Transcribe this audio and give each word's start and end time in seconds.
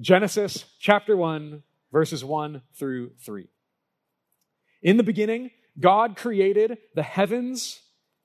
Genesis 0.00 0.64
chapter 0.78 1.16
1, 1.16 1.62
verses 1.92 2.24
1 2.24 2.62
through 2.74 3.10
3. 3.24 3.48
In 4.80 4.96
the 4.96 5.02
beginning, 5.02 5.50
God 5.78 6.16
created 6.16 6.78
the 6.94 7.02
heavens 7.02 7.80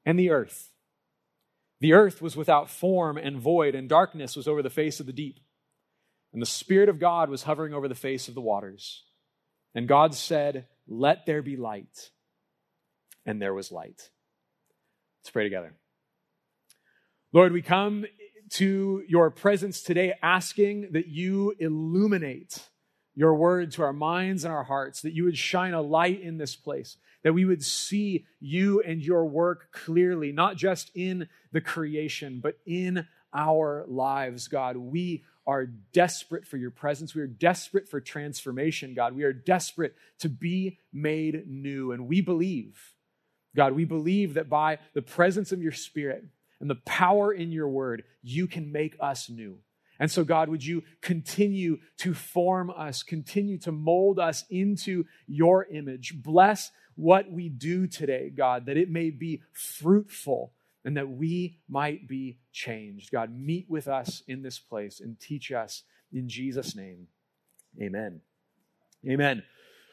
and 0.06 0.20
the 0.20 0.30
earth. 0.30 0.70
The 1.80 1.94
earth 1.94 2.22
was 2.22 2.36
without 2.36 2.70
form 2.70 3.18
and 3.18 3.40
void, 3.40 3.74
and 3.74 3.90
darkness 3.90 4.36
was 4.36 4.48
over 4.48 4.62
the 4.62 4.70
face 4.70 5.00
of 5.00 5.08
the 5.08 5.14
deep. 5.14 5.40
And 6.32 6.42
the 6.42 6.48
Spirit 6.48 6.90
of 6.90 7.00
God 7.00 7.30
was 7.30 7.44
hovering 7.44 7.74
over 7.74 7.88
the 7.88 7.96
face 7.96 8.28
of 8.28 8.36
the 8.36 8.42
waters. 8.42 9.04
And 9.74 9.88
God 9.88 10.14
said, 10.14 10.68
Let 10.88 11.26
there 11.26 11.42
be 11.42 11.58
light. 11.58 12.12
And 13.26 13.42
there 13.42 13.54
was 13.54 13.72
light. 13.72 14.10
Let's 15.22 15.32
pray 15.32 15.44
together. 15.44 15.74
Lord, 17.32 17.52
we 17.52 17.62
come 17.62 18.06
to 18.52 19.04
your 19.08 19.32
presence 19.32 19.82
today 19.82 20.14
asking 20.22 20.92
that 20.92 21.08
you 21.08 21.56
illuminate 21.60 22.70
your 23.16 23.36
word 23.36 23.72
to 23.72 23.84
our 23.84 23.94
minds 23.94 24.44
and 24.44 24.54
our 24.54 24.64
hearts, 24.64 25.02
that 25.02 25.14
you 25.14 25.24
would 25.24 25.38
shine 25.38 25.74
a 25.74 25.82
light 25.82 26.22
in 26.22 26.38
this 26.38 26.56
place, 26.56 26.98
that 27.24 27.34
we 27.34 27.46
would 27.46 27.64
see 27.64 28.26
you 28.40 28.82
and 28.82 29.02
your 29.02 29.26
work 29.26 29.72
clearly, 29.72 30.32
not 30.32 30.58
just 30.58 30.92
in 30.96 31.28
the 31.52 31.62
creation, 31.62 32.40
but 32.42 32.58
in 32.66 33.06
our 33.34 33.86
lives, 33.88 34.48
God. 34.48 34.78
We 34.78 35.24
are 35.46 35.66
desperate 35.66 36.48
for 36.48 36.58
your 36.58 36.72
presence. 36.72 37.14
We 37.14 37.22
are 37.22 37.28
desperate 37.28 37.90
for 37.90 38.00
transformation, 38.00 38.94
God. 38.94 39.16
We 39.16 39.24
are 39.24 39.34
desperate 39.34 39.96
to 40.20 40.30
be 40.30 40.80
made 40.92 41.48
new. 41.48 41.92
And 41.92 42.08
we 42.08 42.22
believe, 42.22 42.80
God, 43.56 43.74
we 43.74 43.86
believe 43.86 44.36
that 44.36 44.50
by 44.50 44.80
the 44.94 45.02
presence 45.02 45.52
of 45.52 45.62
your 45.62 45.72
Spirit, 45.72 46.24
and 46.64 46.70
the 46.70 46.76
power 46.86 47.34
in 47.34 47.52
your 47.52 47.68
word, 47.68 48.06
you 48.22 48.48
can 48.48 48.72
make 48.72 48.96
us 49.02 49.30
new. 49.30 49.58
And 50.00 50.10
so, 50.10 50.24
God, 50.24 50.48
would 50.48 50.66
you 50.66 50.84
continue 51.02 51.80
to 51.98 52.14
form 52.14 52.70
us, 52.70 53.04
continue 53.04 53.58
to 53.60 53.74
mold 53.74 54.18
us 54.18 54.46
into 54.50 55.04
your 55.28 55.66
image? 55.66 56.14
Bless 56.24 56.72
what 56.96 57.30
we 57.30 57.50
do 57.50 57.86
today, 57.86 58.30
God, 58.30 58.68
that 58.68 58.78
it 58.78 58.90
may 58.90 59.10
be 59.10 59.42
fruitful 59.52 60.54
and 60.86 60.96
that 60.96 61.10
we 61.10 61.60
might 61.68 62.08
be 62.08 62.38
changed. 62.54 63.12
God, 63.12 63.38
meet 63.38 63.70
with 63.70 63.90
us 63.90 64.24
in 64.26 64.42
this 64.42 64.58
place 64.58 65.02
and 65.02 65.20
teach 65.20 65.52
us 65.52 65.84
in 66.14 66.30
Jesus' 66.30 66.78
name. 66.78 67.08
Amen. 67.82 68.22
Amen. 69.06 69.44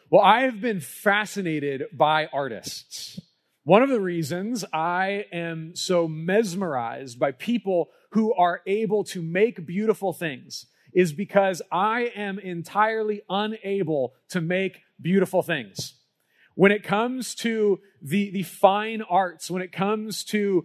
Well, 0.09 0.23
I 0.23 0.43
have 0.43 0.61
been 0.61 0.79
fascinated 0.79 1.87
by 1.93 2.27
artists. 2.33 3.19
One 3.65 3.83
of 3.83 3.91
the 3.91 4.01
reasons 4.01 4.65
I 4.73 5.27
am 5.33 5.77
so 5.77 6.09
mesmerized 6.09 7.19
by 7.19 7.33
people 7.33 7.91
who 8.13 8.33
are 8.35 8.63
able 8.67 9.05
to 9.05 9.21
make 9.21 9.67
beautiful 9.67 10.15
things 10.15 10.67
is 10.95 11.13
because 11.13 11.61
I 11.71 12.11
am 12.17 12.39
entirely 12.39 13.21
unable 13.29 14.15
to 14.31 14.41
make 14.41 14.81
beautiful 15.01 15.43
things. 15.43 15.95
When 16.55 16.73
it 16.73 16.83
comes 16.83 17.35
to 17.37 17.81
the, 18.01 18.31
the 18.31 18.45
fine 18.45 19.03
arts, 19.03 19.51
when 19.51 19.63
it 19.63 19.73
comes 19.73 20.25
to 20.25 20.65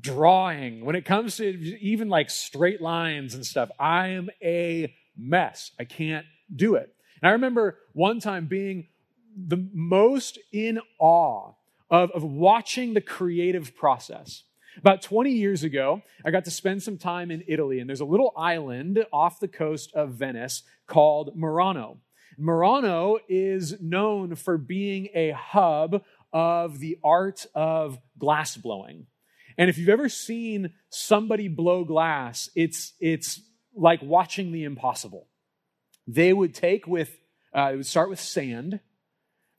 drawing, 0.00 0.86
when 0.86 0.96
it 0.96 1.04
comes 1.04 1.36
to 1.36 1.44
even 1.44 2.08
like 2.08 2.30
straight 2.30 2.80
lines 2.80 3.34
and 3.34 3.44
stuff, 3.44 3.70
I 3.78 4.08
am 4.08 4.30
a 4.42 4.94
mess. 5.18 5.70
I 5.78 5.84
can't 5.84 6.26
do 6.54 6.76
it. 6.76 6.94
And 7.20 7.28
I 7.28 7.32
remember 7.32 7.78
one 7.92 8.20
time 8.20 8.46
being 8.46 8.88
the 9.36 9.68
most 9.74 10.38
in 10.50 10.80
awe 10.98 11.52
of, 11.90 12.10
of 12.12 12.22
watching 12.24 12.94
the 12.94 13.00
creative 13.00 13.76
process. 13.76 14.42
About 14.78 15.00
20 15.00 15.30
years 15.30 15.62
ago, 15.62 16.02
I 16.24 16.30
got 16.30 16.44
to 16.44 16.50
spend 16.50 16.82
some 16.82 16.98
time 16.98 17.30
in 17.30 17.44
Italy, 17.48 17.80
and 17.80 17.88
there's 17.88 18.00
a 18.00 18.04
little 18.04 18.32
island 18.36 19.04
off 19.12 19.40
the 19.40 19.48
coast 19.48 19.92
of 19.94 20.10
Venice 20.10 20.64
called 20.86 21.34
Murano. 21.34 21.98
Murano 22.36 23.18
is 23.28 23.80
known 23.80 24.34
for 24.34 24.58
being 24.58 25.08
a 25.14 25.30
hub 25.30 26.02
of 26.32 26.78
the 26.78 26.98
art 27.02 27.46
of 27.54 27.98
glass 28.18 28.56
blowing. 28.56 29.06
And 29.56 29.70
if 29.70 29.78
you've 29.78 29.88
ever 29.88 30.10
seen 30.10 30.74
somebody 30.90 31.48
blow 31.48 31.84
glass, 31.84 32.50
it's, 32.54 32.92
it's 33.00 33.40
like 33.74 34.02
watching 34.02 34.52
the 34.52 34.64
impossible. 34.64 35.28
They 36.06 36.34
would 36.34 36.54
take 36.54 36.86
with, 36.86 37.16
uh, 37.56 37.70
it 37.72 37.76
would 37.76 37.86
start 37.86 38.10
with 38.10 38.20
sand, 38.20 38.80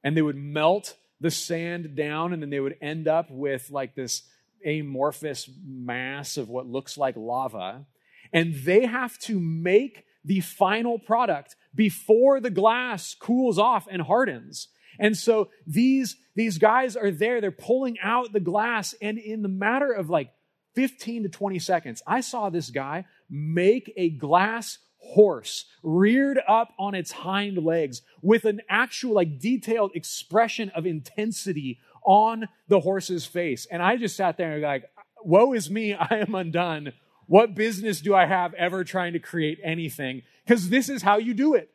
and 0.04 0.16
they 0.16 0.22
would 0.22 0.36
melt 0.36 0.96
the 1.20 1.32
sand 1.32 1.96
down, 1.96 2.34
and 2.34 2.42
then 2.42 2.50
they 2.50 2.60
would 2.60 2.78
end 2.82 3.08
up 3.08 3.30
with 3.30 3.70
like 3.72 3.96
this 3.96 4.24
amorphous 4.66 5.50
mass 5.66 6.38
of 6.38 6.50
what 6.50 6.68
looks 6.68 6.98
like 6.98 7.16
lava. 7.16 7.86
And 8.34 8.54
they 8.54 8.86
have 8.86 9.18
to 9.20 9.40
make 9.40 10.06
the 10.26 10.42
final 10.42 11.00
product 11.00 11.56
before 11.74 12.40
the 12.40 12.50
glass 12.50 13.16
cools 13.16 13.58
off 13.58 13.88
and 13.90 14.02
hardens. 14.02 14.68
And 15.00 15.16
so 15.16 15.50
these, 15.66 16.18
these 16.36 16.58
guys 16.58 16.96
are 16.96 17.12
there, 17.12 17.40
they're 17.40 17.52
pulling 17.52 17.98
out 18.02 18.34
the 18.34 18.40
glass, 18.40 18.96
and 19.02 19.18
in 19.18 19.42
the 19.42 19.50
matter 19.50 19.92
of 19.92 20.10
like 20.10 20.32
15 20.76 21.24
to 21.24 21.30
20 21.30 21.60
seconds, 21.60 22.02
I 22.06 22.22
saw 22.22 22.50
this 22.50 22.70
guy 22.70 23.06
make 23.30 23.94
a 23.96 24.10
glass 24.10 24.80
horse 25.00 25.66
reared 25.84 26.40
up 26.48 26.70
on 26.78 26.96
its 26.96 27.12
hind 27.12 27.64
legs 27.64 28.02
with 28.22 28.46
an 28.46 28.62
actual 28.70 29.14
like 29.14 29.40
detailed 29.40 29.92
expression 29.96 30.70
of 30.76 30.86
intensity 30.86 31.80
on 32.06 32.48
the 32.68 32.80
horse's 32.80 33.26
face. 33.26 33.68
And 33.70 33.82
i 33.82 33.98
just 33.98 34.16
sat 34.16 34.38
there 34.38 34.54
and 34.54 34.64
like 34.64 34.86
woe 35.24 35.54
is 35.54 35.70
me 35.70 35.94
i 35.94 36.18
am 36.18 36.36
undone. 36.36 36.94
What 37.28 37.56
business 37.56 38.02
do 38.02 38.16
i 38.16 38.26
have 38.26 38.54
ever 38.54 38.84
trying 38.84 39.14
to 39.14 39.20
create 39.20 39.60
anything? 39.64 40.24
Because 40.46 40.70
this 40.70 40.90
is 40.90 41.02
how 41.02 41.18
you 41.18 41.34
do 41.34 41.56
it. 41.56 41.70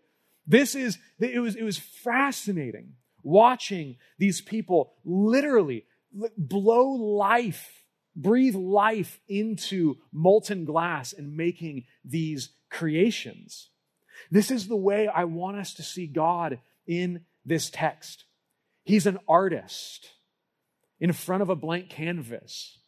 This 0.46 0.74
is 0.74 0.98
it 1.20 1.40
was 1.40 1.56
it 1.56 1.62
was 1.62 1.78
fascinating 1.78 2.94
watching 3.22 3.96
these 4.18 4.40
people 4.40 4.92
literally 5.04 5.84
blow 6.36 6.90
life 6.90 7.82
breathe 8.14 8.54
life 8.54 9.20
into 9.28 9.96
molten 10.12 10.64
glass 10.64 11.12
and 11.12 11.34
making 11.34 11.84
these 12.04 12.50
creations. 12.72 13.68
This 14.30 14.50
is 14.50 14.66
the 14.66 14.76
way 14.76 15.06
I 15.06 15.24
want 15.24 15.58
us 15.58 15.74
to 15.74 15.82
see 15.82 16.06
God 16.06 16.58
in 16.86 17.24
this 17.44 17.70
text. 17.70 18.24
He's 18.84 19.06
an 19.06 19.18
artist 19.28 20.08
in 20.98 21.12
front 21.12 21.42
of 21.42 21.50
a 21.50 21.56
blank 21.56 21.90
canvas. 21.90 22.78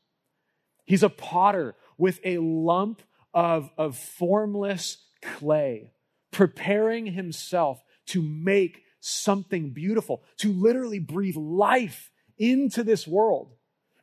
He's 0.84 1.02
a 1.02 1.08
potter 1.08 1.74
with 1.98 2.18
a 2.24 2.38
lump 2.38 3.02
of, 3.32 3.70
of 3.76 3.96
formless 3.96 4.98
clay, 5.22 5.92
preparing 6.30 7.06
himself 7.06 7.82
to 8.06 8.22
make 8.22 8.82
something 9.00 9.70
beautiful, 9.70 10.22
to 10.38 10.52
literally 10.52 10.98
breathe 10.98 11.36
life 11.36 12.10
into 12.38 12.82
this 12.82 13.06
world, 13.06 13.52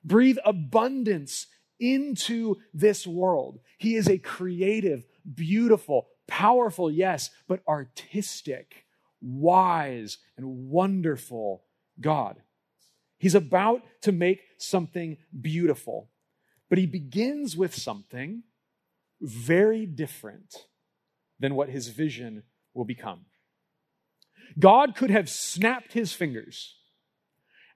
breathe 0.04 0.38
abundance 0.46 1.48
into 1.80 2.56
this 2.74 3.08
world. 3.08 3.60
He 3.78 3.96
is 3.96 4.08
a 4.08 4.18
creative, 4.18 5.04
beautiful, 5.36 6.08
powerful, 6.28 6.92
yes, 6.92 7.30
but 7.48 7.62
artistic, 7.68 8.86
wise, 9.22 10.18
and 10.38 10.70
wonderful 10.70 11.64
God. 12.00 12.42
He's 13.18 13.36
about 13.36 13.82
to 14.02 14.12
make 14.12 14.42
something 14.58 15.18
beautiful, 15.40 16.10
but 16.70 16.78
he 16.78 16.86
begins 16.86 17.56
with 17.56 17.76
something 17.76 18.44
very 19.22 19.86
different 19.86 20.66
than 21.40 21.56
what 21.56 21.70
his 21.70 21.90
vision 21.90 22.44
will 22.74 22.86
become. 22.86 23.26
God 24.58 24.96
could 24.96 25.12
have 25.12 25.30
snapped 25.30 25.94
his 25.94 26.14
fingers 26.14 26.76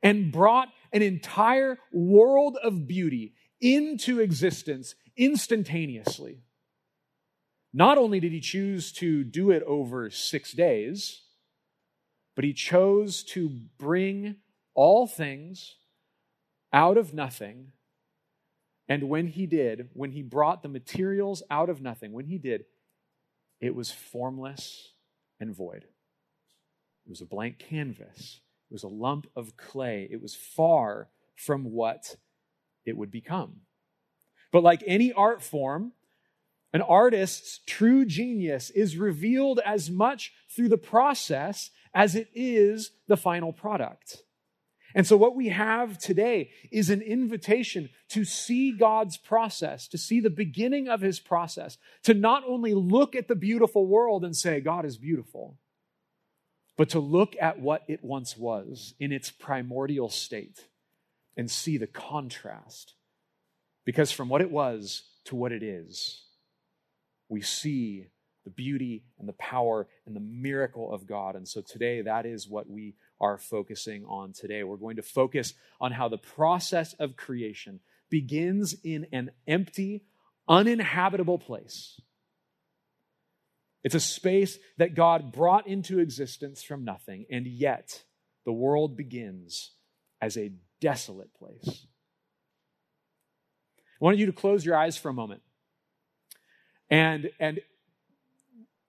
and 0.01 0.31
brought 0.31 0.69
an 0.91 1.01
entire 1.01 1.77
world 1.91 2.57
of 2.63 2.87
beauty 2.87 3.33
into 3.61 4.19
existence 4.19 4.95
instantaneously. 5.17 6.41
Not 7.77 7.97
only 7.97 8.21
did 8.21 8.31
he 8.31 8.39
choose 8.39 8.93
to 8.93 9.25
do 9.25 9.51
it 9.51 9.61
over 9.63 10.09
six 10.09 10.53
days, 10.53 11.23
but 12.33 12.45
he 12.45 12.53
chose 12.53 13.21
to 13.23 13.49
bring 13.77 14.37
all 14.73 15.07
things 15.07 15.75
out 16.71 16.97
of 16.97 17.13
nothing. 17.13 17.73
And 18.87 19.09
when 19.09 19.27
he 19.27 19.45
did, 19.45 19.89
when 19.91 20.11
he 20.11 20.21
brought 20.21 20.63
the 20.63 20.69
materials 20.69 21.43
out 21.51 21.69
of 21.69 21.81
nothing, 21.81 22.13
when 22.13 22.27
he 22.27 22.37
did, 22.37 22.63
it 23.59 23.75
was 23.75 23.91
formless 23.91 24.93
and 25.41 25.53
void. 25.53 25.83
It 27.05 27.09
was 27.09 27.19
a 27.19 27.25
blank 27.25 27.59
canvas, 27.59 28.39
it 28.69 28.73
was 28.73 28.83
a 28.83 28.87
lump 28.87 29.27
of 29.35 29.57
clay. 29.57 30.07
It 30.09 30.21
was 30.21 30.33
far 30.33 31.09
from 31.35 31.65
what 31.65 32.15
it 32.85 32.95
would 32.95 33.11
become. 33.11 33.57
But 34.53 34.63
like 34.63 34.81
any 34.87 35.11
art 35.11 35.43
form, 35.43 35.91
an 36.75 36.81
artist's 36.81 37.61
true 37.65 38.03
genius 38.03 38.69
is 38.69 38.97
revealed 38.97 39.61
as 39.65 39.89
much 39.89 40.33
through 40.53 40.67
the 40.67 40.77
process 40.77 41.69
as 41.93 42.15
it 42.15 42.27
is 42.35 42.91
the 43.07 43.15
final 43.15 43.53
product. 43.53 44.23
And 44.93 45.07
so, 45.07 45.15
what 45.15 45.37
we 45.37 45.47
have 45.47 45.97
today 45.97 46.49
is 46.73 46.89
an 46.89 47.01
invitation 47.01 47.91
to 48.09 48.25
see 48.25 48.73
God's 48.73 49.15
process, 49.15 49.87
to 49.87 49.97
see 49.97 50.19
the 50.19 50.29
beginning 50.29 50.89
of 50.89 50.99
his 50.99 51.17
process, 51.17 51.77
to 52.03 52.13
not 52.13 52.43
only 52.45 52.73
look 52.73 53.15
at 53.15 53.29
the 53.29 53.35
beautiful 53.35 53.87
world 53.87 54.25
and 54.25 54.35
say, 54.35 54.59
God 54.59 54.83
is 54.83 54.97
beautiful, 54.97 55.57
but 56.75 56.89
to 56.89 56.99
look 56.99 57.37
at 57.39 57.57
what 57.57 57.83
it 57.87 58.03
once 58.03 58.35
was 58.35 58.95
in 58.99 59.13
its 59.13 59.31
primordial 59.31 60.09
state 60.09 60.67
and 61.37 61.49
see 61.49 61.77
the 61.77 61.87
contrast. 61.87 62.95
Because 63.85 64.11
from 64.11 64.27
what 64.27 64.41
it 64.41 64.51
was 64.51 65.03
to 65.23 65.37
what 65.37 65.53
it 65.53 65.63
is, 65.63 66.24
we 67.29 67.41
see 67.41 68.07
the 68.43 68.51
beauty 68.51 69.03
and 69.19 69.27
the 69.27 69.33
power 69.33 69.87
and 70.05 70.15
the 70.15 70.21
miracle 70.21 70.93
of 70.93 71.07
God. 71.07 71.35
And 71.35 71.47
so 71.47 71.61
today, 71.61 72.01
that 72.01 72.25
is 72.25 72.47
what 72.47 72.69
we 72.69 72.95
are 73.19 73.37
focusing 73.37 74.05
on 74.05 74.33
today. 74.33 74.63
We're 74.63 74.77
going 74.77 74.97
to 74.97 75.01
focus 75.01 75.53
on 75.81 75.91
how 75.91 76.07
the 76.07 76.17
process 76.17 76.93
of 76.93 77.17
creation 77.17 77.79
begins 78.09 78.75
in 78.83 79.07
an 79.11 79.31
empty, 79.47 80.03
uninhabitable 80.47 81.39
place. 81.39 81.99
It's 83.83 83.95
a 83.95 83.99
space 83.99 84.57
that 84.77 84.95
God 84.95 85.31
brought 85.31 85.67
into 85.67 85.99
existence 85.99 86.63
from 86.63 86.85
nothing, 86.85 87.25
and 87.29 87.45
yet 87.45 88.03
the 88.45 88.53
world 88.53 88.95
begins 88.95 89.71
as 90.21 90.37
a 90.37 90.51
desolate 90.81 91.33
place. 91.33 91.85
I 93.77 94.05
want 94.05 94.17
you 94.17 94.25
to 94.27 94.33
close 94.33 94.65
your 94.65 94.75
eyes 94.75 94.97
for 94.97 95.09
a 95.09 95.13
moment 95.13 95.41
and, 96.89 97.31
and 97.39 97.59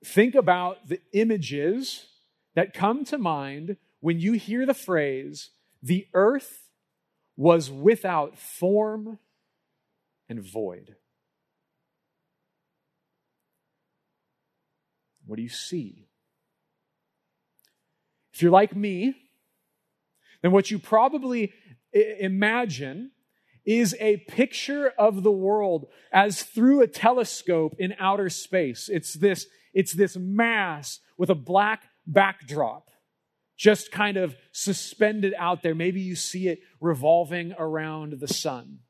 think 0.04 0.34
about 0.34 0.88
the 0.88 1.00
images 1.12 2.06
that 2.54 2.74
come 2.74 3.04
to 3.04 3.18
mind 3.18 3.76
when 4.00 4.20
you 4.20 4.34
hear 4.34 4.66
the 4.66 4.74
phrase, 4.74 5.50
the 5.82 6.06
earth 6.14 6.68
was 7.36 7.70
without 7.70 8.38
form 8.38 9.18
and 10.28 10.40
void. 10.40 10.96
What 15.26 15.36
do 15.36 15.42
you 15.42 15.48
see? 15.48 16.06
If 18.32 18.42
you're 18.42 18.50
like 18.50 18.76
me, 18.76 19.14
then 20.42 20.52
what 20.52 20.70
you 20.70 20.78
probably 20.78 21.52
imagine 21.92 23.10
is 23.66 23.96
a 23.98 24.18
picture 24.28 24.92
of 24.96 25.22
the 25.22 25.32
world 25.32 25.86
as 26.12 26.42
through 26.42 26.82
a 26.82 26.86
telescope 26.86 27.74
in 27.78 27.94
outer 27.98 28.30
space. 28.30 28.88
It's 28.90 29.14
this, 29.14 29.46
it's 29.74 29.92
this 29.92 30.16
mass 30.16 31.00
with 31.18 31.30
a 31.30 31.34
black 31.34 31.82
backdrop 32.06 32.88
just 33.56 33.90
kind 33.90 34.16
of 34.16 34.36
suspended 34.52 35.34
out 35.38 35.62
there. 35.62 35.74
Maybe 35.74 36.00
you 36.00 36.14
see 36.14 36.48
it 36.48 36.60
revolving 36.80 37.54
around 37.58 38.20
the 38.20 38.28
sun. 38.28 38.80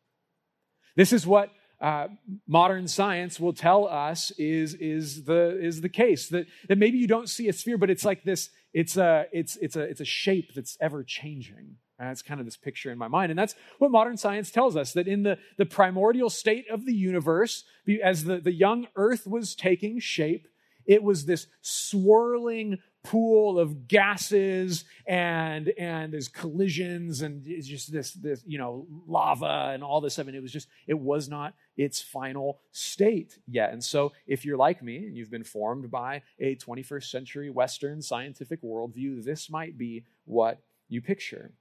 This 0.97 1.13
is 1.13 1.27
what 1.27 1.51
uh, 1.81 2.09
modern 2.49 2.89
science 2.89 3.39
will 3.39 3.53
tell 3.53 3.87
us 3.87 4.33
is, 4.33 4.75
is, 4.75 5.25
the, 5.25 5.59
is 5.61 5.83
the 5.83 5.89
case 5.89 6.29
that, 6.31 6.47
that 6.69 6.79
maybe 6.79 6.99
you 6.99 7.07
don't 7.07 7.29
see 7.29 7.49
a 7.49 7.53
sphere, 7.53 7.79
but 7.79 7.91
it's 7.91 8.05
like 8.05 8.25
this 8.25 8.51
it's 8.73 8.99
a, 8.99 9.25
it's, 9.33 9.57
it's 9.57 9.75
a, 9.75 9.81
it's 9.81 10.01
a 10.03 10.05
shape 10.05 10.53
that's 10.55 10.77
ever 10.83 11.03
changing. 11.03 11.77
That's 11.99 12.23
kind 12.23 12.41
of 12.41 12.47
this 12.47 12.57
picture 12.57 12.91
in 12.91 12.99
my 12.99 13.09
mind. 13.09 13.31
And 13.31 13.39
that's 13.39 13.55
what 13.79 13.91
modern 13.91 14.17
science 14.17 14.51
tells 14.51 14.77
us 14.77 14.93
that 14.93 15.09
in 15.09 15.23
the, 15.23 15.39
the 15.57 15.67
primordial 15.67 16.29
state 16.29 16.67
of 16.71 16.85
the 16.85 16.93
universe, 16.93 17.65
as 18.03 18.25
the, 18.25 18.39
the 18.39 18.53
young 18.53 18.87
earth 18.97 19.27
was 19.27 19.55
taking 19.55 19.99
shape, 19.99 20.47
it 20.85 21.03
was 21.03 21.25
this 21.25 21.47
swirling 21.63 22.79
pool 23.03 23.59
of 23.59 23.87
gases 23.87 24.85
and 25.07 25.73
and 25.79 26.13
there's 26.13 26.27
collisions 26.27 27.23
and 27.23 27.47
it's 27.47 27.69
just 27.69 27.93
this 27.93 28.13
this 28.15 28.43
you 28.45 28.59
know 28.59 28.85
lava 29.07 29.71
and 29.73 29.83
all 29.83 30.01
this 30.01 30.15
stuff. 30.15 30.27
And 30.27 30.37
it 30.37 30.43
was 30.43 30.53
just 30.53 30.69
it 30.87 30.99
was 30.99 31.29
not 31.29 31.55
its 31.77 32.01
final 32.01 32.59
state 32.73 33.39
yet. 33.47 33.73
And 33.73 33.83
so 33.83 34.13
if 34.27 34.45
you're 34.45 34.57
like 34.57 34.83
me 34.83 34.99
and 34.99 35.17
you've 35.17 35.31
been 35.31 35.45
formed 35.45 35.91
by 35.91 36.23
a 36.41 36.57
21st 36.57 37.05
century 37.05 37.51
western 37.51 38.03
scientific 38.03 38.63
worldview 38.63 39.25
this 39.25 39.49
might 39.49 39.79
be 39.79 40.05
what 40.25 40.61
you 40.89 41.01
picture 41.01 41.53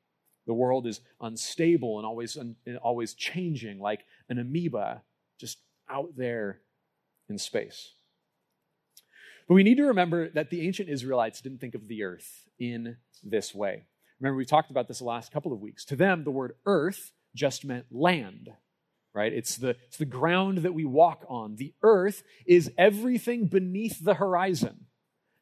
the 0.47 0.53
world 0.53 0.87
is 0.87 1.01
unstable 1.21 1.97
and 1.97 2.05
always 2.05 2.37
always 2.81 3.13
changing 3.13 3.79
like 3.79 4.05
an 4.29 4.39
amoeba 4.39 5.01
just 5.39 5.59
out 5.89 6.15
there 6.15 6.59
in 7.29 7.37
space 7.37 7.95
but 9.47 9.55
we 9.55 9.63
need 9.63 9.77
to 9.77 9.85
remember 9.85 10.29
that 10.29 10.49
the 10.49 10.65
ancient 10.65 10.89
Israelites 10.89 11.41
didn't 11.41 11.59
think 11.59 11.75
of 11.75 11.87
the 11.87 12.03
earth 12.03 12.45
in 12.59 12.97
this 13.23 13.53
way. 13.53 13.85
Remember, 14.19 14.37
we 14.37 14.45
talked 14.45 14.71
about 14.71 14.87
this 14.87 14.99
the 14.99 15.05
last 15.05 15.31
couple 15.31 15.53
of 15.53 15.59
weeks. 15.59 15.85
To 15.85 15.95
them, 15.95 16.23
the 16.23 16.31
word 16.31 16.55
earth 16.65 17.11
just 17.35 17.65
meant 17.65 17.85
land, 17.91 18.49
right? 19.13 19.31
It's 19.31 19.57
the, 19.57 19.75
it's 19.87 19.97
the 19.97 20.05
ground 20.05 20.59
that 20.59 20.73
we 20.73 20.85
walk 20.85 21.25
on. 21.27 21.57
The 21.57 21.73
earth 21.83 22.23
is 22.45 22.71
everything 22.77 23.45
beneath 23.45 24.03
the 24.03 24.15
horizon, 24.15 24.85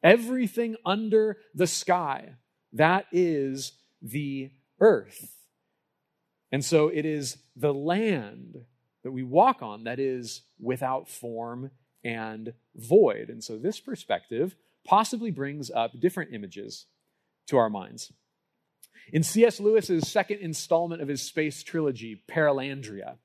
everything 0.01 0.75
under 0.85 1.37
the 1.53 1.67
sky. 1.67 2.35
That 2.73 3.05
is 3.11 3.73
the 4.01 4.51
earth. 4.83 5.37
And 6.51 6.63
so 6.63 6.89
it 6.89 7.05
is 7.05 7.37
the 7.55 7.73
land 7.73 8.57
that 9.03 9.11
we 9.11 9.23
walk 9.23 9.61
on 9.61 9.85
that 9.85 9.99
is 9.99 10.41
without 10.59 11.09
form 11.09 11.71
and 12.03 12.53
void. 12.75 13.29
And 13.29 13.43
so 13.43 13.57
this 13.57 13.79
perspective 13.79 14.55
possibly 14.85 15.31
brings 15.31 15.71
up 15.71 15.99
different 15.99 16.33
images 16.33 16.85
to 17.47 17.57
our 17.57 17.69
minds. 17.69 18.11
In 19.11 19.23
C.S. 19.23 19.59
Lewis's 19.59 20.07
second 20.07 20.39
installment 20.39 21.01
of 21.01 21.07
his 21.07 21.21
space 21.21 21.63
trilogy, 21.63 22.21
Perelandria, 22.29 23.17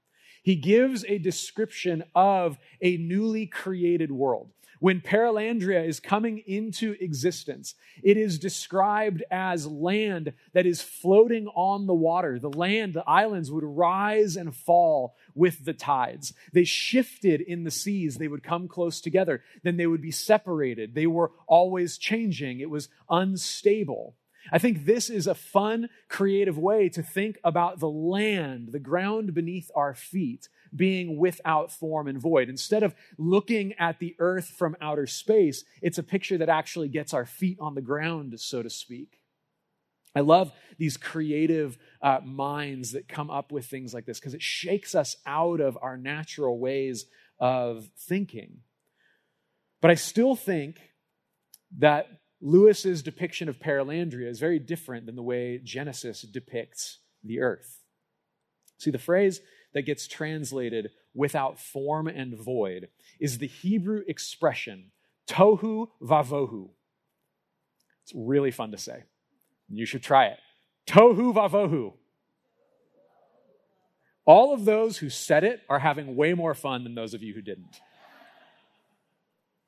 he 0.42 0.56
gives 0.56 1.04
a 1.06 1.18
description 1.18 2.04
of 2.14 2.56
a 2.80 2.96
newly 2.96 3.46
created 3.46 4.10
world. 4.10 4.50
When 4.80 5.00
Perelandria 5.00 5.86
is 5.86 5.98
coming 5.98 6.38
into 6.46 6.96
existence, 7.00 7.74
it 8.02 8.16
is 8.16 8.38
described 8.38 9.24
as 9.30 9.66
land 9.66 10.34
that 10.52 10.66
is 10.66 10.82
floating 10.82 11.48
on 11.48 11.86
the 11.86 11.94
water. 11.94 12.38
The 12.38 12.50
land, 12.50 12.94
the 12.94 13.08
islands 13.08 13.50
would 13.50 13.64
rise 13.64 14.36
and 14.36 14.54
fall 14.54 15.16
with 15.34 15.64
the 15.64 15.72
tides. 15.72 16.32
They 16.52 16.64
shifted 16.64 17.40
in 17.40 17.64
the 17.64 17.70
seas. 17.70 18.16
They 18.16 18.28
would 18.28 18.42
come 18.44 18.68
close 18.68 19.00
together. 19.00 19.42
Then 19.64 19.76
they 19.76 19.86
would 19.86 20.02
be 20.02 20.12
separated. 20.12 20.94
They 20.94 21.06
were 21.06 21.32
always 21.46 21.98
changing. 21.98 22.60
It 22.60 22.70
was 22.70 22.88
unstable. 23.10 24.14
I 24.52 24.58
think 24.58 24.84
this 24.84 25.10
is 25.10 25.26
a 25.26 25.34
fun, 25.34 25.88
creative 26.08 26.56
way 26.56 26.88
to 26.90 27.02
think 27.02 27.38
about 27.44 27.80
the 27.80 27.88
land, 27.88 28.68
the 28.72 28.78
ground 28.78 29.34
beneath 29.34 29.70
our 29.74 29.94
feet, 29.94 30.48
being 30.74 31.18
without 31.18 31.72
form 31.72 32.08
and 32.08 32.20
void. 32.20 32.48
Instead 32.48 32.82
of 32.82 32.94
looking 33.16 33.74
at 33.74 33.98
the 33.98 34.14
earth 34.18 34.48
from 34.48 34.76
outer 34.80 35.06
space, 35.06 35.64
it's 35.82 35.98
a 35.98 36.02
picture 36.02 36.38
that 36.38 36.48
actually 36.48 36.88
gets 36.88 37.14
our 37.14 37.26
feet 37.26 37.58
on 37.60 37.74
the 37.74 37.80
ground, 37.80 38.38
so 38.40 38.62
to 38.62 38.70
speak. 38.70 39.20
I 40.14 40.20
love 40.20 40.52
these 40.78 40.96
creative 40.96 41.78
uh, 42.02 42.20
minds 42.24 42.92
that 42.92 43.08
come 43.08 43.30
up 43.30 43.52
with 43.52 43.66
things 43.66 43.94
like 43.94 44.06
this 44.06 44.18
because 44.18 44.34
it 44.34 44.42
shakes 44.42 44.94
us 44.94 45.16
out 45.26 45.60
of 45.60 45.78
our 45.80 45.96
natural 45.96 46.58
ways 46.58 47.06
of 47.38 47.88
thinking. 47.96 48.58
But 49.80 49.90
I 49.90 49.94
still 49.94 50.34
think 50.34 50.80
that 51.78 52.08
Lewis's 52.40 53.02
depiction 53.02 53.48
of 53.48 53.58
Perelandria 53.58 54.28
is 54.28 54.40
very 54.40 54.58
different 54.58 55.06
than 55.06 55.16
the 55.16 55.22
way 55.22 55.60
Genesis 55.62 56.22
depicts 56.22 56.98
the 57.22 57.40
earth. 57.40 57.82
See, 58.78 58.90
the 58.90 58.98
phrase 58.98 59.40
that 59.74 59.82
gets 59.82 60.06
translated 60.06 60.90
without 61.14 61.58
form 61.58 62.06
and 62.06 62.36
void 62.36 62.88
is 63.20 63.38
the 63.38 63.46
Hebrew 63.46 64.02
expression 64.06 64.90
tohu 65.28 65.88
vavohu. 66.02 66.70
It's 68.02 68.12
really 68.14 68.50
fun 68.50 68.70
to 68.70 68.78
say. 68.78 69.04
You 69.68 69.84
should 69.84 70.02
try 70.02 70.26
it. 70.26 70.38
Tohu 70.86 71.34
vavohu. 71.34 71.92
All 74.24 74.52
of 74.52 74.64
those 74.64 74.98
who 74.98 75.10
said 75.10 75.44
it 75.44 75.60
are 75.68 75.78
having 75.78 76.16
way 76.16 76.34
more 76.34 76.54
fun 76.54 76.84
than 76.84 76.94
those 76.94 77.14
of 77.14 77.22
you 77.22 77.34
who 77.34 77.42
didn't. 77.42 77.80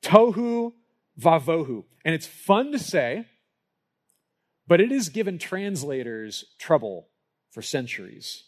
Tohu 0.03 0.73
vavohu. 1.19 1.83
And 2.03 2.15
it's 2.15 2.27
fun 2.27 2.71
to 2.71 2.79
say, 2.79 3.25
but 4.67 4.81
it 4.81 4.91
has 4.91 5.09
given 5.09 5.37
translators 5.37 6.45
trouble 6.59 7.09
for 7.51 7.61
centuries. 7.61 8.43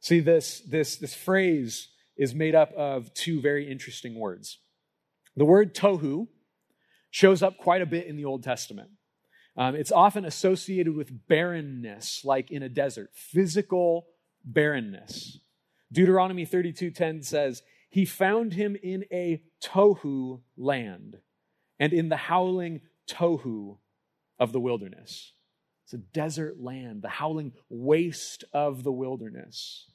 See, 0.00 0.20
this, 0.20 0.60
this, 0.60 0.96
this 0.96 1.14
phrase 1.14 1.88
is 2.16 2.34
made 2.34 2.54
up 2.54 2.72
of 2.72 3.12
two 3.14 3.40
very 3.40 3.70
interesting 3.70 4.18
words. 4.18 4.58
The 5.36 5.44
word 5.44 5.74
tohu 5.74 6.28
shows 7.10 7.42
up 7.42 7.58
quite 7.58 7.82
a 7.82 7.86
bit 7.86 8.06
in 8.06 8.16
the 8.16 8.24
Old 8.24 8.42
Testament. 8.42 8.90
Um, 9.56 9.74
it's 9.74 9.92
often 9.92 10.24
associated 10.24 10.94
with 10.94 11.28
barrenness, 11.28 12.24
like 12.24 12.50
in 12.50 12.62
a 12.62 12.68
desert, 12.68 13.10
physical 13.14 14.06
barrenness. 14.44 15.40
Deuteronomy 15.92 16.46
32:10 16.46 17.22
says, 17.22 17.62
"He 17.90 18.04
found 18.04 18.54
him 18.54 18.76
in 18.76 19.04
a 19.12 19.42
tohu 19.62 20.42
land, 20.56 21.20
and 21.78 21.92
in 21.92 22.08
the 22.08 22.16
howling 22.16 22.82
tohu 23.08 23.78
of 24.38 24.52
the 24.52 24.60
wilderness. 24.60 25.34
It's 25.90 25.94
a 25.94 26.12
desert 26.12 26.60
land, 26.60 27.02
the 27.02 27.08
howling 27.08 27.52
waste 27.68 28.44
of 28.52 28.84
the 28.84 28.92
wilderness. 28.92 29.86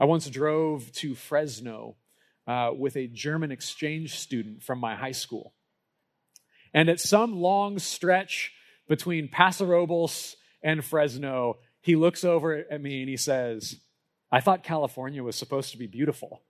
I 0.00 0.06
once 0.06 0.30
drove 0.30 0.90
to 0.92 1.14
Fresno 1.14 1.96
uh, 2.46 2.70
with 2.74 2.96
a 2.96 3.08
German 3.08 3.52
exchange 3.52 4.18
student 4.18 4.62
from 4.62 4.78
my 4.78 4.94
high 4.94 5.12
school. 5.12 5.52
And 6.72 6.88
at 6.88 6.98
some 6.98 7.42
long 7.42 7.78
stretch 7.78 8.52
between 8.88 9.28
Paso 9.28 9.66
Robles 9.66 10.36
and 10.62 10.82
Fresno, 10.82 11.58
he 11.82 11.94
looks 11.94 12.24
over 12.24 12.64
at 12.70 12.80
me 12.80 13.00
and 13.00 13.10
he 13.10 13.18
says, 13.18 13.80
I 14.30 14.40
thought 14.40 14.64
California 14.64 15.22
was 15.22 15.36
supposed 15.36 15.72
to 15.72 15.78
be 15.78 15.86
beautiful. 15.86 16.40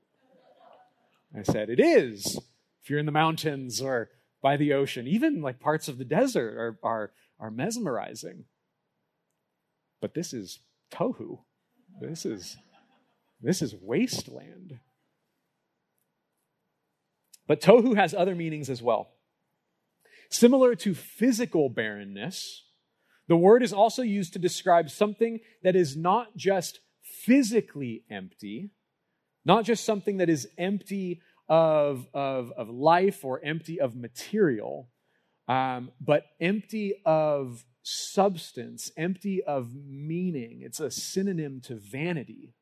I 1.37 1.43
said, 1.43 1.69
It 1.69 1.81
is. 1.81 2.39
If 2.81 2.91
you're 2.91 3.01
in 3.01 3.07
the 3.07 3.13
mountains 3.13 3.83
or 3.83 4.11
by 4.41 4.57
the 4.57 4.73
ocean, 4.73 5.09
even 5.09 5.43
like 5.43 5.59
parts 5.59 5.89
of 5.89 5.99
the 5.99 6.05
desert 6.05 6.57
are, 6.57 6.79
are, 6.85 7.11
are 7.43 7.51
mesmerizing. 7.51 8.45
But 10.01 10.15
this 10.15 10.33
is 10.33 10.61
tohu. 10.93 11.41
This 12.01 12.25
is, 12.25 12.57
this 13.43 13.61
is 13.61 13.75
wasteland. 13.75 14.79
But 17.49 17.61
tohu 17.61 17.97
has 17.97 18.15
other 18.15 18.37
meanings 18.37 18.71
as 18.71 18.81
well. 18.81 19.11
Similar 20.31 20.77
to 20.77 20.95
physical 20.95 21.69
barrenness, 21.69 22.65
the 23.27 23.37
word 23.37 23.63
is 23.63 23.73
also 23.73 24.03
used 24.03 24.33
to 24.35 24.39
describe 24.39 24.89
something 24.89 25.41
that 25.65 25.75
is 25.75 25.97
not 25.97 26.37
just 26.37 26.79
physically 27.03 28.05
empty, 28.09 28.71
not 29.45 29.65
just 29.65 29.85
something 29.85 30.19
that 30.19 30.31
is 30.31 30.49
empty 30.57 31.21
of, 31.49 32.07
of, 32.15 32.53
of 32.57 32.71
life 32.71 33.25
or 33.25 33.45
empty 33.45 33.81
of 33.81 33.97
material, 33.97 34.92
um, 35.49 35.91
but 36.01 36.25
empty 36.41 36.95
of 37.05 37.65
substance, 37.83 38.91
empty 38.97 39.43
of 39.43 39.75
meaning. 39.75 40.61
It's 40.63 40.81
a 40.81 40.91
synonym 40.91 41.61
to 41.63 41.77
vanity. 41.77 42.55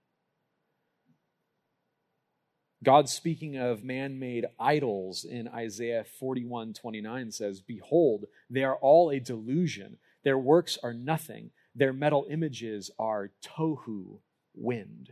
God 2.82 3.10
speaking 3.10 3.58
of 3.58 3.84
man 3.84 4.18
made 4.18 4.46
idols 4.58 5.24
in 5.24 5.48
Isaiah 5.48 6.04
41 6.18 6.72
29 6.72 7.30
says, 7.30 7.60
Behold, 7.60 8.24
they 8.48 8.64
are 8.64 8.76
all 8.76 9.10
a 9.10 9.20
delusion. 9.20 9.98
Their 10.24 10.38
works 10.38 10.78
are 10.82 10.94
nothing. 10.94 11.50
Their 11.74 11.92
metal 11.92 12.26
images 12.30 12.90
are 12.98 13.32
tohu, 13.44 14.20
wind, 14.54 15.10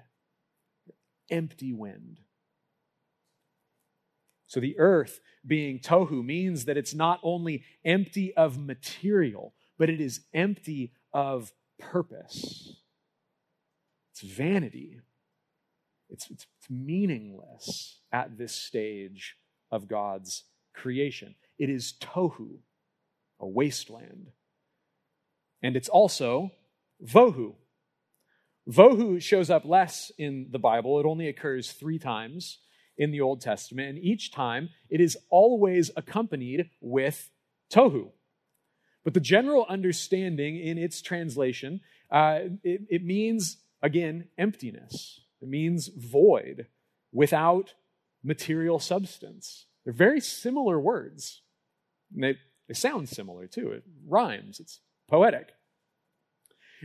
empty 1.31 1.75
wind. 1.75 2.21
So 4.49 4.61
the 4.61 4.79
earth 4.79 5.21
being 5.47 5.79
tohu 5.79 6.25
means 6.25 6.65
that 6.65 6.79
it's 6.79 6.95
not 6.95 7.21
only 7.23 7.63
empty 7.85 8.35
of 8.35 8.59
material, 8.59 9.55
but 9.79 9.91
it 9.91 10.01
is 10.01 10.23
empty 10.35 10.93
of 11.13 11.53
purpose. 11.79 12.77
It's 14.11 14.23
vanity. 14.23 15.01
It's, 16.09 16.31
it's, 16.31 16.47
it's 16.59 16.71
meaningless 16.71 18.01
at 18.11 18.39
this 18.39 18.55
stage 18.55 19.37
of 19.71 19.87
God's 19.87 20.45
creation. 20.75 21.35
It 21.59 21.69
is 21.69 21.93
tohu, 22.01 22.61
a 23.39 23.47
wasteland. 23.47 24.29
And 25.63 25.77
it's 25.77 25.91
also 25.91 26.53
vohu. 27.05 27.55
Vohu 28.67 29.21
shows 29.21 29.51
up 29.51 29.67
less 29.67 30.11
in 30.17 30.49
the 30.51 30.59
Bible. 30.59 30.99
It 30.99 31.07
only 31.07 31.29
occurs 31.29 31.73
three 31.73 31.99
times 31.99 32.59
in 32.99 33.13
the 33.13 33.21
Old 33.21 33.41
Testament, 33.41 33.89
and 33.89 33.99
each 33.99 34.33
time 34.33 34.71
it 34.91 35.01
is 35.01 35.17
always 35.31 35.91
accompanied 35.97 36.69
with 36.81 37.31
tohu. 37.73 38.11
But 39.05 39.15
the 39.15 39.21
general 39.21 39.65
understanding 39.69 40.59
in 40.59 40.77
its 40.77 41.01
translation, 41.01 41.81
uh, 42.11 42.41
it, 42.63 42.83
it 42.91 43.05
means, 43.05 43.59
again, 43.81 44.29
emptiness. 44.37 45.21
It 45.41 45.49
means 45.49 45.89
void, 45.89 46.67
without 47.13 47.75
material 48.23 48.79
substance. 48.79 49.67
They're 49.85 49.95
very 49.95 50.21
similar 50.21 50.79
words. 50.79 51.43
And 52.13 52.23
they, 52.23 52.37
they 52.67 52.75
sound 52.75 53.09
similar 53.09 53.47
too. 53.47 53.71
It 53.71 53.85
rhymes, 54.07 54.61
it's 54.61 54.81
poetic. 55.09 55.51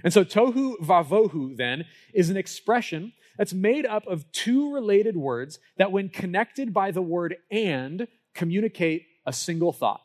And 0.03 0.13
so 0.13 0.23
tohu 0.23 0.75
vavohu 0.79 1.55
then 1.57 1.85
is 2.13 2.29
an 2.29 2.37
expression 2.37 3.13
that's 3.37 3.53
made 3.53 3.85
up 3.85 4.07
of 4.07 4.31
two 4.31 4.73
related 4.73 5.17
words 5.17 5.59
that, 5.77 5.91
when 5.91 6.09
connected 6.09 6.73
by 6.73 6.91
the 6.91 7.01
word 7.01 7.35
and, 7.51 8.07
communicate 8.33 9.05
a 9.25 9.33
single 9.33 9.73
thought. 9.73 10.01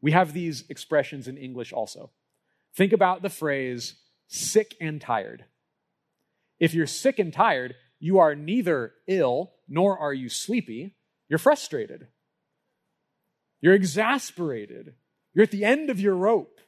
We 0.00 0.12
have 0.12 0.32
these 0.32 0.64
expressions 0.68 1.28
in 1.28 1.36
English 1.36 1.72
also. 1.72 2.10
Think 2.74 2.92
about 2.92 3.22
the 3.22 3.28
phrase 3.28 3.96
sick 4.28 4.76
and 4.80 5.00
tired. 5.00 5.44
If 6.58 6.74
you're 6.74 6.86
sick 6.86 7.18
and 7.18 7.32
tired, 7.32 7.74
you 7.98 8.18
are 8.18 8.34
neither 8.34 8.92
ill 9.06 9.52
nor 9.68 9.98
are 9.98 10.12
you 10.12 10.28
sleepy. 10.28 10.94
You're 11.28 11.38
frustrated. 11.38 12.08
You're 13.60 13.74
exasperated. 13.74 14.94
You're 15.34 15.44
at 15.44 15.50
the 15.50 15.64
end 15.64 15.90
of 15.90 16.00
your 16.00 16.14
rope. 16.14 16.60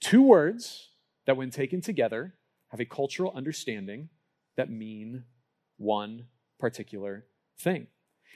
Two 0.00 0.22
words 0.22 0.88
that, 1.30 1.36
when 1.36 1.50
taken 1.50 1.80
together, 1.80 2.34
have 2.70 2.80
a 2.80 2.84
cultural 2.84 3.32
understanding 3.36 4.08
that 4.56 4.68
mean 4.68 5.22
one 5.76 6.24
particular 6.58 7.24
thing. 7.56 7.86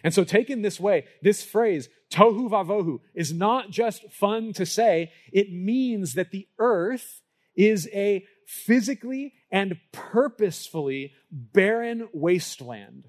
And 0.04 0.14
so, 0.14 0.22
taken 0.22 0.62
this 0.62 0.78
way, 0.78 1.06
this 1.20 1.42
phrase, 1.42 1.88
tohu 2.12 2.48
vavohu, 2.48 3.00
is 3.12 3.32
not 3.32 3.72
just 3.72 4.12
fun 4.12 4.52
to 4.52 4.64
say. 4.64 5.10
It 5.32 5.52
means 5.52 6.14
that 6.14 6.30
the 6.30 6.46
earth 6.60 7.20
is 7.56 7.88
a 7.92 8.24
physically 8.46 9.32
and 9.50 9.76
purposefully 9.90 11.14
barren 11.32 12.08
wasteland. 12.12 13.08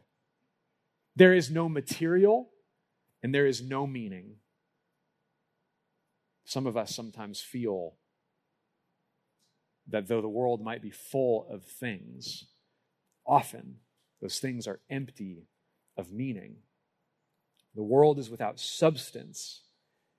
There 1.16 1.36
is 1.36 1.52
no 1.52 1.70
material 1.70 2.50
and 3.22 3.36
there 3.36 3.46
is 3.46 3.62
no 3.62 3.86
meaning. 3.86 4.38
Some 6.44 6.66
of 6.66 6.76
us 6.76 6.96
sometimes 6.96 7.40
feel 7.40 7.98
that 9.88 10.08
though 10.08 10.22
the 10.22 10.28
world 10.28 10.64
might 10.64 10.82
be 10.82 10.90
full 10.90 11.48
of 11.50 11.64
things, 11.64 12.46
often 13.26 13.76
those 14.22 14.40
things 14.40 14.68
are 14.68 14.80
empty 14.90 15.48
of 15.98 16.12
meaning. 16.12 16.58
The 17.76 17.84
world 17.84 18.20
is 18.20 18.30
without 18.30 18.60
substance, 18.60 19.62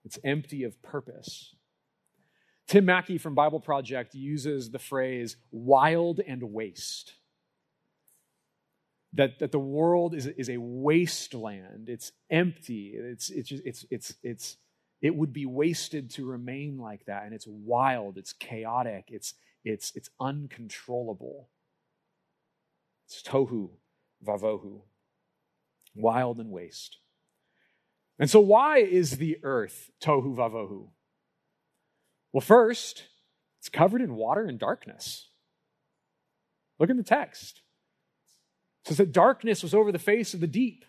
it's 0.05 0.19
empty 0.23 0.63
of 0.63 0.81
purpose. 0.83 1.55
Tim 2.69 2.85
Mackie 2.85 3.19
from 3.19 3.35
Bible 3.35 3.61
Project 3.61 4.15
uses 4.15 4.71
the 4.71 4.79
phrase 4.79 5.37
wild 5.51 6.21
and 6.27 6.43
waste. 6.43 7.15
That, 9.13 9.39
that 9.39 9.53
the 9.53 9.59
world 9.59 10.15
is, 10.15 10.27
is 10.27 10.51
a 10.51 10.59
wasteland. 10.59 11.89
It's 11.89 12.13
empty. 12.29 12.93
It's, 12.95 13.31
it's, 13.31 13.53
it's, 13.53 13.87
it's, 13.91 14.15
it's, 14.23 14.57
it 15.01 15.15
would 15.15 15.33
be 15.33 15.47
wasted 15.47 16.11
to 16.11 16.27
remain 16.27 16.77
like 16.77 17.07
that. 17.07 17.25
And 17.25 17.33
it's 17.33 17.47
wild. 17.47 18.19
It's 18.19 18.33
chaotic. 18.33 19.07
It's, 19.09 19.35
it's, 19.67 19.93
it's 19.97 20.11
uncontrollable. 20.21 21.49
It's 23.07 23.21
tohu 23.23 23.71
vavohu, 24.25 24.83
wild 25.95 26.39
and 26.39 26.51
waste. 26.51 26.99
And 28.19 28.31
so, 28.31 28.41
why 28.41 28.79
is 28.79 29.19
the 29.19 29.39
earth 29.43 29.91
tohu 30.01 30.37
vavohu? 30.37 30.89
Well, 32.33 32.41
first, 32.41 33.05
it's 33.59 33.69
covered 33.69 34.01
in 34.01 34.15
water 34.15 34.45
and 34.45 34.59
darkness. 34.59 35.29
Look 36.79 36.91
in 36.91 36.97
the 36.97 37.03
text. 37.03 37.63
It 38.85 38.89
says 38.89 38.97
that 38.99 39.13
darkness 39.13 39.63
was 39.63 39.75
over 39.75 39.91
the 39.91 39.99
face 39.99 40.33
of 40.33 40.41
the 40.41 40.47
deep. 40.47 40.85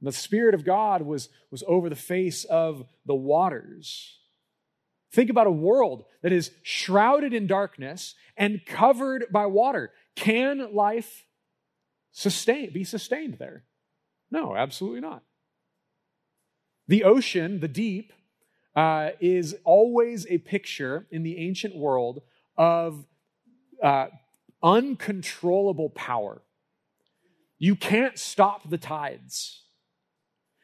And 0.00 0.08
The 0.08 0.12
Spirit 0.12 0.54
of 0.54 0.64
God 0.64 1.02
was, 1.02 1.30
was 1.50 1.64
over 1.66 1.88
the 1.88 1.96
face 1.96 2.44
of 2.44 2.84
the 3.06 3.14
waters. 3.14 4.19
Think 5.12 5.30
about 5.30 5.46
a 5.46 5.52
world 5.52 6.04
that 6.22 6.32
is 6.32 6.52
shrouded 6.62 7.34
in 7.34 7.46
darkness 7.46 8.14
and 8.36 8.64
covered 8.64 9.26
by 9.32 9.46
water. 9.46 9.90
Can 10.14 10.74
life 10.74 11.24
sustain, 12.12 12.72
be 12.72 12.84
sustained 12.84 13.36
there? 13.38 13.64
No, 14.30 14.54
absolutely 14.54 15.00
not. 15.00 15.22
The 16.86 17.04
ocean, 17.04 17.60
the 17.60 17.68
deep, 17.68 18.12
uh, 18.76 19.10
is 19.20 19.56
always 19.64 20.26
a 20.28 20.38
picture 20.38 21.06
in 21.10 21.22
the 21.22 21.38
ancient 21.38 21.74
world 21.74 22.22
of 22.56 23.04
uh, 23.82 24.06
uncontrollable 24.62 25.90
power. 25.90 26.42
You 27.58 27.74
can't 27.74 28.18
stop 28.18 28.70
the 28.70 28.78
tides. 28.78 29.62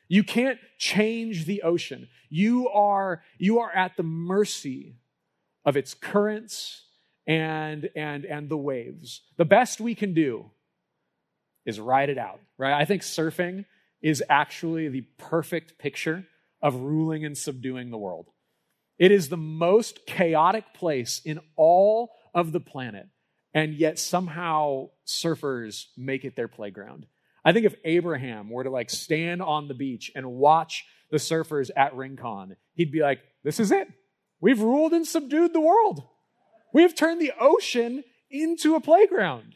You 0.09 0.23
can't 0.23 0.59
change 0.79 1.47
the 1.47 1.63
ocean. 1.63 2.09
You 2.29 2.69
are, 2.69 3.23
you 3.39 3.61
are 3.61 3.71
at 3.73 3.97
the 3.97 4.03
mercy 4.03 4.97
of 5.65 5.77
its 5.77 5.95
currents 5.95 6.83
and, 7.27 7.91
and, 7.97 8.25
and 8.25 8.49
the 8.49 8.57
waves. 8.57 9.23
The 9.37 9.45
best 9.45 9.81
we 9.81 9.95
can 9.95 10.15
do 10.15 10.51
is 11.65 11.81
ride 11.81 12.09
it 12.09 12.19
out, 12.19 12.41
right? 12.57 12.73
I 12.73 12.85
think 12.85 13.03
surfing 13.03 13.65
is 14.01 14.23
actually 14.29 14.89
the 14.89 15.01
perfect 15.19 15.79
picture 15.79 16.25
of 16.63 16.77
ruling 16.77 17.25
and 17.25 17.37
subduing 17.37 17.91
the 17.91 17.99
world. 17.99 18.31
It 18.99 19.11
is 19.11 19.29
the 19.29 19.37
most 19.37 20.07
chaotic 20.07 20.73
place 20.73 21.21
in 21.25 21.41
all 21.57 22.13
of 22.35 22.53
the 22.53 22.61
planet, 22.61 23.09
and 23.53 23.75
yet 23.75 23.99
somehow 23.99 24.91
surfers 25.07 25.87
make 25.97 26.25
it 26.25 26.37
their 26.37 26.49
playground. 26.49 27.07
I 27.47 27.53
think 27.53 27.65
if 27.65 27.77
Abraham 27.85 28.51
were 28.51 28.65
to 28.65 28.71
like 28.71 28.91
stand 28.91 29.41
on 29.41 29.69
the 29.69 29.75
beach 29.75 30.11
and 30.17 30.33
watch 30.33 30.85
the 31.13 31.19
surfers 31.19 31.71
at 31.77 31.95
Rincon, 31.95 32.57
he'd 32.75 32.91
be 32.91 33.03
like, 33.03 33.21
This 33.45 33.61
is 33.61 33.71
it. 33.71 33.87
We've 34.41 34.61
ruled 34.61 34.93
and 34.93 35.07
subdued 35.07 35.53
the 35.53 35.61
world. 35.61 36.03
We 36.75 36.83
have 36.83 36.97
turned 36.97 37.21
the 37.21 37.33
ocean 37.39 38.03
into 38.33 38.75
a 38.75 38.81
playground. 38.81 39.55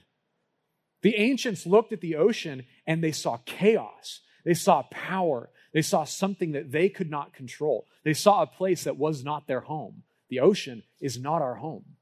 The 1.03 1.17
ancients 1.17 1.67
looked 1.67 1.93
at 1.93 2.01
the 2.01 2.15
ocean 2.15 2.65
and 2.87 3.03
they 3.03 3.11
saw 3.11 3.39
chaos. 3.45 4.21
They 4.45 4.55
saw 4.55 4.85
power. 4.93 5.51
They 5.75 5.83
saw 5.83 6.05
something 6.05 6.53
that 6.53 6.71
they 6.71 6.91
could 6.91 7.11
not 7.11 7.35
control. 7.35 7.89
They 8.05 8.15
saw 8.15 8.43
a 8.43 8.47
place 8.47 8.85
that 8.85 8.99
was 8.99 9.25
not 9.25 9.49
their 9.49 9.63
home. 9.63 10.05
The 10.29 10.39
ocean 10.39 10.85
is 11.01 11.19
not 11.19 11.43
our 11.43 11.57
home. 11.57 11.97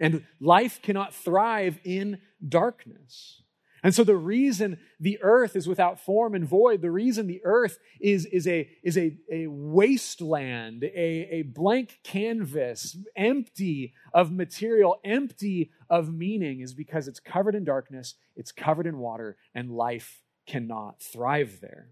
And 0.00 0.24
life 0.40 0.82
cannot 0.82 1.14
thrive 1.14 1.78
in 1.84 2.20
darkness. 2.46 3.42
And 3.82 3.94
so 3.94 4.04
the 4.04 4.16
reason 4.16 4.78
the 4.98 5.18
earth 5.22 5.56
is 5.56 5.66
without 5.66 6.00
form 6.00 6.34
and 6.34 6.46
void, 6.46 6.82
the 6.82 6.90
reason 6.90 7.26
the 7.26 7.40
earth 7.44 7.78
is, 8.00 8.26
is, 8.26 8.46
a, 8.46 8.68
is 8.82 8.98
a, 8.98 9.16
a 9.32 9.46
wasteland, 9.46 10.84
a, 10.84 11.28
a 11.30 11.42
blank 11.42 12.00
canvas, 12.04 12.96
empty 13.16 13.94
of 14.12 14.32
material, 14.32 15.00
empty 15.02 15.70
of 15.88 16.12
meaning, 16.12 16.60
is 16.60 16.74
because 16.74 17.08
it's 17.08 17.20
covered 17.20 17.54
in 17.54 17.64
darkness, 17.64 18.16
it's 18.36 18.52
covered 18.52 18.86
in 18.86 18.98
water, 18.98 19.36
and 19.54 19.70
life 19.70 20.22
cannot 20.46 21.02
thrive 21.02 21.58
there. 21.62 21.88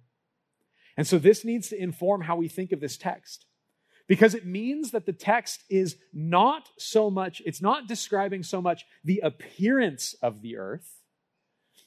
And 0.97 1.07
so 1.07 1.18
this 1.18 1.45
needs 1.45 1.68
to 1.68 1.80
inform 1.80 2.23
how 2.23 2.37
we 2.37 2.49
think 2.49 2.73
of 2.73 2.80
this 2.80 2.99
text. 2.99 3.47
Because 4.09 4.35
it 4.35 4.47
means 4.47 4.90
that 4.90 5.07
the 5.07 5.12
text 5.12 5.62
is 5.68 5.97
not 6.12 6.71
so 6.78 7.11
much, 7.11 7.42
it's 7.45 7.62
not 7.62 7.87
describing 7.87 8.42
so 8.42 8.61
much 8.61 8.85
the 9.04 9.21
appearance 9.23 10.14
of 10.23 10.40
the 10.42 10.57
earth 10.57 10.97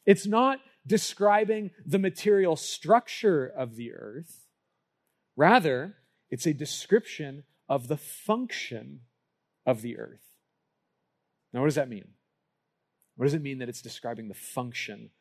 it's 0.05 0.25
not 0.25 0.59
describing 0.85 1.71
the 1.85 1.99
material 1.99 2.55
structure 2.55 3.45
of 3.45 3.75
the 3.75 3.93
earth. 3.93 4.47
Rather, 5.35 5.95
it's 6.29 6.45
a 6.45 6.53
description 6.53 7.43
of 7.69 7.87
the 7.87 7.97
function 7.97 9.01
of 9.65 9.81
the 9.81 9.97
earth. 9.97 10.25
Now, 11.53 11.61
what 11.61 11.67
does 11.67 11.75
that 11.75 11.89
mean? 11.89 12.07
What 13.15 13.25
does 13.25 13.33
it 13.33 13.41
mean 13.41 13.59
that 13.59 13.69
it's 13.69 13.81
describing 13.81 14.27
the 14.27 14.33
function 14.33 15.11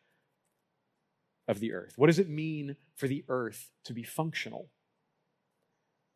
of 1.47 1.61
the 1.61 1.73
earth? 1.73 1.95
What 1.97 2.07
does 2.07 2.19
it 2.19 2.29
mean 2.29 2.77
for 2.95 3.09
the 3.09 3.25
earth 3.29 3.71
to 3.85 3.93
be 3.93 4.03
functional? 4.03 4.71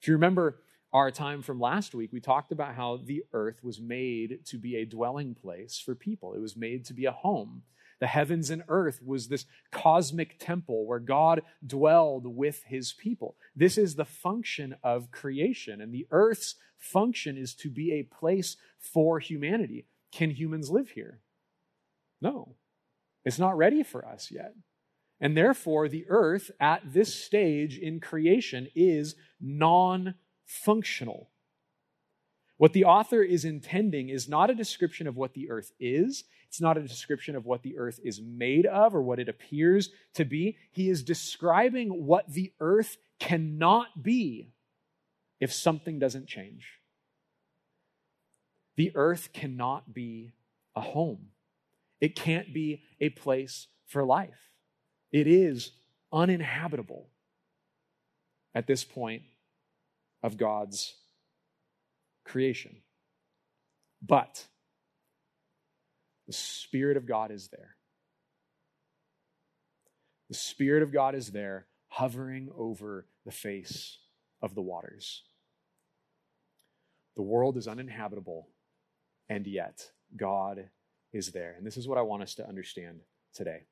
If 0.00 0.09
you 0.09 0.14
remember 0.14 0.61
our 0.92 1.11
time 1.11 1.42
from 1.42 1.59
last 1.61 1.94
week, 1.94 2.11
we 2.12 2.21
talked 2.21 2.52
about 2.52 2.75
how 2.75 3.00
the 3.04 3.25
earth 3.33 3.64
was 3.64 3.80
made 3.80 4.47
to 4.47 4.59
be 4.59 4.76
a 4.76 4.85
dwelling 4.85 5.35
place 5.35 5.83
for 5.85 5.94
people, 5.94 6.35
it 6.35 6.40
was 6.40 6.56
made 6.56 6.85
to 6.87 6.94
be 6.94 7.04
a 7.04 7.12
home. 7.12 7.62
The 8.00 8.06
heavens 8.06 8.50
and 8.50 8.62
earth 8.68 9.00
was 9.04 9.28
this 9.28 9.46
cosmic 9.70 10.38
temple 10.38 10.86
where 10.86 10.98
God 10.98 11.42
dwelled 11.66 12.26
with 12.26 12.62
his 12.66 12.92
people. 12.92 13.36
This 13.54 13.78
is 13.78 13.94
the 13.94 14.04
function 14.04 14.76
of 14.82 15.10
creation, 15.10 15.80
and 15.80 15.92
the 15.92 16.06
earth's 16.10 16.56
function 16.78 17.36
is 17.36 17.54
to 17.54 17.70
be 17.70 17.92
a 17.92 18.02
place 18.02 18.56
for 18.78 19.18
humanity. 19.18 19.86
Can 20.12 20.30
humans 20.30 20.70
live 20.70 20.90
here? 20.90 21.20
No, 22.20 22.56
it's 23.24 23.38
not 23.38 23.56
ready 23.56 23.82
for 23.82 24.06
us 24.06 24.30
yet. 24.30 24.54
And 25.20 25.36
therefore, 25.36 25.88
the 25.88 26.06
earth 26.08 26.50
at 26.60 26.82
this 26.92 27.14
stage 27.14 27.78
in 27.78 28.00
creation 28.00 28.68
is 28.74 29.14
non 29.40 30.14
functional. 30.44 31.30
What 32.64 32.73
the 32.73 32.87
author 32.87 33.23
is 33.23 33.44
intending 33.44 34.09
is 34.09 34.26
not 34.26 34.49
a 34.49 34.54
description 34.54 35.06
of 35.06 35.18
what 35.18 35.35
the 35.35 35.50
earth 35.50 35.71
is, 35.78 36.25
it's 36.49 36.62
not 36.62 36.78
a 36.78 36.83
description 36.83 37.37
of 37.37 37.44
what 37.44 37.62
the 37.62 37.76
earth 37.76 38.00
is 38.02 38.23
made 38.23 38.64
of 38.64 38.94
or 38.94 39.02
what 39.02 39.18
it 39.18 39.28
appears 39.28 39.90
to 40.14 40.25
be. 40.25 40.56
He 40.73 40.88
is 40.88 41.02
describing 41.02 42.06
what 42.06 42.26
the 42.26 42.54
earth 42.61 42.97
cannot 43.21 44.03
be 44.03 44.55
if 45.40 45.53
something 45.53 45.98
doesn't 45.98 46.27
change. 46.27 46.81
The 48.77 48.92
earth 48.94 49.35
cannot 49.35 49.92
be 49.92 50.33
a 50.74 50.81
home, 50.81 51.27
it 52.00 52.16
can't 52.16 52.55
be 52.55 52.83
a 52.98 53.11
place 53.11 53.66
for 53.85 54.07
life. 54.07 54.48
It 55.12 55.27
is 55.27 55.72
uninhabitable 56.11 57.11
at 58.55 58.66
this 58.66 58.85
point 58.85 59.24
of 60.22 60.38
God's 60.38 60.94
creation. 62.24 62.76
But 64.02 64.46
the 66.26 66.32
Spirit 66.32 66.96
of 66.96 67.06
God 67.06 67.30
is 67.30 67.48
there. 67.48 67.76
The 70.28 70.34
Spirit 70.34 70.82
of 70.82 70.92
God 70.92 71.14
is 71.14 71.28
there, 71.28 71.66
hovering 71.88 72.48
over 72.56 73.06
the 73.24 73.32
face 73.32 73.98
of 74.42 74.54
the 74.54 74.62
waters. 74.62 75.22
The 77.16 77.22
world 77.22 77.56
is 77.56 77.68
uninhabitable, 77.68 78.48
and 79.28 79.46
yet 79.46 79.90
God 80.16 80.70
is 81.12 81.30
there. 81.30 81.54
And 81.56 81.66
this 81.66 81.76
is 81.76 81.87
what 81.87 81.98
I 81.98 82.02
want 82.02 82.22
us 82.22 82.34
to 82.37 82.48
understand 82.48 83.00
today 83.34 83.64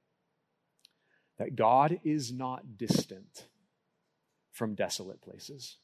that 1.38 1.56
God 1.56 1.98
is 2.04 2.32
not 2.32 2.76
distant 2.76 3.46
from 4.52 4.74
desolate 4.74 5.20
places. 5.22 5.78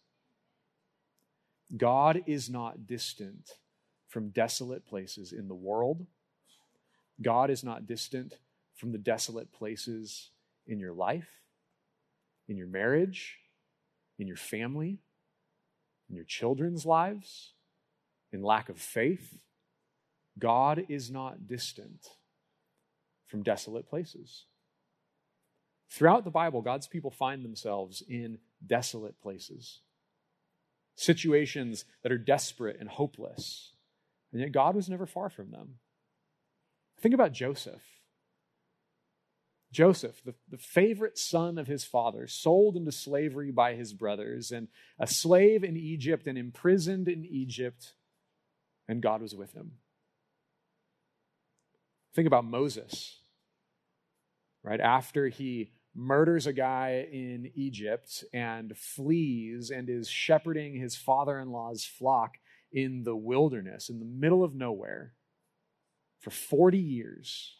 God 1.77 2.23
is 2.27 2.49
not 2.49 2.87
distant 2.87 3.51
from 4.09 4.31
desolate 4.31 4.87
places 4.87 5.33
in 5.33 5.49
the 5.49 5.55
world 5.55 6.07
God 7.21 7.51
is 7.51 7.65
not 7.65 7.87
distant 7.87 8.35
from 8.77 8.93
the 8.93 8.99
desolate 8.99 9.53
places 9.53 10.31
in 10.67 10.79
your 10.79 10.93
life, 10.93 11.29
in 12.49 12.57
your 12.57 12.69
marriage, 12.69 13.39
in 14.19 14.29
your 14.29 14.37
family, 14.37 14.99
in 16.09 16.15
your 16.15 16.25
children's 16.25 16.87
lives, 16.87 17.55
in 18.33 18.43
lack 18.43 18.69
of 18.69 18.79
faith. 18.79 19.39
God 20.39 20.85
is 20.89 21.11
not 21.11 21.49
distant 21.49 22.07
from 23.27 23.43
desolate 23.43 23.89
places. 23.89 24.45
Throughout 25.91 26.25
the 26.25 26.31
Bible, 26.31 26.63
God's 26.63 26.87
people 26.87 27.11
find 27.11 27.45
themselves 27.45 28.03
in 28.09 28.39
desolate 28.65 29.21
places, 29.21 29.81
situations 30.99 31.85
that 32.03 32.13
are 32.13 32.19
desperate 32.19 32.77
and 32.81 32.89
hopeless. 32.89 33.73
And 34.33 34.41
yet, 34.41 34.53
God 34.53 34.75
was 34.75 34.89
never 34.89 35.07
far 35.07 35.31
from 35.31 35.51
them. 35.51 35.77
Think 37.01 37.15
about 37.15 37.33
Joseph. 37.33 37.83
Joseph, 39.71 40.23
the, 40.25 40.35
the 40.51 40.59
favorite 40.59 41.19
son 41.19 41.57
of 41.59 41.67
his 41.67 41.85
father, 41.85 42.27
sold 42.27 42.77
into 42.77 42.91
slavery 42.91 43.51
by 43.51 43.75
his 43.75 43.93
brothers, 43.93 44.51
and 44.51 44.69
a 44.99 45.07
slave 45.07 45.63
in 45.63 45.77
Egypt 45.77 46.27
and 46.27 46.37
imprisoned 46.37 47.07
in 47.07 47.25
Egypt, 47.25 47.95
and 48.89 49.03
God 49.03 49.23
was 49.23 49.35
with 49.35 49.53
him. 49.53 49.73
Think 52.15 52.27
about 52.27 52.45
Moses, 52.45 53.21
right? 54.65 54.81
After 54.81 55.29
he 55.29 55.71
murders 55.95 56.47
a 56.47 56.53
guy 56.53 57.09
in 57.11 57.51
Egypt 57.55 58.25
and 58.33 58.77
flees 58.77 59.71
and 59.71 59.89
is 59.89 60.09
shepherding 60.09 60.75
his 60.75 60.97
father 60.97 61.39
in 61.39 61.51
law's 61.51 61.85
flock 61.85 62.37
in 62.73 63.05
the 63.05 63.17
wilderness, 63.17 63.89
in 63.89 63.99
the 63.99 64.05
middle 64.05 64.45
of 64.45 64.55
nowhere 64.55 65.15
for 66.21 66.31
40 66.31 66.79
years, 66.79 67.57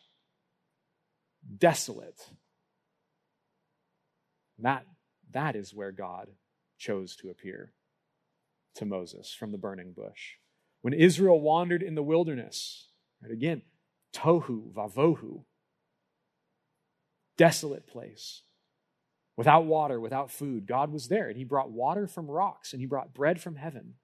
desolate. 1.59 2.31
That, 4.59 4.85
that 5.33 5.57
is 5.57 5.75
where 5.75 5.93
God 5.93 6.29
chose 6.79 7.17
to 7.17 7.31
appear 7.31 7.73
to 8.77 8.85
Moses 8.85 9.33
from 9.33 9.53
the 9.53 9.59
burning 9.59 9.93
bush. 9.93 10.35
When 10.83 10.95
Israel 10.95 11.41
wandered 11.41 11.83
in 11.83 11.95
the 11.95 12.03
wilderness, 12.03 12.89
right, 13.23 13.33
again, 13.33 13.63
tohu, 14.15 14.73
vavohu, 14.73 15.45
desolate 17.39 17.87
place, 17.87 18.43
without 19.37 19.65
water, 19.65 19.99
without 19.99 20.31
food, 20.31 20.67
God 20.67 20.93
was 20.93 21.09
there, 21.09 21.29
and 21.29 21.39
He 21.39 21.45
brought 21.45 21.71
water 21.71 22.07
from 22.07 22.31
rocks, 22.31 22.73
and 22.75 22.81
He 22.83 22.87
brought 22.87 23.15
bread 23.15 23.41
from 23.41 23.57
heaven. 23.57 23.95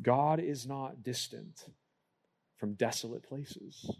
God 0.00 0.38
is 0.38 0.66
not 0.66 1.02
distant 1.02 1.64
from 2.58 2.74
desolate 2.74 3.22
places. 3.22 3.90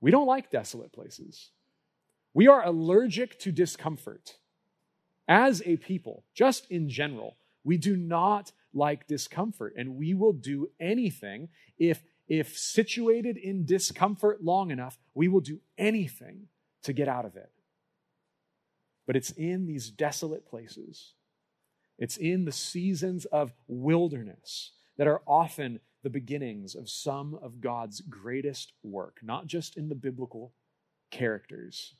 We 0.00 0.10
don't 0.10 0.26
like 0.26 0.50
desolate 0.50 0.92
places. 0.92 1.50
We 2.34 2.48
are 2.48 2.66
allergic 2.66 3.38
to 3.40 3.52
discomfort. 3.52 4.38
As 5.28 5.62
a 5.64 5.76
people, 5.76 6.24
just 6.34 6.68
in 6.70 6.88
general, 6.88 7.36
we 7.62 7.76
do 7.76 7.96
not 7.96 8.52
like 8.74 9.06
discomfort, 9.06 9.74
and 9.76 9.96
we 9.96 10.14
will 10.14 10.32
do 10.32 10.70
anything 10.80 11.48
if, 11.78 12.02
if 12.28 12.56
situated 12.56 13.36
in 13.36 13.64
discomfort 13.64 14.42
long 14.42 14.70
enough, 14.70 14.98
we 15.14 15.28
will 15.28 15.40
do 15.40 15.60
anything 15.76 16.48
to 16.82 16.92
get 16.92 17.08
out 17.08 17.24
of 17.24 17.36
it. 17.36 17.50
But 19.06 19.16
it's 19.16 19.30
in 19.32 19.66
these 19.66 19.90
desolate 19.90 20.46
places, 20.46 21.14
it's 21.98 22.16
in 22.16 22.44
the 22.44 22.52
seasons 22.52 23.24
of 23.26 23.52
wilderness 23.66 24.72
that 24.96 25.06
are 25.06 25.22
often 25.26 25.80
the 26.02 26.10
beginnings 26.10 26.74
of 26.74 26.88
some 26.88 27.38
of 27.42 27.60
God's 27.60 28.00
greatest 28.00 28.72
work, 28.82 29.18
not 29.22 29.46
just 29.46 29.76
in 29.76 29.88
the 29.88 29.94
biblical 29.94 30.52
characters. 31.10 31.94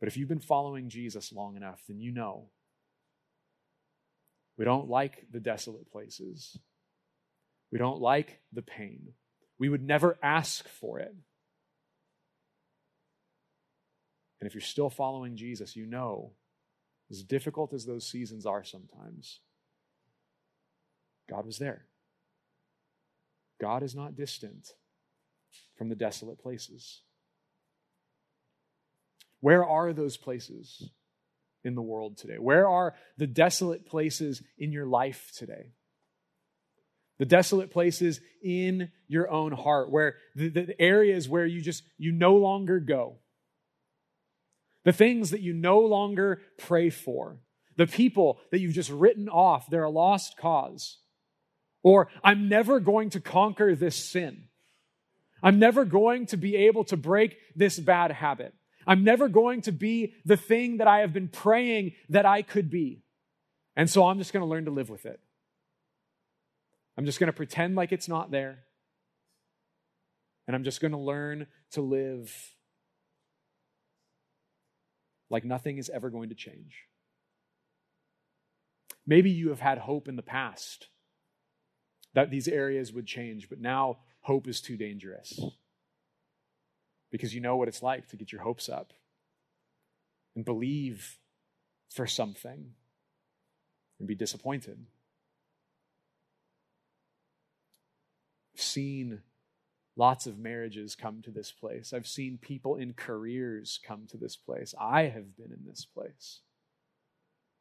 But 0.00 0.08
if 0.08 0.16
you've 0.16 0.28
been 0.28 0.40
following 0.40 0.88
Jesus 0.88 1.32
long 1.32 1.56
enough, 1.56 1.82
then 1.88 1.98
you 1.98 2.12
know 2.12 2.50
we 4.56 4.64
don't 4.64 4.88
like 4.88 5.26
the 5.32 5.40
desolate 5.40 5.90
places. 5.90 6.58
We 7.74 7.80
don't 7.80 8.00
like 8.00 8.38
the 8.52 8.62
pain. 8.62 9.14
We 9.58 9.68
would 9.68 9.82
never 9.82 10.16
ask 10.22 10.68
for 10.68 11.00
it. 11.00 11.12
And 14.40 14.46
if 14.46 14.54
you're 14.54 14.60
still 14.60 14.90
following 14.90 15.34
Jesus, 15.34 15.74
you 15.74 15.84
know, 15.84 16.34
as 17.10 17.24
difficult 17.24 17.72
as 17.72 17.84
those 17.84 18.06
seasons 18.06 18.46
are 18.46 18.62
sometimes, 18.62 19.40
God 21.28 21.44
was 21.44 21.58
there. 21.58 21.86
God 23.60 23.82
is 23.82 23.96
not 23.96 24.14
distant 24.14 24.68
from 25.76 25.88
the 25.88 25.96
desolate 25.96 26.38
places. 26.38 27.00
Where 29.40 29.64
are 29.64 29.92
those 29.92 30.16
places 30.16 30.90
in 31.64 31.74
the 31.74 31.82
world 31.82 32.18
today? 32.18 32.38
Where 32.38 32.68
are 32.68 32.94
the 33.18 33.26
desolate 33.26 33.84
places 33.84 34.44
in 34.56 34.70
your 34.70 34.86
life 34.86 35.32
today? 35.36 35.72
The 37.18 37.24
desolate 37.24 37.70
places 37.70 38.20
in 38.42 38.90
your 39.06 39.30
own 39.30 39.52
heart, 39.52 39.90
where 39.90 40.16
the, 40.34 40.48
the 40.48 40.80
areas 40.80 41.28
where 41.28 41.46
you 41.46 41.60
just, 41.60 41.84
you 41.96 42.10
no 42.10 42.36
longer 42.36 42.80
go. 42.80 43.18
The 44.84 44.92
things 44.92 45.30
that 45.30 45.40
you 45.40 45.52
no 45.52 45.78
longer 45.80 46.42
pray 46.58 46.90
for. 46.90 47.38
The 47.76 47.86
people 47.86 48.38
that 48.50 48.60
you've 48.60 48.74
just 48.74 48.90
written 48.90 49.28
off, 49.28 49.68
they're 49.68 49.84
a 49.84 49.90
lost 49.90 50.36
cause. 50.36 50.98
Or, 51.82 52.08
I'm 52.22 52.48
never 52.48 52.80
going 52.80 53.10
to 53.10 53.20
conquer 53.20 53.74
this 53.74 53.96
sin. 53.96 54.44
I'm 55.42 55.58
never 55.58 55.84
going 55.84 56.26
to 56.26 56.36
be 56.36 56.56
able 56.56 56.84
to 56.84 56.96
break 56.96 57.36
this 57.54 57.78
bad 57.78 58.10
habit. 58.10 58.54
I'm 58.86 59.04
never 59.04 59.28
going 59.28 59.62
to 59.62 59.72
be 59.72 60.14
the 60.24 60.36
thing 60.36 60.78
that 60.78 60.88
I 60.88 61.00
have 61.00 61.12
been 61.12 61.28
praying 61.28 61.92
that 62.08 62.26
I 62.26 62.42
could 62.42 62.70
be. 62.70 63.02
And 63.76 63.88
so 63.90 64.06
I'm 64.06 64.18
just 64.18 64.32
going 64.32 64.42
to 64.42 64.48
learn 64.48 64.66
to 64.66 64.70
live 64.70 64.88
with 64.88 65.04
it. 65.06 65.20
I'm 66.96 67.04
just 67.04 67.18
going 67.18 67.28
to 67.28 67.32
pretend 67.32 67.74
like 67.74 67.92
it's 67.92 68.08
not 68.08 68.30
there. 68.30 68.58
And 70.46 70.54
I'm 70.54 70.64
just 70.64 70.80
going 70.80 70.92
to 70.92 70.98
learn 70.98 71.46
to 71.72 71.80
live 71.80 72.54
like 75.30 75.44
nothing 75.44 75.78
is 75.78 75.90
ever 75.90 76.10
going 76.10 76.28
to 76.28 76.34
change. 76.34 76.84
Maybe 79.06 79.30
you 79.30 79.48
have 79.48 79.60
had 79.60 79.78
hope 79.78 80.08
in 80.08 80.16
the 80.16 80.22
past 80.22 80.88
that 82.14 82.30
these 82.30 82.46
areas 82.46 82.92
would 82.92 83.06
change, 83.06 83.48
but 83.48 83.60
now 83.60 83.98
hope 84.20 84.46
is 84.46 84.60
too 84.60 84.76
dangerous 84.76 85.40
because 87.10 87.34
you 87.34 87.40
know 87.40 87.56
what 87.56 87.68
it's 87.68 87.82
like 87.82 88.08
to 88.08 88.16
get 88.16 88.32
your 88.32 88.42
hopes 88.42 88.68
up 88.68 88.92
and 90.34 90.44
believe 90.44 91.18
for 91.90 92.06
something 92.06 92.72
and 93.98 94.08
be 94.08 94.14
disappointed. 94.14 94.86
Seen 98.60 99.20
lots 99.96 100.26
of 100.26 100.38
marriages 100.38 100.94
come 100.94 101.22
to 101.22 101.30
this 101.30 101.52
place. 101.52 101.92
I've 101.92 102.06
seen 102.06 102.38
people 102.40 102.76
in 102.76 102.94
careers 102.94 103.78
come 103.86 104.06
to 104.10 104.16
this 104.16 104.36
place. 104.36 104.74
I 104.80 105.02
have 105.02 105.36
been 105.36 105.52
in 105.52 105.64
this 105.66 105.84
place. 105.84 106.40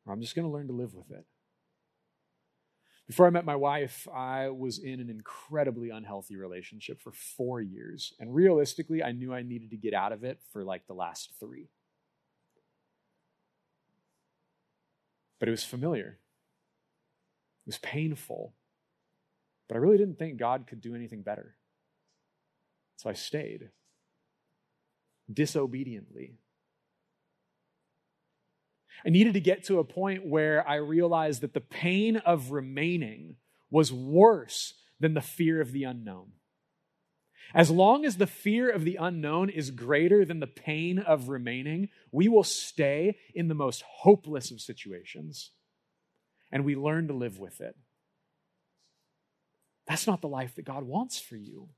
I'm 0.07 0.21
just 0.21 0.35
going 0.35 0.47
to 0.47 0.53
learn 0.53 0.67
to 0.67 0.73
live 0.73 0.93
with 0.93 1.11
it. 1.11 1.25
Before 3.07 3.27
I 3.27 3.31
met 3.31 3.45
my 3.45 3.55
wife, 3.55 4.07
I 4.13 4.49
was 4.49 4.79
in 4.79 4.99
an 4.99 5.09
incredibly 5.09 5.89
unhealthy 5.89 6.37
relationship 6.37 7.01
for 7.01 7.11
four 7.11 7.61
years. 7.61 8.13
And 8.19 8.33
realistically, 8.33 9.03
I 9.03 9.11
knew 9.11 9.33
I 9.33 9.43
needed 9.43 9.71
to 9.71 9.77
get 9.77 9.93
out 9.93 10.13
of 10.13 10.23
it 10.23 10.39
for 10.51 10.63
like 10.63 10.87
the 10.87 10.93
last 10.93 11.31
three. 11.39 11.67
But 15.39 15.49
it 15.49 15.51
was 15.51 15.65
familiar, 15.65 16.19
it 17.65 17.67
was 17.67 17.77
painful. 17.77 18.53
But 19.67 19.75
I 19.75 19.79
really 19.79 19.97
didn't 19.97 20.19
think 20.19 20.37
God 20.37 20.67
could 20.67 20.81
do 20.81 20.95
anything 20.95 21.21
better. 21.21 21.55
So 22.97 23.09
I 23.09 23.13
stayed 23.13 23.69
disobediently. 25.31 26.35
I 29.05 29.09
needed 29.09 29.33
to 29.33 29.41
get 29.41 29.65
to 29.65 29.79
a 29.79 29.83
point 29.83 30.25
where 30.25 30.67
I 30.67 30.75
realized 30.75 31.41
that 31.41 31.53
the 31.53 31.61
pain 31.61 32.17
of 32.17 32.51
remaining 32.51 33.37
was 33.69 33.91
worse 33.91 34.75
than 34.99 35.13
the 35.13 35.21
fear 35.21 35.59
of 35.59 35.71
the 35.71 35.83
unknown. 35.83 36.33
As 37.53 37.69
long 37.69 38.05
as 38.05 38.17
the 38.17 38.27
fear 38.27 38.69
of 38.69 38.85
the 38.85 38.97
unknown 38.99 39.49
is 39.49 39.69
greater 39.69 40.25
than 40.25 40.39
the 40.39 40.47
pain 40.47 40.97
of 40.97 41.29
remaining, 41.29 41.89
we 42.11 42.27
will 42.27 42.43
stay 42.43 43.17
in 43.35 43.47
the 43.47 43.53
most 43.53 43.83
hopeless 43.83 44.49
of 44.49 44.61
situations 44.61 45.51
and 46.51 46.63
we 46.63 46.75
learn 46.75 47.07
to 47.07 47.13
live 47.13 47.39
with 47.39 47.59
it. 47.61 47.75
That's 49.87 50.07
not 50.07 50.21
the 50.21 50.27
life 50.27 50.55
that 50.55 50.65
God 50.65 50.83
wants 50.83 51.19
for 51.19 51.35
you. 51.35 51.69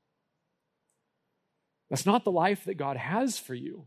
That's 1.90 2.06
not 2.06 2.24
the 2.24 2.32
life 2.32 2.66
that 2.66 2.76
God 2.76 2.98
has 2.98 3.38
for 3.38 3.54
you 3.54 3.86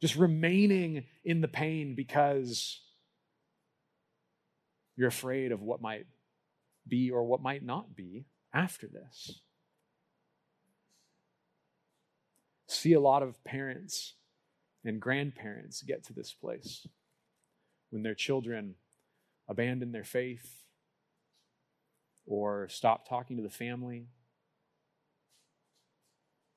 just 0.00 0.16
remaining 0.16 1.04
in 1.24 1.40
the 1.40 1.48
pain 1.48 1.94
because 1.94 2.80
you're 4.96 5.08
afraid 5.08 5.52
of 5.52 5.62
what 5.62 5.80
might 5.80 6.06
be 6.86 7.10
or 7.10 7.24
what 7.24 7.42
might 7.42 7.64
not 7.64 7.96
be 7.96 8.24
after 8.52 8.86
this. 8.86 9.40
See 12.68 12.92
a 12.92 13.00
lot 13.00 13.22
of 13.22 13.42
parents 13.44 14.14
and 14.84 15.00
grandparents 15.00 15.82
get 15.82 16.04
to 16.04 16.12
this 16.12 16.32
place 16.32 16.86
when 17.90 18.02
their 18.02 18.14
children 18.14 18.74
abandon 19.48 19.92
their 19.92 20.04
faith 20.04 20.62
or 22.28 22.68
stop 22.68 23.08
talking 23.08 23.38
to 23.38 23.42
the 23.42 23.48
family. 23.48 24.06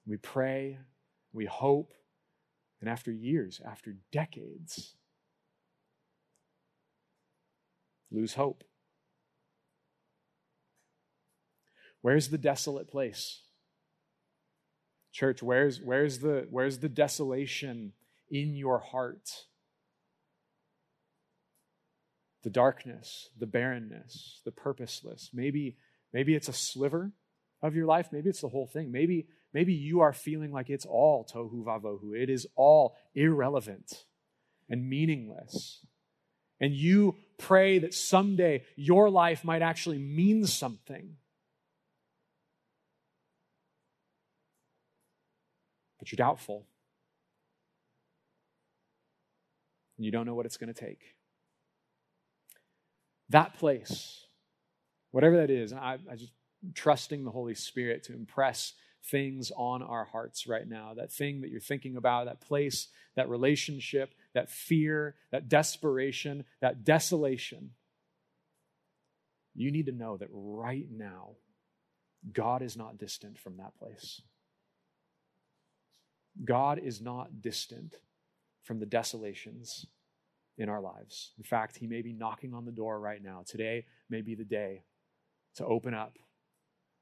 We 0.05 0.17
pray, 0.17 0.77
we 1.31 1.45
hope, 1.45 1.93
and 2.81 2.89
after 2.89 3.11
years, 3.11 3.61
after 3.65 3.95
decades, 4.11 4.95
lose 8.11 8.33
hope. 8.33 8.63
Where's 12.01 12.29
the 12.29 12.37
desolate 12.37 12.89
place? 12.89 13.41
Church, 15.13 15.41
where's, 15.41 15.79
where's, 15.79 16.19
the, 16.19 16.47
where's 16.49 16.79
the 16.79 16.89
desolation 16.89 17.93
in 18.29 18.55
your 18.55 18.79
heart? 18.79 19.45
The 22.43 22.49
darkness, 22.49 23.29
the 23.39 23.45
barrenness, 23.45 24.41
the 24.45 24.51
purposeless. 24.51 25.29
Maybe, 25.33 25.77
maybe 26.13 26.35
it's 26.35 26.49
a 26.49 26.53
sliver 26.53 27.11
of 27.61 27.75
your 27.75 27.85
life. 27.85 28.09
Maybe 28.11 28.29
it's 28.29 28.41
the 28.41 28.49
whole 28.49 28.67
thing. 28.67 28.91
Maybe, 28.91 29.27
Maybe 29.53 29.73
you 29.73 29.99
are 29.99 30.13
feeling 30.13 30.51
like 30.51 30.69
it's 30.69 30.85
all 30.85 31.25
tohu 31.25 31.63
vavohu. 31.65 32.15
It 32.15 32.29
is 32.29 32.47
all 32.55 32.95
irrelevant 33.13 34.05
and 34.69 34.89
meaningless. 34.89 35.85
And 36.59 36.73
you 36.73 37.15
pray 37.37 37.79
that 37.79 37.93
someday 37.93 38.63
your 38.75 39.09
life 39.09 39.43
might 39.43 39.61
actually 39.61 39.97
mean 39.97 40.45
something. 40.45 41.17
But 45.99 46.11
you're 46.11 46.17
doubtful. 46.17 46.65
You 49.97 50.11
don't 50.11 50.25
know 50.25 50.33
what 50.33 50.45
it's 50.45 50.57
going 50.57 50.73
to 50.73 50.79
take. 50.79 51.15
That 53.31 53.57
place, 53.57 54.25
whatever 55.11 55.37
that 55.37 55.49
is, 55.49 55.71
I, 55.71 55.97
I 56.09 56.15
just 56.15 56.33
trusting 56.75 57.23
the 57.23 57.31
Holy 57.31 57.55
Spirit 57.55 58.03
to 58.03 58.13
impress 58.13 58.73
things 59.05 59.51
on 59.55 59.81
our 59.81 60.03
hearts 60.03 60.47
right 60.47 60.67
now. 60.67 60.93
That 60.95 61.13
thing 61.13 61.41
that 61.41 61.49
you're 61.49 61.61
thinking 61.61 61.95
about, 61.95 62.25
that 62.25 62.41
place, 62.41 62.89
that 63.15 63.29
relationship, 63.29 64.13
that 64.33 64.49
fear, 64.49 65.15
that 65.31 65.47
desperation, 65.47 66.43
that 66.59 66.83
desolation. 66.83 67.71
You 69.55 69.71
need 69.71 69.85
to 69.85 69.93
know 69.93 70.17
that 70.17 70.29
right 70.31 70.87
now, 70.91 71.35
God 72.33 72.61
is 72.61 72.75
not 72.75 72.97
distant 72.97 73.39
from 73.39 73.57
that 73.57 73.77
place. 73.79 74.21
God 76.43 76.79
is 76.79 77.01
not 77.01 77.41
distant 77.41 77.95
from 78.61 78.79
the 78.79 78.85
desolations 78.85 79.85
in 80.61 80.69
our 80.69 80.81
lives. 80.81 81.33
In 81.37 81.43
fact, 81.43 81.77
He 81.77 81.87
may 81.87 82.01
be 82.01 82.13
knocking 82.13 82.53
on 82.53 82.65
the 82.65 82.71
door 82.71 82.99
right 82.99 83.21
now. 83.21 83.43
Today 83.45 83.85
may 84.09 84.21
be 84.21 84.35
the 84.35 84.45
day 84.45 84.83
to 85.55 85.65
open 85.65 85.93
up, 85.93 86.17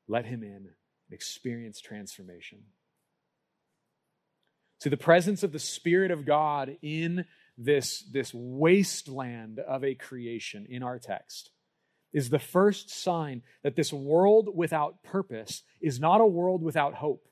let 0.07 0.25
Him 0.25 0.43
in, 0.43 0.49
and 0.55 1.11
experience 1.11 1.79
transformation. 1.81 2.59
to 4.79 4.89
the 4.89 4.97
presence 4.97 5.43
of 5.43 5.51
the 5.51 5.59
Spirit 5.59 6.11
of 6.11 6.25
God 6.25 6.77
in 6.81 7.25
this, 7.57 8.01
this 8.11 8.31
wasteland 8.33 9.59
of 9.59 9.83
a 9.83 9.95
creation 9.95 10.65
in 10.69 10.83
our 10.83 10.99
text 10.99 11.51
is 12.13 12.29
the 12.29 12.39
first 12.39 12.89
sign 12.89 13.43
that 13.61 13.75
this 13.75 13.93
world 13.93 14.49
without 14.55 15.03
purpose 15.03 15.63
is 15.81 15.99
not 15.99 16.21
a 16.21 16.25
world 16.25 16.63
without 16.63 16.95
hope. 16.95 17.28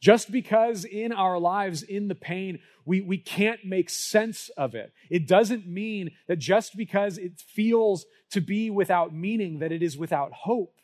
Just 0.00 0.32
because 0.32 0.84
in 0.84 1.12
our 1.12 1.38
lives, 1.38 1.82
in 1.82 2.08
the 2.08 2.14
pain, 2.14 2.60
we, 2.86 3.02
we 3.02 3.18
can't 3.18 3.64
make 3.64 3.90
sense 3.90 4.48
of 4.56 4.74
it, 4.74 4.92
it 5.10 5.28
doesn't 5.28 5.66
mean 5.66 6.12
that 6.26 6.38
just 6.38 6.76
because 6.76 7.18
it 7.18 7.38
feels 7.38 8.06
to 8.30 8.40
be 8.40 8.70
without 8.70 9.14
meaning, 9.14 9.58
that 9.58 9.72
it 9.72 9.82
is 9.82 9.98
without 9.98 10.32
hope. 10.32 10.80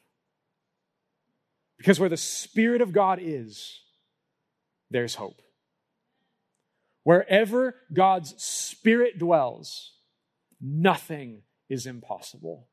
Because 1.79 2.01
where 2.01 2.09
the 2.09 2.17
Spirit 2.17 2.81
of 2.81 2.93
God 2.93 3.19
is, 3.21 3.81
there's 4.91 5.15
hope. 5.15 5.43
Wherever 7.05 7.77
God's 7.93 8.35
Spirit 8.43 9.19
dwells, 9.19 9.93
nothing 10.61 11.43
is 11.69 11.87
impossible. 11.87 12.69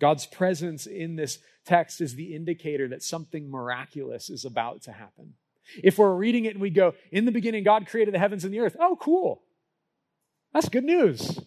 God's 0.00 0.26
presence 0.26 0.86
in 0.86 1.16
this 1.16 1.38
text 1.64 2.00
is 2.00 2.14
the 2.14 2.34
indicator 2.34 2.88
that 2.88 3.02
something 3.02 3.50
miraculous 3.50 4.28
is 4.28 4.44
about 4.44 4.82
to 4.82 4.92
happen. 4.92 5.34
If 5.82 5.98
we're 5.98 6.14
reading 6.14 6.44
it 6.44 6.54
and 6.54 6.60
we 6.60 6.70
go, 6.70 6.94
in 7.10 7.24
the 7.24 7.32
beginning, 7.32 7.64
God 7.64 7.86
created 7.86 8.12
the 8.12 8.18
heavens 8.18 8.44
and 8.44 8.52
the 8.52 8.60
earth, 8.60 8.76
oh, 8.78 8.96
cool. 9.00 9.42
That's 10.52 10.68
good 10.68 10.84
news. 10.84 11.38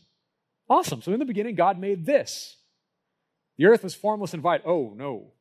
Awesome. 0.69 1.01
So 1.01 1.13
in 1.13 1.19
the 1.19 1.25
beginning, 1.25 1.55
God 1.55 1.79
made 1.79 2.05
this. 2.05 2.57
The 3.57 3.65
earth 3.65 3.83
was 3.83 3.95
formless 3.95 4.33
and 4.33 4.43
void. 4.43 4.61
Oh, 4.65 4.93
no. 4.95 5.33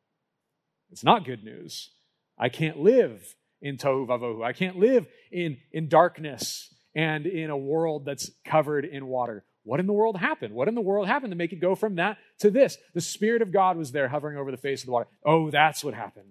It's 0.90 1.04
not 1.04 1.24
good 1.24 1.42
news. 1.42 1.90
I 2.38 2.48
can't 2.48 2.78
live 2.78 3.34
in 3.60 3.76
tohu 3.76 4.06
vavohu. 4.06 4.44
I 4.44 4.52
can't 4.52 4.78
live 4.78 5.06
in, 5.32 5.58
in 5.72 5.88
darkness 5.88 6.72
and 6.94 7.26
in 7.26 7.50
a 7.50 7.56
world 7.56 8.04
that's 8.04 8.30
covered 8.44 8.84
in 8.84 9.06
water. 9.06 9.44
What 9.66 9.80
in 9.80 9.88
the 9.88 9.92
world 9.92 10.16
happened? 10.16 10.54
What 10.54 10.68
in 10.68 10.76
the 10.76 10.80
world 10.80 11.08
happened 11.08 11.32
to 11.32 11.36
make 11.36 11.52
it 11.52 11.60
go 11.60 11.74
from 11.74 11.96
that 11.96 12.18
to 12.38 12.52
this? 12.52 12.78
The 12.94 13.00
Spirit 13.00 13.42
of 13.42 13.50
God 13.50 13.76
was 13.76 13.90
there 13.90 14.06
hovering 14.06 14.38
over 14.38 14.52
the 14.52 14.56
face 14.56 14.82
of 14.82 14.86
the 14.86 14.92
water. 14.92 15.08
Oh, 15.24 15.50
that's 15.50 15.82
what 15.82 15.92
happened. 15.92 16.30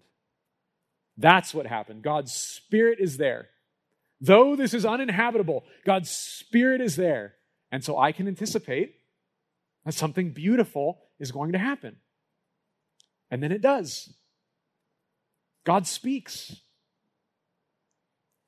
That's 1.17 1.53
what 1.53 1.67
happened. 1.67 2.01
God's 2.01 2.31
Spirit 2.31 2.99
is 3.01 3.17
there. 3.17 3.49
Though 4.21 4.55
this 4.55 4.73
is 4.73 4.85
uninhabitable, 4.85 5.65
God's 5.85 6.09
Spirit 6.09 6.79
is 6.79 6.95
there. 6.95 7.33
And 7.73 7.83
so 7.83 7.97
I 7.97 8.13
can 8.13 8.29
anticipate 8.29 8.95
that 9.83 9.93
something 9.93 10.31
beautiful 10.31 10.99
is 11.19 11.33
going 11.33 11.51
to 11.51 11.57
happen. 11.57 11.97
And 13.29 13.43
then 13.43 13.51
it 13.51 13.61
does. 13.61 14.13
God 15.65 15.87
speaks. 15.87 16.55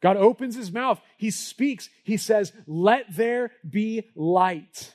God 0.01 0.17
opens 0.17 0.55
his 0.55 0.71
mouth. 0.71 1.01
He 1.17 1.31
speaks. 1.31 1.89
He 2.03 2.17
says, 2.17 2.53
Let 2.67 3.15
there 3.15 3.51
be 3.67 4.09
light. 4.15 4.93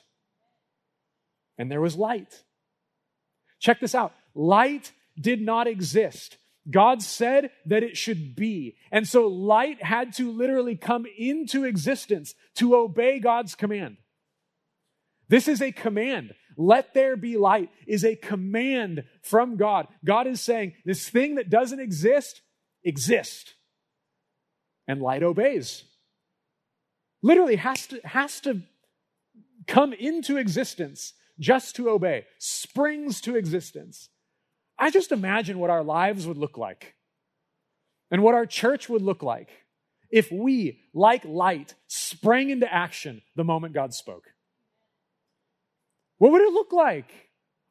And 1.59 1.71
there 1.71 1.81
was 1.81 1.97
light. 1.97 2.43
Check 3.59 3.81
this 3.81 3.95
out 3.95 4.13
light 4.35 4.93
did 5.21 5.41
not 5.41 5.67
exist. 5.67 6.39
God 6.71 7.03
said 7.03 7.51
that 7.67 7.83
it 7.83 7.97
should 7.97 8.37
be. 8.37 8.77
And 8.91 9.07
so 9.07 9.27
light 9.27 9.83
had 9.83 10.13
to 10.15 10.31
literally 10.31 10.77
come 10.77 11.07
into 11.19 11.65
existence 11.65 12.35
to 12.57 12.77
obey 12.77 13.19
God's 13.19 13.55
command. 13.55 13.97
This 15.29 15.49
is 15.49 15.61
a 15.61 15.73
command. 15.73 16.35
Let 16.57 16.95
there 16.95 17.17
be 17.17 17.37
light 17.37 17.71
is 17.87 18.05
a 18.05 18.15
command 18.15 19.05
from 19.23 19.57
God. 19.57 19.89
God 20.05 20.27
is 20.27 20.41
saying, 20.41 20.75
this 20.85 21.09
thing 21.09 21.37
that 21.37 21.51
doesn't 21.51 21.81
exist, 21.81 22.43
exist. 22.85 23.55
And 24.93 25.01
light 25.01 25.23
obeys. 25.23 25.85
Literally 27.23 27.57
has 27.57 27.87
to, 27.87 28.01
has 28.05 28.41
to 28.41 28.61
come 29.67 29.95
into 29.95 30.37
existence 30.37 31.15
just 31.41 31.75
to 31.77 31.89
obey, 31.89 32.27
springs 32.39 33.23
to 33.23 33.35
existence. 33.35 34.11
I 34.79 34.91
just 34.91 35.11
imagine 35.11 35.59
what 35.59 35.71
our 35.71 35.83
lives 35.83 36.27
would 36.27 36.37
look 36.37 36.59
like 36.59 36.95
and 38.11 38.23
what 38.23 38.35
our 38.35 38.45
church 38.45 38.91
would 38.91 39.01
look 39.01 39.23
like 39.23 39.49
if 40.11 40.31
we, 40.31 40.81
like 40.93 41.25
light, 41.25 41.75
sprang 41.87 42.51
into 42.51 42.71
action 42.71 43.23
the 43.35 43.45
moment 43.45 43.73
God 43.73 43.95
spoke. 43.95 44.27
What 46.19 46.33
would 46.33 46.43
it 46.43 46.53
look 46.53 46.75
like? 46.75 47.11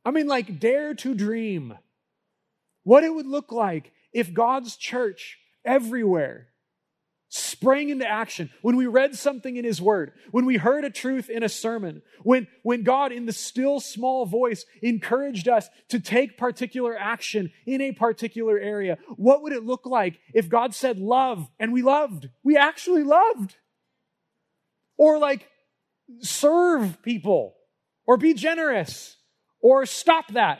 I 0.03 0.09
mean, 0.09 0.25
like, 0.25 0.59
dare 0.59 0.95
to 0.95 1.13
dream. 1.13 1.77
What 2.81 3.03
it 3.03 3.13
would 3.13 3.27
look 3.27 3.51
like 3.51 3.91
if 4.11 4.33
God's 4.33 4.75
church 4.75 5.37
everywhere 5.63 6.47
sprang 7.33 7.89
into 7.89 8.05
action. 8.05 8.49
When 8.61 8.75
we 8.75 8.87
read 8.87 9.15
something 9.15 9.55
in 9.55 9.63
his 9.63 9.81
word 9.81 10.11
when 10.31 10.45
we 10.45 10.57
heard 10.57 10.83
a 10.83 10.89
truth 10.89 11.29
in 11.29 11.43
a 11.43 11.49
sermon 11.49 12.01
when 12.23 12.47
when 12.61 12.83
god 12.83 13.13
in 13.13 13.25
the 13.25 13.31
still 13.31 13.79
small 13.79 14.25
voice 14.25 14.65
encouraged 14.81 15.47
us 15.47 15.69
to 15.89 15.99
take 15.99 16.37
particular 16.37 16.97
action 16.97 17.51
in 17.65 17.79
a 17.79 17.93
particular 17.93 18.59
area 18.59 18.97
what 19.15 19.41
would 19.43 19.53
it 19.53 19.63
look 19.63 19.85
like 19.85 20.19
if 20.33 20.49
god 20.49 20.75
said 20.75 20.99
love 20.99 21.47
and 21.57 21.71
we 21.71 21.81
loved? 21.81 22.27
We 22.43 22.57
actually 22.57 23.03
loved. 23.03 23.55
Or 24.97 25.17
like 25.17 25.47
serve 26.19 27.01
people 27.01 27.55
or 28.05 28.17
be 28.17 28.33
generous 28.33 29.17
or 29.61 29.85
stop 29.85 30.33
that. 30.33 30.59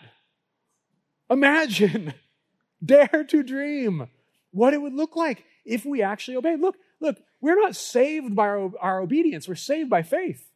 Imagine, 1.30 2.14
dare 2.86 3.26
to 3.28 3.44
dream 3.44 4.08
what 4.52 4.74
it 4.74 4.82
would 4.82 4.94
look 4.94 5.16
like 5.16 5.44
if 5.66 5.86
we 5.86 6.02
actually 6.02 6.38
obey. 6.38 6.56
Look, 6.56 6.78
look, 7.00 7.18
we're 7.42 7.60
not 7.60 7.76
saved 7.76 8.36
by 8.36 8.48
our, 8.48 8.72
our 8.80 9.02
obedience, 9.02 9.48
we're 9.48 9.56
saved 9.56 9.90
by 9.90 10.04
faith. 10.04 10.48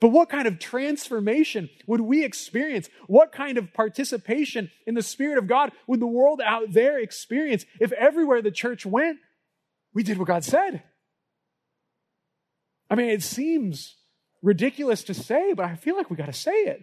But 0.00 0.08
what 0.08 0.28
kind 0.28 0.48
of 0.48 0.58
transformation 0.58 1.70
would 1.86 2.00
we 2.00 2.24
experience? 2.24 2.88
What 3.06 3.30
kind 3.30 3.56
of 3.56 3.72
participation 3.72 4.68
in 4.84 4.94
the 4.94 5.02
Spirit 5.02 5.38
of 5.38 5.46
God 5.46 5.70
would 5.86 6.00
the 6.00 6.08
world 6.08 6.40
out 6.44 6.72
there 6.72 6.98
experience 6.98 7.64
if 7.80 7.92
everywhere 7.92 8.42
the 8.42 8.50
church 8.50 8.84
went, 8.84 9.18
we 9.94 10.02
did 10.02 10.18
what 10.18 10.26
God 10.26 10.42
said? 10.42 10.82
I 12.90 12.96
mean, 12.96 13.10
it 13.10 13.22
seems 13.22 13.94
ridiculous 14.42 15.04
to 15.04 15.14
say, 15.14 15.52
but 15.52 15.66
I 15.66 15.76
feel 15.76 15.96
like 15.96 16.10
we 16.10 16.16
got 16.16 16.26
to 16.26 16.32
say 16.32 16.50
it. 16.50 16.82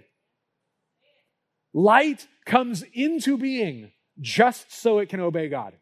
Light 1.74 2.26
comes 2.46 2.84
into 2.94 3.38
being 3.38 3.92
just 4.20 4.72
so 4.72 5.00
it 5.00 5.10
can 5.10 5.20
obey 5.20 5.50
God. 5.50 5.74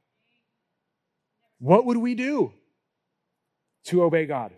What 1.59 1.85
would 1.85 1.97
we 1.97 2.15
do 2.15 2.53
to 3.85 4.03
obey 4.03 4.25
God? 4.25 4.53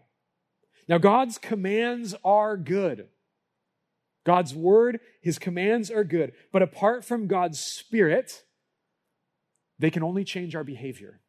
Now, 0.87 0.97
God's 0.97 1.37
commands 1.37 2.15
are 2.23 2.57
good. 2.57 3.07
God's 4.25 4.53
word, 4.53 4.99
his 5.21 5.39
commands 5.39 5.89
are 5.89 6.03
good. 6.03 6.33
But 6.51 6.61
apart 6.61 7.05
from 7.05 7.27
God's 7.27 7.59
spirit, 7.59 8.43
they 9.77 9.91
can 9.91 10.03
only 10.03 10.23
change 10.23 10.55
our 10.55 10.63
behavior. 10.63 11.21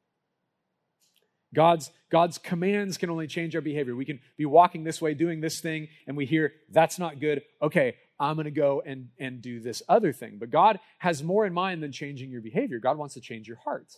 God's, 1.55 1.91
God's 2.11 2.39
commands 2.39 2.97
can 2.97 3.11
only 3.11 3.27
change 3.27 3.55
our 3.55 3.61
behavior. 3.61 3.95
We 3.95 4.05
can 4.05 4.21
be 4.37 4.47
walking 4.47 4.85
this 4.85 5.01
way, 5.01 5.15
doing 5.15 5.41
this 5.41 5.61
thing, 5.61 5.89
and 6.07 6.17
we 6.17 6.27
hear, 6.27 6.53
that's 6.71 6.99
not 6.99 7.21
good. 7.21 7.43
Okay, 7.61 7.97
I'm 8.19 8.37
going 8.37 8.45
to 8.45 8.51
go 8.51 8.83
and, 8.85 9.09
and 9.19 9.41
do 9.41 9.61
this 9.61 9.83
other 9.89 10.13
thing. 10.13 10.37
But 10.39 10.51
God 10.51 10.79
has 10.99 11.23
more 11.23 11.47
in 11.47 11.53
mind 11.53 11.83
than 11.83 11.93
changing 11.93 12.31
your 12.31 12.43
behavior. 12.43 12.79
God 12.79 12.99
wants 12.99 13.15
to 13.15 13.21
change 13.21 13.49
your 13.49 13.59
heart. 13.59 13.93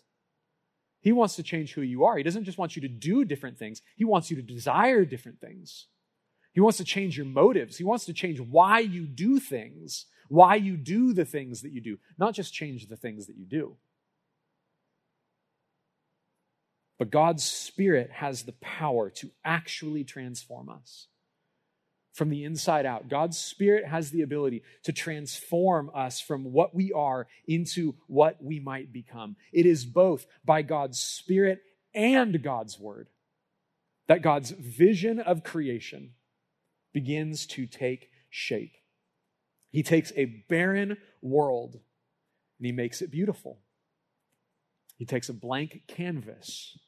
He 1.03 1.12
wants 1.12 1.37
to 1.37 1.43
change 1.43 1.75
who 1.75 1.83
you 1.83 2.05
are. 2.05 2.17
He 2.17 2.23
doesn't 2.23 2.45
just 2.45 2.59
want 2.59 2.77
you 2.77 2.83
to 2.83 2.88
do 2.88 3.25
different 3.25 3.59
things, 3.59 3.83
He 3.97 4.05
wants 4.05 4.31
you 4.31 4.37
to 4.37 4.43
desire 4.43 5.05
different 5.05 5.41
things. 5.41 5.87
He 6.55 6.61
wants 6.61 6.79
to 6.79 6.85
change 6.85 7.17
your 7.17 7.27
motives. 7.27 7.79
He 7.79 7.85
wants 7.85 8.05
to 8.05 8.12
change 8.12 8.38
why 8.38 8.81
you 8.81 9.07
do 9.07 9.41
things, 9.41 10.05
why 10.29 10.57
you 10.57 10.77
do 10.77 11.15
the 11.15 11.25
things 11.25 11.62
that 11.62 11.73
you 11.73 11.81
do, 11.81 11.99
not 12.19 12.35
just 12.35 12.53
change 12.53 12.88
the 12.88 12.97
things 12.97 13.27
that 13.27 13.37
you 13.37 13.47
do. 13.47 13.77
But 16.99 17.11
God's 17.11 17.43
Spirit 17.43 18.11
has 18.12 18.43
the 18.43 18.53
power 18.53 19.11
to 19.11 19.31
actually 19.45 20.05
transform 20.05 20.69
us 20.69 21.09
from 22.12 22.29
the 22.29 22.44
inside 22.44 22.87
out. 22.87 23.09
God's 23.09 23.38
Spirit 23.38 23.87
has 23.87 24.11
the 24.11 24.22
ability 24.22 24.62
to 24.85 24.92
transform 24.92 25.90
us 25.94 26.20
from 26.20 26.53
what 26.53 26.75
we 26.75 26.92
are 26.92 27.27
into 27.46 27.94
what 28.07 28.42
we 28.42 28.61
might 28.61 28.92
become. 28.92 29.37
It 29.53 29.66
is 29.66 29.85
both 29.85 30.27
by 30.44 30.62
God's 30.62 30.98
Spirit 30.98 31.61
and 31.94 32.42
God's 32.42 32.79
Word 32.79 33.09
that 34.09 34.22
God's 34.22 34.51
vision 34.51 35.20
of 35.20 35.44
creation 35.44 36.12
begins 36.92 37.46
to 37.46 37.66
take 37.66 38.11
shape. 38.29 38.75
He 39.70 39.83
takes 39.83 40.12
a 40.16 40.27
barren 40.48 40.98
world 41.22 41.75
and 42.59 42.66
he 42.66 42.72
makes 42.72 43.01
it 43.01 43.11
beautiful. 43.11 43.61
He 44.98 45.07
takes 45.07 45.29
a 45.29 45.33
blank 45.33 45.85
canvas 45.88 46.79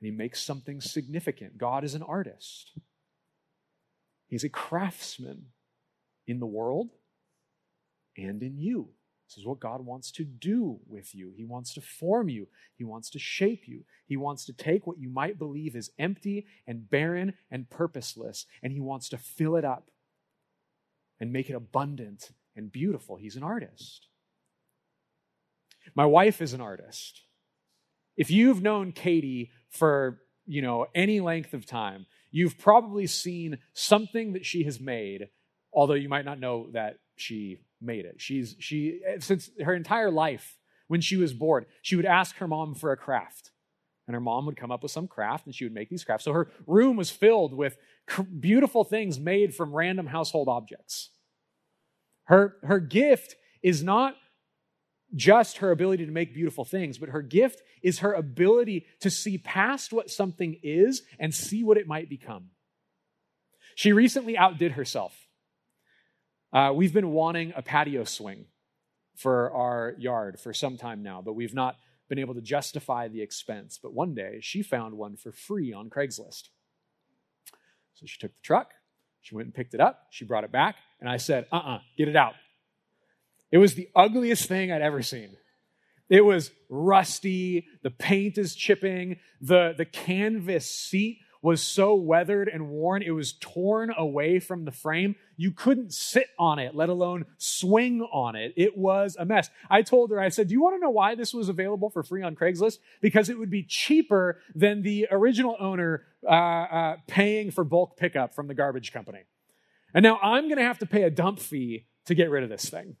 and 0.00 0.10
he 0.10 0.16
makes 0.16 0.40
something 0.40 0.80
significant. 0.80 1.58
God 1.58 1.82
is 1.82 1.94
an 1.94 2.02
artist, 2.02 2.70
he's 4.32 4.44
a 4.44 4.48
craftsman 4.48 5.48
in 6.26 6.40
the 6.40 6.46
world 6.46 6.88
and 8.16 8.42
in 8.42 8.56
you, 8.58 8.88
This 9.28 9.36
is 9.36 9.46
what 9.46 9.60
God 9.60 9.84
wants 9.84 10.10
to 10.12 10.24
do 10.24 10.80
with 10.86 11.14
you. 11.14 11.32
He 11.36 11.44
wants 11.44 11.74
to 11.74 11.82
form 11.82 12.30
you, 12.30 12.48
He 12.76 12.84
wants 12.84 13.10
to 13.10 13.18
shape 13.18 13.68
you. 13.68 13.84
He 14.06 14.16
wants 14.16 14.46
to 14.46 14.54
take 14.54 14.86
what 14.86 14.98
you 14.98 15.10
might 15.10 15.38
believe 15.38 15.76
is 15.76 15.90
empty 15.98 16.46
and 16.66 16.88
barren 16.88 17.34
and 17.50 17.68
purposeless, 17.68 18.46
and 18.62 18.72
He 18.72 18.80
wants 18.80 19.10
to 19.10 19.18
fill 19.18 19.56
it 19.56 19.64
up 19.64 19.90
and 21.20 21.30
make 21.30 21.50
it 21.50 21.54
abundant 21.54 22.30
and 22.56 22.72
beautiful. 22.72 23.16
He's 23.16 23.36
an 23.36 23.42
artist. 23.42 24.08
My 25.94 26.06
wife 26.06 26.40
is 26.40 26.54
an 26.54 26.60
artist. 26.62 27.22
If 28.16 28.30
you've 28.30 28.62
known 28.62 28.92
Katie 28.92 29.50
for, 29.70 30.22
you 30.46 30.62
know, 30.62 30.86
any 30.94 31.20
length 31.20 31.54
of 31.54 31.66
time, 31.66 32.06
you've 32.32 32.58
probably 32.58 33.06
seen 33.06 33.58
something 33.74 34.32
that 34.32 34.44
she 34.44 34.64
has 34.64 34.80
made, 34.80 35.28
although 35.72 35.94
you 35.94 36.08
might 36.08 36.24
not 36.24 36.40
know 36.40 36.68
that 36.72 36.96
she 37.14 37.58
made 37.80 38.04
it. 38.04 38.16
She's 38.18 38.56
she 38.58 39.00
since 39.20 39.50
her 39.64 39.74
entire 39.74 40.10
life 40.10 40.58
when 40.88 41.00
she 41.00 41.16
was 41.16 41.32
bored, 41.32 41.66
she 41.80 41.96
would 41.96 42.04
ask 42.04 42.36
her 42.36 42.48
mom 42.48 42.74
for 42.74 42.92
a 42.92 42.96
craft. 42.96 43.52
And 44.06 44.14
her 44.14 44.20
mom 44.20 44.46
would 44.46 44.56
come 44.56 44.72
up 44.72 44.82
with 44.82 44.90
some 44.90 45.06
craft 45.06 45.46
and 45.46 45.54
she 45.54 45.64
would 45.64 45.72
make 45.72 45.88
these 45.88 46.04
crafts. 46.04 46.24
So 46.24 46.32
her 46.32 46.50
room 46.66 46.96
was 46.96 47.10
filled 47.10 47.54
with 47.54 47.76
beautiful 48.40 48.82
things 48.82 49.20
made 49.20 49.54
from 49.54 49.72
random 49.72 50.08
household 50.08 50.48
objects. 50.48 51.10
Her, 52.24 52.56
her 52.64 52.80
gift 52.80 53.36
is 53.62 53.82
not 53.82 54.16
just 55.14 55.58
her 55.58 55.70
ability 55.70 56.06
to 56.06 56.12
make 56.12 56.34
beautiful 56.34 56.64
things, 56.64 56.98
but 56.98 57.10
her 57.10 57.22
gift 57.22 57.62
is 57.82 57.98
her 57.98 58.12
ability 58.12 58.86
to 59.00 59.10
see 59.10 59.38
past 59.38 59.92
what 59.92 60.10
something 60.10 60.58
is 60.62 61.02
and 61.18 61.34
see 61.34 61.62
what 61.62 61.76
it 61.76 61.86
might 61.86 62.08
become. 62.08 62.50
She 63.74 63.92
recently 63.92 64.36
outdid 64.36 64.72
herself. 64.72 65.14
Uh, 66.52 66.72
we've 66.74 66.92
been 66.92 67.10
wanting 67.12 67.52
a 67.56 67.62
patio 67.62 68.04
swing 68.04 68.46
for 69.16 69.50
our 69.52 69.94
yard 69.98 70.38
for 70.38 70.52
some 70.52 70.76
time 70.76 71.02
now, 71.02 71.22
but 71.22 71.34
we've 71.34 71.54
not 71.54 71.76
been 72.08 72.18
able 72.18 72.34
to 72.34 72.42
justify 72.42 73.08
the 73.08 73.22
expense. 73.22 73.78
But 73.82 73.94
one 73.94 74.14
day 74.14 74.38
she 74.40 74.62
found 74.62 74.94
one 74.94 75.16
for 75.16 75.32
free 75.32 75.72
on 75.72 75.88
Craigslist. 75.88 76.48
So 77.94 78.06
she 78.06 78.18
took 78.18 78.34
the 78.34 78.42
truck, 78.42 78.72
she 79.20 79.34
went 79.34 79.46
and 79.46 79.54
picked 79.54 79.74
it 79.74 79.80
up, 79.80 80.08
she 80.10 80.24
brought 80.24 80.44
it 80.44 80.52
back, 80.52 80.76
and 81.00 81.08
I 81.08 81.16
said, 81.16 81.46
uh 81.52 81.56
uh-uh, 81.56 81.74
uh, 81.76 81.78
get 81.96 82.08
it 82.08 82.16
out. 82.16 82.34
It 83.52 83.58
was 83.58 83.74
the 83.74 83.88
ugliest 83.94 84.48
thing 84.48 84.72
I'd 84.72 84.82
ever 84.82 85.02
seen. 85.02 85.36
It 86.08 86.24
was 86.24 86.50
rusty, 86.68 87.66
the 87.82 87.90
paint 87.90 88.38
is 88.38 88.54
chipping, 88.54 89.18
the, 89.40 89.74
the 89.76 89.84
canvas 89.84 90.68
seat 90.68 91.20
was 91.42 91.60
so 91.60 91.94
weathered 91.94 92.48
and 92.48 92.68
worn, 92.68 93.02
it 93.02 93.10
was 93.10 93.32
torn 93.32 93.92
away 93.96 94.38
from 94.38 94.64
the 94.64 94.70
frame. 94.70 95.16
You 95.36 95.50
couldn't 95.50 95.92
sit 95.92 96.28
on 96.38 96.60
it, 96.60 96.74
let 96.74 96.88
alone 96.88 97.26
swing 97.36 98.00
on 98.00 98.36
it. 98.36 98.54
It 98.56 98.78
was 98.78 99.16
a 99.18 99.24
mess. 99.24 99.50
I 99.68 99.82
told 99.82 100.10
her, 100.10 100.20
I 100.20 100.28
said, 100.28 100.48
Do 100.48 100.54
you 100.54 100.62
want 100.62 100.76
to 100.76 100.80
know 100.80 100.90
why 100.90 101.16
this 101.16 101.34
was 101.34 101.48
available 101.48 101.90
for 101.90 102.04
free 102.04 102.22
on 102.22 102.36
Craigslist? 102.36 102.78
Because 103.00 103.28
it 103.28 103.38
would 103.38 103.50
be 103.50 103.64
cheaper 103.64 104.40
than 104.54 104.82
the 104.82 105.08
original 105.10 105.56
owner 105.58 106.04
uh, 106.24 106.30
uh, 106.30 106.96
paying 107.08 107.50
for 107.50 107.64
bulk 107.64 107.96
pickup 107.96 108.34
from 108.34 108.46
the 108.46 108.54
garbage 108.54 108.92
company. 108.92 109.24
And 109.92 110.04
now 110.04 110.20
I'm 110.22 110.44
going 110.44 110.58
to 110.58 110.64
have 110.64 110.78
to 110.78 110.86
pay 110.86 111.02
a 111.02 111.10
dump 111.10 111.40
fee 111.40 111.86
to 112.06 112.14
get 112.14 112.30
rid 112.30 112.44
of 112.44 112.50
this 112.50 112.70
thing. 112.70 112.96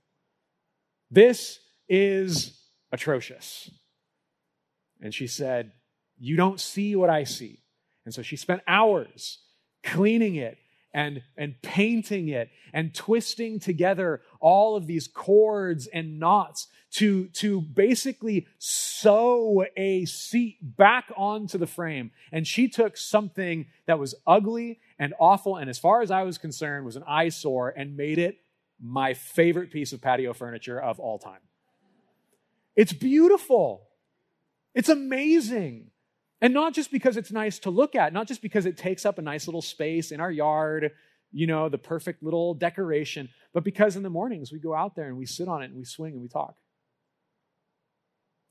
This 1.12 1.60
is 1.90 2.58
atrocious. 2.90 3.70
And 5.02 5.12
she 5.12 5.26
said, 5.26 5.72
You 6.18 6.36
don't 6.36 6.58
see 6.58 6.96
what 6.96 7.10
I 7.10 7.24
see. 7.24 7.60
And 8.06 8.14
so 8.14 8.22
she 8.22 8.36
spent 8.36 8.62
hours 8.66 9.40
cleaning 9.84 10.36
it 10.36 10.56
and, 10.94 11.22
and 11.36 11.60
painting 11.60 12.28
it 12.28 12.48
and 12.72 12.94
twisting 12.94 13.60
together 13.60 14.22
all 14.40 14.74
of 14.74 14.86
these 14.86 15.06
cords 15.06 15.86
and 15.86 16.18
knots 16.18 16.68
to, 16.92 17.26
to 17.28 17.60
basically 17.60 18.46
sew 18.58 19.66
a 19.76 20.06
seat 20.06 20.58
back 20.62 21.12
onto 21.14 21.58
the 21.58 21.66
frame. 21.66 22.10
And 22.32 22.46
she 22.46 22.68
took 22.68 22.96
something 22.96 23.66
that 23.86 23.98
was 23.98 24.14
ugly 24.26 24.80
and 24.98 25.12
awful, 25.20 25.56
and 25.56 25.68
as 25.68 25.78
far 25.78 26.00
as 26.00 26.10
I 26.10 26.22
was 26.22 26.38
concerned, 26.38 26.86
was 26.86 26.96
an 26.96 27.04
eyesore, 27.06 27.70
and 27.70 27.96
made 27.96 28.18
it 28.18 28.38
my 28.82 29.14
favorite 29.14 29.70
piece 29.70 29.92
of 29.92 30.00
patio 30.00 30.32
furniture 30.32 30.80
of 30.80 30.98
all 30.98 31.18
time. 31.18 31.40
It's 32.74 32.92
beautiful. 32.92 33.86
It's 34.74 34.88
amazing. 34.88 35.90
And 36.40 36.52
not 36.52 36.74
just 36.74 36.90
because 36.90 37.16
it's 37.16 37.30
nice 37.30 37.60
to 37.60 37.70
look 37.70 37.94
at, 37.94 38.12
not 38.12 38.26
just 38.26 38.42
because 38.42 38.66
it 38.66 38.76
takes 38.76 39.06
up 39.06 39.18
a 39.18 39.22
nice 39.22 39.46
little 39.46 39.62
space 39.62 40.10
in 40.10 40.18
our 40.20 40.30
yard, 40.30 40.90
you 41.30 41.46
know, 41.46 41.68
the 41.68 41.78
perfect 41.78 42.22
little 42.22 42.54
decoration, 42.54 43.28
but 43.54 43.62
because 43.62 43.94
in 43.94 44.02
the 44.02 44.10
mornings 44.10 44.50
we 44.50 44.58
go 44.58 44.74
out 44.74 44.96
there 44.96 45.06
and 45.06 45.16
we 45.16 45.26
sit 45.26 45.46
on 45.46 45.62
it 45.62 45.66
and 45.66 45.76
we 45.76 45.84
swing 45.84 46.14
and 46.14 46.22
we 46.22 46.28
talk. 46.28 46.56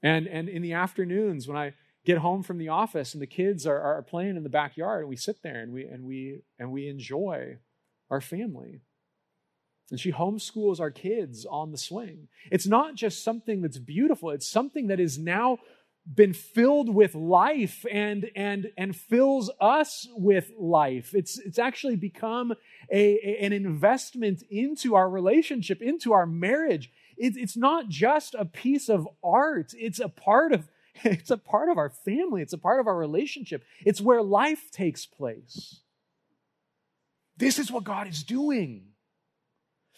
And, 0.01 0.27
and 0.27 0.47
in 0.47 0.61
the 0.61 0.73
afternoons 0.73 1.47
when 1.47 1.57
I 1.57 1.73
get 2.05 2.19
home 2.19 2.41
from 2.41 2.57
the 2.57 2.69
office 2.69 3.13
and 3.13 3.21
the 3.21 3.27
kids 3.27 3.67
are, 3.67 3.79
are 3.79 4.01
playing 4.01 4.37
in 4.37 4.43
the 4.43 4.49
backyard 4.49 5.01
and 5.01 5.09
we 5.09 5.17
sit 5.17 5.43
there 5.43 5.61
and 5.61 5.73
we, 5.73 5.83
and, 5.83 6.05
we, 6.05 6.41
and 6.57 6.71
we 6.71 6.87
enjoy 6.87 7.57
our 8.09 8.21
family. 8.21 8.81
And 9.91 9.99
she 9.99 10.13
homeschools 10.13 10.79
our 10.79 10.89
kids 10.89 11.45
on 11.45 11.71
the 11.71 11.77
swing. 11.77 12.29
It's 12.49 12.65
not 12.65 12.95
just 12.95 13.23
something 13.23 13.61
that's 13.61 13.77
beautiful, 13.77 14.31
it's 14.31 14.49
something 14.49 14.87
that 14.87 15.01
is 15.01 15.19
now 15.19 15.59
been 16.11 16.33
filled 16.33 16.93
with 16.93 17.13
life 17.13 17.85
and 17.91 18.31
and 18.35 18.71
and 18.77 18.95
fills 18.95 19.51
us 19.59 20.07
with 20.15 20.51
life. 20.57 21.13
It's 21.13 21.37
it's 21.37 21.59
actually 21.59 21.95
become 21.95 22.53
a, 22.91 23.19
a 23.23 23.45
an 23.45 23.53
investment 23.53 24.43
into 24.49 24.95
our 24.95 25.09
relationship 25.09 25.81
into 25.81 26.13
our 26.13 26.25
marriage. 26.25 26.89
It, 27.17 27.37
it's 27.37 27.55
not 27.55 27.87
just 27.89 28.33
a 28.33 28.45
piece 28.45 28.89
of 28.89 29.07
art. 29.23 29.73
It's 29.77 29.99
a 29.99 30.09
part 30.09 30.53
of 30.53 30.67
it's 31.03 31.29
a 31.29 31.37
part 31.37 31.69
of 31.69 31.77
our 31.77 31.89
family. 31.89 32.41
It's 32.41 32.53
a 32.53 32.57
part 32.57 32.79
of 32.79 32.87
our 32.87 32.97
relationship. 32.97 33.63
It's 33.85 34.01
where 34.01 34.23
life 34.23 34.71
takes 34.71 35.05
place. 35.05 35.81
This 37.37 37.59
is 37.59 37.71
what 37.71 37.83
god 37.83 38.07
is 38.07 38.23
doing 38.23 38.90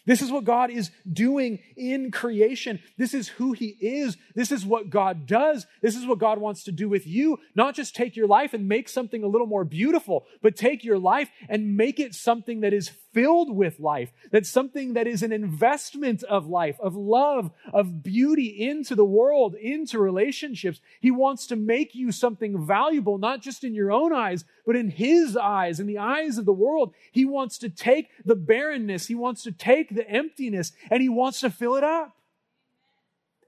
this 0.05 0.21
is 0.21 0.31
what 0.31 0.43
God 0.43 0.69
is 0.69 0.91
doing 1.11 1.59
in 1.77 2.11
creation. 2.11 2.79
This 2.97 3.13
is 3.13 3.29
who 3.29 3.53
He 3.53 3.77
is. 3.79 4.17
This 4.35 4.51
is 4.51 4.65
what 4.65 4.89
God 4.89 5.25
does. 5.25 5.65
This 5.81 5.95
is 5.95 6.05
what 6.05 6.19
God 6.19 6.39
wants 6.39 6.63
to 6.65 6.71
do 6.71 6.89
with 6.89 7.07
you. 7.07 7.39
Not 7.55 7.75
just 7.75 7.95
take 7.95 8.15
your 8.15 8.27
life 8.27 8.53
and 8.53 8.67
make 8.67 8.89
something 8.89 9.23
a 9.23 9.27
little 9.27 9.47
more 9.47 9.63
beautiful, 9.63 10.25
but 10.41 10.57
take 10.57 10.83
your 10.83 10.99
life 10.99 11.29
and 11.47 11.77
make 11.77 11.99
it 11.99 12.13
something 12.13 12.61
that 12.61 12.73
is 12.73 12.91
filled 13.13 13.55
with 13.55 13.79
life. 13.79 14.11
That's 14.31 14.49
something 14.49 14.93
that 14.93 15.07
is 15.07 15.23
an 15.23 15.31
investment 15.31 16.23
of 16.23 16.47
life, 16.47 16.77
of 16.81 16.95
love, 16.95 17.51
of 17.71 18.03
beauty 18.03 18.67
into 18.67 18.95
the 18.95 19.05
world, 19.05 19.55
into 19.55 19.99
relationships. 19.99 20.81
He 20.99 21.11
wants 21.11 21.47
to 21.47 21.55
make 21.55 21.95
you 21.95 22.11
something 22.11 22.65
valuable, 22.65 23.17
not 23.17 23.41
just 23.41 23.63
in 23.63 23.73
your 23.73 23.91
own 23.91 24.13
eyes, 24.13 24.43
but 24.65 24.75
in 24.75 24.89
His 24.89 25.37
eyes, 25.37 25.79
in 25.79 25.87
the 25.87 25.99
eyes 25.99 26.37
of 26.37 26.45
the 26.45 26.53
world. 26.53 26.93
He 27.11 27.23
wants 27.25 27.57
to 27.59 27.69
take 27.69 28.09
the 28.25 28.35
barrenness. 28.35 29.07
He 29.07 29.15
wants 29.15 29.43
to 29.43 29.51
take 29.51 29.92
the 29.95 30.09
emptiness 30.09 30.71
and 30.89 31.01
he 31.01 31.09
wants 31.09 31.41
to 31.41 31.49
fill 31.49 31.75
it 31.75 31.83
up. 31.83 32.15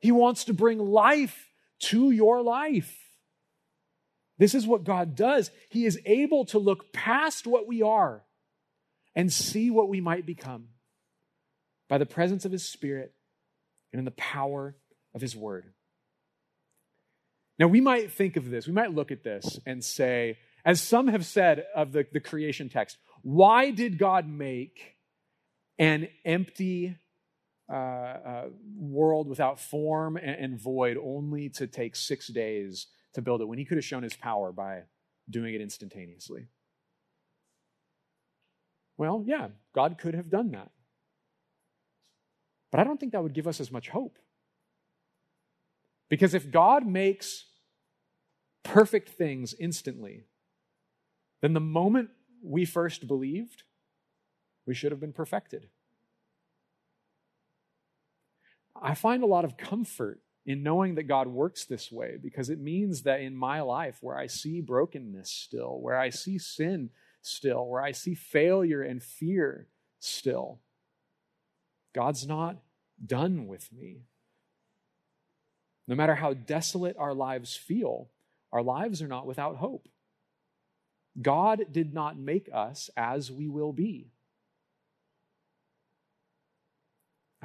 He 0.01 0.11
wants 0.11 0.45
to 0.45 0.53
bring 0.53 0.79
life 0.79 1.49
to 1.79 2.11
your 2.11 2.41
life. 2.41 2.95
This 4.37 4.53
is 4.53 4.67
what 4.67 4.83
God 4.83 5.15
does. 5.15 5.49
He 5.69 5.85
is 5.85 5.99
able 6.05 6.45
to 6.45 6.59
look 6.59 6.91
past 6.91 7.47
what 7.47 7.67
we 7.67 7.81
are 7.81 8.23
and 9.15 9.31
see 9.31 9.71
what 9.71 9.89
we 9.89 10.01
might 10.01 10.25
become 10.25 10.67
by 11.87 11.97
the 11.97 12.05
presence 12.05 12.45
of 12.45 12.51
His 12.51 12.67
Spirit 12.67 13.13
and 13.91 13.99
in 13.99 14.05
the 14.05 14.11
power 14.11 14.75
of 15.13 15.21
His 15.21 15.35
Word. 15.35 15.71
Now, 17.57 17.67
we 17.67 17.79
might 17.79 18.11
think 18.11 18.35
of 18.35 18.49
this, 18.49 18.67
we 18.67 18.73
might 18.73 18.93
look 18.93 19.11
at 19.11 19.23
this 19.23 19.59
and 19.65 19.83
say, 19.83 20.37
as 20.65 20.81
some 20.81 21.07
have 21.07 21.25
said 21.25 21.65
of 21.73 21.93
the, 21.93 22.05
the 22.11 22.19
creation 22.19 22.67
text, 22.67 22.97
why 23.21 23.71
did 23.71 23.97
God 23.97 24.27
make 24.27 24.94
an 25.77 26.07
empty 26.23 26.97
uh, 27.69 27.75
uh, 27.75 28.45
world 28.77 29.27
without 29.27 29.59
form 29.59 30.17
and, 30.17 30.35
and 30.35 30.59
void, 30.59 30.97
only 31.01 31.49
to 31.49 31.67
take 31.67 31.95
six 31.95 32.27
days 32.27 32.87
to 33.13 33.21
build 33.21 33.41
it 33.41 33.45
when 33.45 33.57
he 33.57 33.65
could 33.65 33.77
have 33.77 33.85
shown 33.85 34.03
his 34.03 34.15
power 34.15 34.51
by 34.51 34.83
doing 35.29 35.53
it 35.53 35.61
instantaneously. 35.61 36.47
Well, 38.97 39.23
yeah, 39.25 39.49
God 39.73 39.97
could 39.97 40.13
have 40.13 40.29
done 40.29 40.51
that. 40.51 40.71
But 42.71 42.79
I 42.79 42.83
don't 42.83 42.99
think 42.99 43.13
that 43.13 43.23
would 43.23 43.33
give 43.33 43.47
us 43.47 43.59
as 43.59 43.71
much 43.71 43.89
hope. 43.89 44.17
Because 46.09 46.33
if 46.33 46.51
God 46.51 46.85
makes 46.85 47.45
perfect 48.63 49.09
things 49.09 49.53
instantly, 49.59 50.25
then 51.41 51.53
the 51.53 51.59
moment 51.59 52.09
we 52.43 52.65
first 52.65 53.07
believed, 53.07 53.63
we 54.65 54.73
should 54.73 54.91
have 54.91 54.99
been 54.99 55.13
perfected. 55.13 55.67
I 58.81 58.93
find 58.93 59.23
a 59.23 59.27
lot 59.27 59.45
of 59.45 59.57
comfort 59.57 60.21
in 60.45 60.61
knowing 60.61 60.95
that 60.95 61.03
God 61.03 61.27
works 61.27 61.65
this 61.65 61.91
way 61.91 62.17
because 62.21 62.49
it 62.49 62.59
means 62.59 63.03
that 63.03 63.21
in 63.21 63.35
my 63.35 63.61
life, 63.61 63.97
where 64.01 64.17
I 64.17 64.27
see 64.27 64.61
brokenness 64.61 65.31
still, 65.31 65.79
where 65.79 65.97
I 65.97 66.09
see 66.09 66.37
sin 66.37 66.91
still, 67.21 67.65
where 67.67 67.81
I 67.81 67.91
see 67.91 68.13
failure 68.13 68.81
and 68.81 69.01
fear 69.01 69.67
still, 69.99 70.59
God's 71.93 72.27
not 72.27 72.57
done 73.03 73.47
with 73.47 73.71
me. 73.71 74.03
No 75.87 75.95
matter 75.95 76.15
how 76.15 76.33
desolate 76.33 76.97
our 76.97 77.13
lives 77.13 77.55
feel, 77.55 78.09
our 78.51 78.61
lives 78.61 79.01
are 79.01 79.07
not 79.07 79.25
without 79.25 79.57
hope. 79.57 79.87
God 81.21 81.65
did 81.71 81.93
not 81.93 82.17
make 82.17 82.49
us 82.53 82.89
as 82.97 83.31
we 83.31 83.47
will 83.47 83.71
be. 83.71 84.11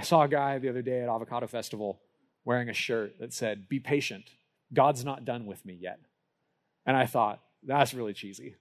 I 0.00 0.02
saw 0.02 0.22
a 0.22 0.28
guy 0.28 0.56
the 0.56 0.70
other 0.70 0.80
day 0.80 1.02
at 1.02 1.10
Avocado 1.10 1.46
Festival 1.46 2.00
wearing 2.46 2.70
a 2.70 2.72
shirt 2.72 3.18
that 3.20 3.34
said, 3.34 3.68
Be 3.68 3.80
patient. 3.80 4.24
God's 4.72 5.04
not 5.04 5.26
done 5.26 5.44
with 5.44 5.66
me 5.66 5.76
yet. 5.78 6.00
And 6.86 6.96
I 6.96 7.04
thought, 7.04 7.42
That's 7.62 7.92
really 7.92 8.14
cheesy. 8.14 8.54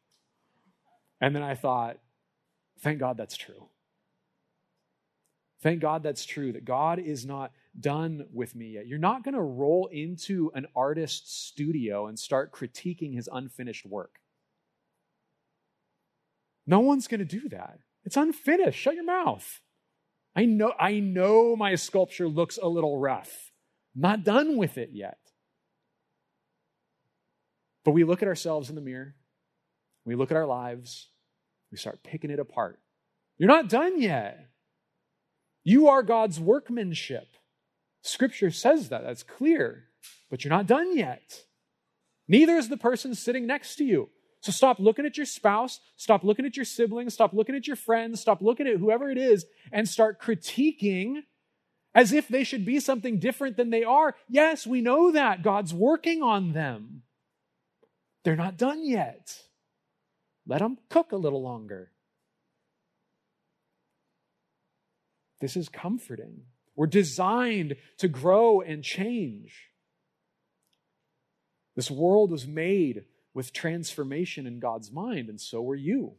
And 1.21 1.33
then 1.33 1.41
I 1.41 1.55
thought, 1.55 1.97
Thank 2.81 2.99
God 2.99 3.15
that's 3.15 3.37
true. 3.37 3.69
Thank 5.63 5.79
God 5.79 6.03
that's 6.03 6.25
true, 6.25 6.51
that 6.51 6.65
God 6.65 6.99
is 6.99 7.25
not 7.25 7.53
done 7.79 8.25
with 8.33 8.53
me 8.53 8.71
yet. 8.71 8.87
You're 8.87 8.99
not 8.99 9.23
going 9.23 9.35
to 9.35 9.41
roll 9.41 9.87
into 9.93 10.51
an 10.55 10.67
artist's 10.75 11.33
studio 11.33 12.07
and 12.07 12.19
start 12.19 12.51
critiquing 12.51 13.15
his 13.15 13.29
unfinished 13.31 13.85
work. 13.85 14.19
No 16.67 16.81
one's 16.81 17.07
going 17.07 17.25
to 17.25 17.39
do 17.39 17.47
that. 17.47 17.79
It's 18.03 18.17
unfinished. 18.17 18.77
Shut 18.77 18.95
your 18.95 19.05
mouth. 19.05 19.61
I 20.35 20.45
know, 20.45 20.73
I 20.79 20.99
know 20.99 21.55
my 21.55 21.75
sculpture 21.75 22.27
looks 22.27 22.57
a 22.61 22.67
little 22.67 22.97
rough. 22.97 23.51
I'm 23.95 24.01
not 24.01 24.23
done 24.23 24.57
with 24.57 24.77
it 24.77 24.91
yet. 24.93 25.17
But 27.83 27.91
we 27.91 28.03
look 28.03 28.21
at 28.21 28.27
ourselves 28.27 28.69
in 28.69 28.75
the 28.75 28.81
mirror, 28.81 29.15
we 30.05 30.15
look 30.15 30.31
at 30.31 30.37
our 30.37 30.45
lives, 30.45 31.09
we 31.71 31.77
start 31.77 32.03
picking 32.03 32.31
it 32.31 32.39
apart. 32.39 32.79
You're 33.37 33.47
not 33.47 33.69
done 33.69 34.01
yet. 34.01 34.47
You 35.63 35.87
are 35.87 36.03
God's 36.03 36.39
workmanship. 36.39 37.27
Scripture 38.01 38.51
says 38.51 38.89
that. 38.89 39.03
That's 39.03 39.23
clear. 39.23 39.85
But 40.29 40.43
you're 40.43 40.53
not 40.53 40.67
done 40.67 40.95
yet. 40.95 41.45
Neither 42.27 42.57
is 42.57 42.69
the 42.69 42.77
person 42.77 43.15
sitting 43.15 43.47
next 43.47 43.75
to 43.77 43.83
you. 43.83 44.09
So 44.41 44.51
stop 44.51 44.79
looking 44.79 45.05
at 45.05 45.17
your 45.17 45.25
spouse, 45.25 45.79
stop 45.97 46.23
looking 46.23 46.45
at 46.45 46.55
your 46.55 46.65
siblings, 46.65 47.13
stop 47.13 47.33
looking 47.33 47.55
at 47.55 47.67
your 47.67 47.75
friends, 47.75 48.21
stop 48.21 48.41
looking 48.41 48.67
at 48.67 48.77
whoever 48.77 49.09
it 49.09 49.17
is, 49.17 49.45
and 49.71 49.87
start 49.87 50.21
critiquing 50.21 51.23
as 51.93 52.13
if 52.13 52.27
they 52.27 52.43
should 52.43 52.65
be 52.65 52.79
something 52.79 53.19
different 53.19 53.57
than 53.57 53.69
they 53.69 53.83
are. 53.83 54.15
Yes, 54.29 54.65
we 54.65 54.81
know 54.81 55.11
that. 55.11 55.43
God's 55.43 55.73
working 55.73 56.23
on 56.23 56.53
them. 56.53 57.01
They're 58.23 58.35
not 58.35 58.57
done 58.57 58.85
yet. 58.85 59.43
Let 60.47 60.59
them 60.59 60.77
cook 60.89 61.11
a 61.11 61.17
little 61.17 61.41
longer. 61.41 61.91
This 65.41 65.57
is 65.57 65.69
comforting. 65.69 66.43
We're 66.75 66.87
designed 66.87 67.75
to 67.97 68.07
grow 68.07 68.61
and 68.61 68.83
change. 68.83 69.69
This 71.75 71.91
world 71.91 72.31
was 72.31 72.47
made 72.47 73.03
with 73.33 73.53
transformation 73.53 74.47
in 74.47 74.59
God's 74.59 74.91
mind, 74.91 75.29
and 75.29 75.39
so 75.39 75.67
are 75.69 75.75
you. 75.75 76.15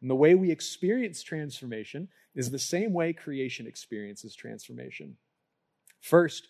And 0.00 0.10
the 0.10 0.16
way 0.16 0.34
we 0.34 0.50
experience 0.50 1.22
transformation 1.22 2.08
is 2.34 2.50
the 2.50 2.58
same 2.58 2.92
way 2.92 3.12
creation 3.12 3.66
experiences 3.66 4.34
transformation. 4.34 5.16
First, 6.00 6.48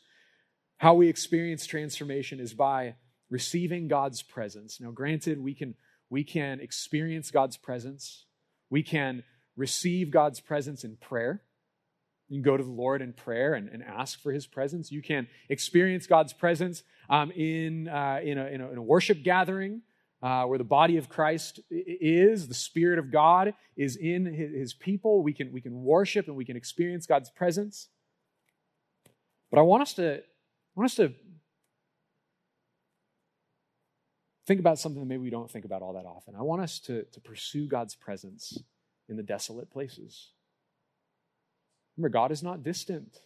how 0.78 0.94
we 0.94 1.09
experience 1.09 1.66
transformation 1.66 2.40
is 2.40 2.55
by 2.55 2.94
receiving 3.30 3.88
God's 3.88 4.22
presence. 4.22 4.80
Now, 4.80 4.90
granted, 4.90 5.38
we 5.38 5.55
can, 5.55 5.74
we 6.11 6.24
can 6.24 6.61
experience 6.61 7.30
God's 7.30 7.57
presence, 7.57 8.24
we 8.70 8.82
can 8.82 9.22
receive 9.57 10.11
God's 10.11 10.40
presence 10.40 10.82
in 10.82 10.96
prayer. 10.96 11.42
You 12.28 12.38
can 12.38 12.50
go 12.50 12.57
to 12.57 12.64
the 12.64 12.70
Lord 12.70 13.03
in 13.03 13.12
prayer 13.12 13.53
and, 13.53 13.68
and 13.68 13.82
ask 13.82 14.18
for 14.18 14.32
his 14.32 14.46
presence. 14.46 14.90
You 14.90 15.03
can 15.03 15.28
experience 15.50 16.07
God's 16.07 16.32
presence 16.32 16.82
um, 17.11 17.30
in, 17.32 17.88
uh, 17.88 18.20
in, 18.22 18.38
a, 18.38 18.46
in, 18.46 18.61
a, 18.62 18.70
in, 18.70 18.78
a, 18.78 18.82
worship 18.82 19.22
gathering 19.22 19.82
uh, 20.22 20.44
where 20.44 20.58
the 20.58 20.64
body 20.64 20.96
of 20.96 21.08
Christ 21.08 21.60
is, 21.70 22.46
the 22.46 22.54
Spirit 22.54 22.98
of 22.98 23.10
God 23.10 23.54
is 23.76 23.96
in 23.96 24.24
his, 24.24 24.72
people. 24.72 25.22
We 25.22 25.32
can, 25.32 25.50
we 25.52 25.60
can 25.60 25.82
worship 25.82 26.28
and 26.28 26.36
we 26.36 26.44
can 26.44 26.56
experience 26.56 27.06
God's 27.06 27.30
presence. 27.30 27.88
But 29.50 29.58
I 29.58 29.62
want 29.62 29.82
us 29.82 29.94
to, 29.94 30.22
want 30.76 30.90
us 30.90 30.94
to 30.96 31.12
think 34.46 34.60
about 34.60 34.78
something 34.78 35.00
that 35.00 35.06
maybe 35.06 35.22
we 35.22 35.30
don't 35.30 35.50
think 35.50 35.64
about 35.64 35.82
all 35.82 35.94
that 35.94 36.06
often. 36.06 36.34
I 36.36 36.42
want 36.42 36.62
us 36.62 36.78
to, 36.80 37.02
to 37.04 37.20
pursue 37.20 37.66
God's 37.66 37.96
presence 37.96 38.62
in 39.08 39.16
the 39.16 39.22
desolate 39.22 39.70
places. 39.70 40.30
Remember, 41.96 42.12
God 42.12 42.30
is 42.30 42.42
not 42.42 42.62
distant 42.62 43.18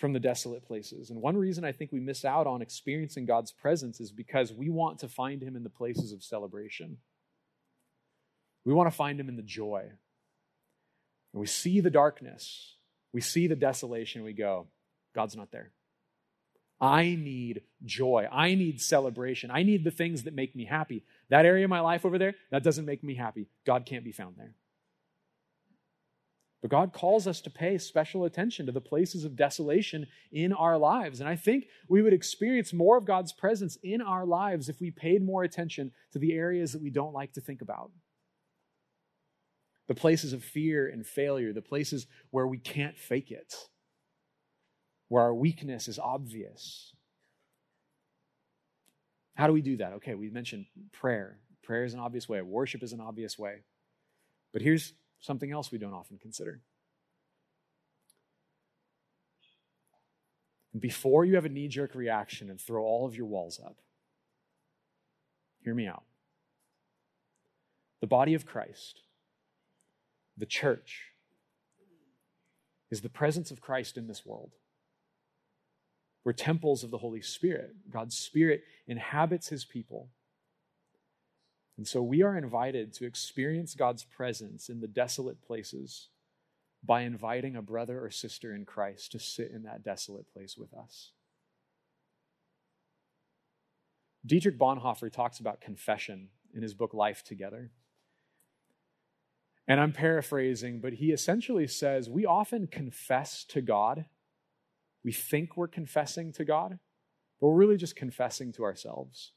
from 0.00 0.14
the 0.14 0.18
desolate 0.18 0.66
places. 0.66 1.10
And 1.10 1.20
one 1.20 1.36
reason 1.36 1.62
I 1.62 1.72
think 1.72 1.92
we 1.92 2.00
miss 2.00 2.24
out 2.24 2.46
on 2.46 2.62
experiencing 2.62 3.26
God's 3.26 3.52
presence 3.52 4.00
is 4.00 4.10
because 4.10 4.50
we 4.50 4.70
want 4.70 4.98
to 5.00 5.08
find 5.08 5.42
Him 5.42 5.56
in 5.56 5.62
the 5.62 5.68
places 5.68 6.12
of 6.12 6.24
celebration. 6.24 6.96
We 8.64 8.72
want 8.72 8.90
to 8.90 8.96
find 8.96 9.20
Him 9.20 9.28
in 9.28 9.36
the 9.36 9.42
joy. 9.42 9.90
And 11.32 11.40
we 11.40 11.46
see 11.46 11.80
the 11.80 11.90
darkness, 11.90 12.76
we 13.12 13.20
see 13.20 13.46
the 13.46 13.54
desolation, 13.54 14.24
we 14.24 14.32
go, 14.32 14.68
God's 15.14 15.36
not 15.36 15.52
there. 15.52 15.70
I 16.80 17.14
need 17.14 17.60
joy. 17.84 18.26
I 18.32 18.54
need 18.54 18.80
celebration. 18.80 19.50
I 19.50 19.64
need 19.64 19.84
the 19.84 19.90
things 19.90 20.22
that 20.22 20.32
make 20.32 20.56
me 20.56 20.64
happy. 20.64 21.04
That 21.28 21.44
area 21.44 21.64
of 21.64 21.70
my 21.70 21.80
life 21.80 22.06
over 22.06 22.16
there, 22.16 22.34
that 22.50 22.62
doesn't 22.62 22.86
make 22.86 23.04
me 23.04 23.16
happy. 23.16 23.48
God 23.66 23.84
can't 23.84 24.02
be 24.02 24.12
found 24.12 24.36
there. 24.38 24.54
But 26.60 26.70
God 26.70 26.92
calls 26.92 27.26
us 27.26 27.40
to 27.42 27.50
pay 27.50 27.78
special 27.78 28.24
attention 28.24 28.66
to 28.66 28.72
the 28.72 28.82
places 28.82 29.24
of 29.24 29.34
desolation 29.36 30.06
in 30.30 30.52
our 30.52 30.76
lives. 30.76 31.20
And 31.20 31.28
I 31.28 31.36
think 31.36 31.66
we 31.88 32.02
would 32.02 32.12
experience 32.12 32.72
more 32.72 32.98
of 32.98 33.06
God's 33.06 33.32
presence 33.32 33.78
in 33.82 34.02
our 34.02 34.26
lives 34.26 34.68
if 34.68 34.80
we 34.80 34.90
paid 34.90 35.24
more 35.24 35.42
attention 35.42 35.92
to 36.12 36.18
the 36.18 36.34
areas 36.34 36.72
that 36.72 36.82
we 36.82 36.90
don't 36.90 37.14
like 37.14 37.32
to 37.34 37.40
think 37.40 37.62
about. 37.62 37.90
The 39.88 39.94
places 39.94 40.34
of 40.34 40.44
fear 40.44 40.86
and 40.86 41.04
failure, 41.06 41.52
the 41.52 41.62
places 41.62 42.06
where 42.30 42.46
we 42.46 42.58
can't 42.58 42.98
fake 42.98 43.30
it, 43.30 43.54
where 45.08 45.22
our 45.22 45.34
weakness 45.34 45.88
is 45.88 45.98
obvious. 45.98 46.92
How 49.34 49.46
do 49.46 49.54
we 49.54 49.62
do 49.62 49.78
that? 49.78 49.94
Okay, 49.94 50.14
we 50.14 50.28
mentioned 50.28 50.66
prayer. 50.92 51.38
Prayer 51.62 51.84
is 51.84 51.94
an 51.94 52.00
obvious 52.00 52.28
way, 52.28 52.42
worship 52.42 52.82
is 52.82 52.92
an 52.92 53.00
obvious 53.00 53.38
way. 53.38 53.62
But 54.52 54.60
here's 54.60 54.92
something 55.20 55.52
else 55.52 55.70
we 55.70 55.78
don't 55.78 55.94
often 55.94 56.18
consider. 56.18 56.60
And 60.72 60.80
Before 60.80 61.24
you 61.24 61.34
have 61.34 61.44
a 61.44 61.48
knee 61.50 61.68
jerk 61.68 61.94
reaction 61.94 62.50
and 62.50 62.60
throw 62.60 62.82
all 62.82 63.06
of 63.06 63.14
your 63.14 63.26
walls 63.26 63.60
up, 63.64 63.76
hear 65.62 65.74
me 65.74 65.86
out. 65.86 66.04
The 68.00 68.06
body 68.06 68.34
of 68.34 68.46
Christ, 68.46 69.02
the 70.36 70.46
church, 70.46 71.08
is 72.90 73.02
the 73.02 73.08
presence 73.08 73.50
of 73.50 73.60
Christ 73.60 73.96
in 73.96 74.06
this 74.06 74.24
world. 74.24 74.52
We're 76.24 76.32
temples 76.32 76.82
of 76.82 76.90
the 76.90 76.98
Holy 76.98 77.22
Spirit. 77.22 77.74
God's 77.90 78.16
Spirit 78.16 78.62
inhabits 78.86 79.48
his 79.48 79.64
people. 79.64 80.08
And 81.80 81.88
so 81.88 82.02
we 82.02 82.22
are 82.22 82.36
invited 82.36 82.92
to 82.92 83.06
experience 83.06 83.74
God's 83.74 84.04
presence 84.04 84.68
in 84.68 84.80
the 84.80 84.86
desolate 84.86 85.40
places 85.40 86.10
by 86.84 87.00
inviting 87.00 87.56
a 87.56 87.62
brother 87.62 88.04
or 88.04 88.10
sister 88.10 88.54
in 88.54 88.66
Christ 88.66 89.12
to 89.12 89.18
sit 89.18 89.50
in 89.50 89.62
that 89.62 89.82
desolate 89.82 90.30
place 90.30 90.58
with 90.58 90.74
us. 90.74 91.12
Dietrich 94.26 94.58
Bonhoeffer 94.58 95.10
talks 95.10 95.40
about 95.40 95.62
confession 95.62 96.28
in 96.54 96.60
his 96.60 96.74
book 96.74 96.92
Life 96.92 97.24
Together. 97.24 97.70
And 99.66 99.80
I'm 99.80 99.92
paraphrasing, 99.92 100.82
but 100.82 100.92
he 100.92 101.12
essentially 101.12 101.66
says 101.66 102.10
we 102.10 102.26
often 102.26 102.66
confess 102.66 103.42
to 103.44 103.62
God. 103.62 104.04
We 105.02 105.12
think 105.12 105.56
we're 105.56 105.66
confessing 105.66 106.30
to 106.32 106.44
God, 106.44 106.78
but 107.40 107.46
we're 107.46 107.54
really 107.54 107.78
just 107.78 107.96
confessing 107.96 108.52
to 108.52 108.64
ourselves. 108.64 109.32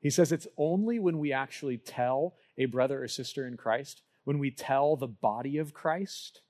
He 0.00 0.10
says 0.10 0.32
it's 0.32 0.48
only 0.56 0.98
when 0.98 1.18
we 1.18 1.32
actually 1.32 1.76
tell 1.76 2.34
a 2.56 2.66
brother 2.66 3.02
or 3.02 3.08
sister 3.08 3.46
in 3.46 3.56
Christ, 3.56 4.02
when 4.24 4.38
we 4.38 4.50
tell 4.50 4.96
the 4.96 5.06
body 5.06 5.58
of 5.58 5.74
Christ 5.74 6.42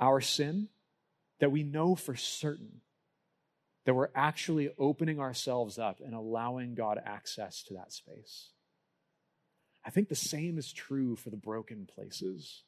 our 0.00 0.20
sin, 0.20 0.68
that 1.40 1.52
we 1.52 1.62
know 1.62 1.94
for 1.94 2.14
certain 2.14 2.80
that 3.84 3.94
we're 3.94 4.10
actually 4.14 4.70
opening 4.78 5.18
ourselves 5.18 5.78
up 5.78 6.00
and 6.04 6.14
allowing 6.14 6.74
God 6.74 7.00
access 7.04 7.62
to 7.64 7.74
that 7.74 7.92
space. 7.92 8.50
I 9.84 9.90
think 9.90 10.08
the 10.08 10.14
same 10.14 10.58
is 10.58 10.72
true 10.72 11.16
for 11.16 11.30
the 11.30 11.38
broken 11.38 11.86
places. 11.86 12.64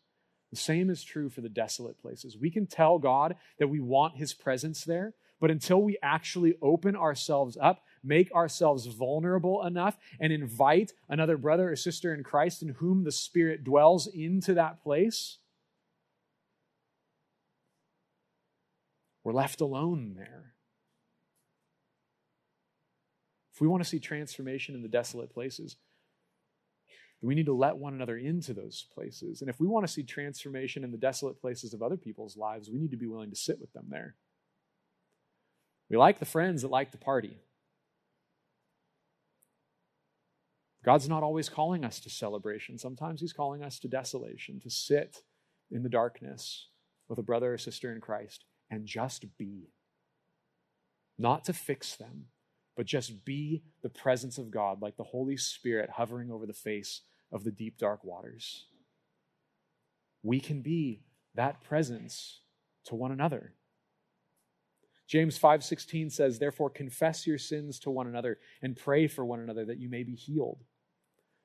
The 0.50 0.56
same 0.56 0.88
is 0.88 1.04
true 1.04 1.28
for 1.28 1.42
the 1.42 1.50
desolate 1.50 2.00
places. 2.00 2.38
We 2.38 2.50
can 2.50 2.66
tell 2.66 2.98
God 2.98 3.36
that 3.58 3.68
we 3.68 3.80
want 3.80 4.16
his 4.16 4.32
presence 4.32 4.84
there, 4.84 5.12
but 5.40 5.50
until 5.50 5.82
we 5.82 5.98
actually 6.02 6.54
open 6.62 6.96
ourselves 6.96 7.58
up, 7.60 7.82
make 8.02 8.32
ourselves 8.32 8.86
vulnerable 8.86 9.64
enough, 9.64 9.98
and 10.18 10.32
invite 10.32 10.92
another 11.08 11.36
brother 11.36 11.72
or 11.72 11.76
sister 11.76 12.14
in 12.14 12.22
Christ 12.22 12.62
in 12.62 12.70
whom 12.70 13.04
the 13.04 13.12
Spirit 13.12 13.64
dwells 13.64 14.06
into 14.06 14.54
that 14.54 14.82
place, 14.82 15.38
we're 19.22 19.32
left 19.32 19.60
alone 19.60 20.14
there. 20.16 20.54
if 23.60 23.62
we 23.62 23.68
want 23.68 23.82
to 23.82 23.88
see 23.88 23.98
transformation 23.98 24.74
in 24.74 24.80
the 24.80 24.88
desolate 24.88 25.34
places, 25.34 25.76
we 27.20 27.34
need 27.34 27.44
to 27.44 27.52
let 27.52 27.76
one 27.76 27.92
another 27.92 28.16
into 28.16 28.54
those 28.54 28.86
places. 28.94 29.42
And 29.42 29.50
if 29.50 29.60
we 29.60 29.66
want 29.66 29.86
to 29.86 29.92
see 29.92 30.02
transformation 30.02 30.82
in 30.82 30.90
the 30.90 30.96
desolate 30.96 31.38
places 31.38 31.74
of 31.74 31.82
other 31.82 31.98
people's 31.98 32.38
lives, 32.38 32.70
we 32.70 32.78
need 32.78 32.92
to 32.92 32.96
be 32.96 33.06
willing 33.06 33.28
to 33.28 33.36
sit 33.36 33.60
with 33.60 33.70
them 33.74 33.84
there. 33.90 34.14
We 35.90 35.98
like 35.98 36.20
the 36.20 36.24
friends 36.24 36.62
that 36.62 36.70
like 36.70 36.90
to 36.92 36.96
party. 36.96 37.36
God's 40.84 41.08
not 41.08 41.22
always 41.22 41.48
calling 41.48 41.84
us 41.84 42.00
to 42.00 42.10
celebration. 42.10 42.78
Sometimes 42.78 43.20
He's 43.20 43.32
calling 43.32 43.62
us 43.62 43.78
to 43.80 43.88
desolation, 43.88 44.60
to 44.60 44.70
sit 44.70 45.22
in 45.70 45.82
the 45.82 45.88
darkness 45.88 46.68
with 47.08 47.18
a 47.18 47.22
brother 47.22 47.54
or 47.54 47.58
sister 47.58 47.92
in 47.92 48.00
Christ 48.00 48.44
and 48.70 48.86
just 48.86 49.36
be. 49.36 49.72
Not 51.18 51.44
to 51.44 51.52
fix 51.52 51.96
them, 51.96 52.26
but 52.76 52.86
just 52.86 53.24
be 53.24 53.62
the 53.82 53.90
presence 53.90 54.38
of 54.38 54.50
God, 54.50 54.80
like 54.80 54.96
the 54.96 55.04
Holy 55.04 55.36
Spirit 55.36 55.90
hovering 55.90 56.30
over 56.30 56.46
the 56.46 56.54
face 56.54 57.02
of 57.30 57.44
the 57.44 57.50
deep, 57.50 57.76
dark 57.76 58.02
waters. 58.04 58.66
We 60.22 60.40
can 60.40 60.62
be 60.62 61.02
that 61.34 61.60
presence 61.62 62.40
to 62.84 62.94
one 62.94 63.12
another. 63.12 63.54
James 65.06 65.36
5:16 65.36 66.08
says, 66.08 66.38
"Therefore 66.38 66.70
confess 66.70 67.26
your 67.26 67.38
sins 67.38 67.78
to 67.80 67.90
one 67.90 68.06
another 68.06 68.38
and 68.62 68.76
pray 68.76 69.08
for 69.08 69.24
one 69.24 69.40
another 69.40 69.64
that 69.64 69.78
you 69.78 69.88
may 69.88 70.04
be 70.04 70.14
healed." 70.14 70.64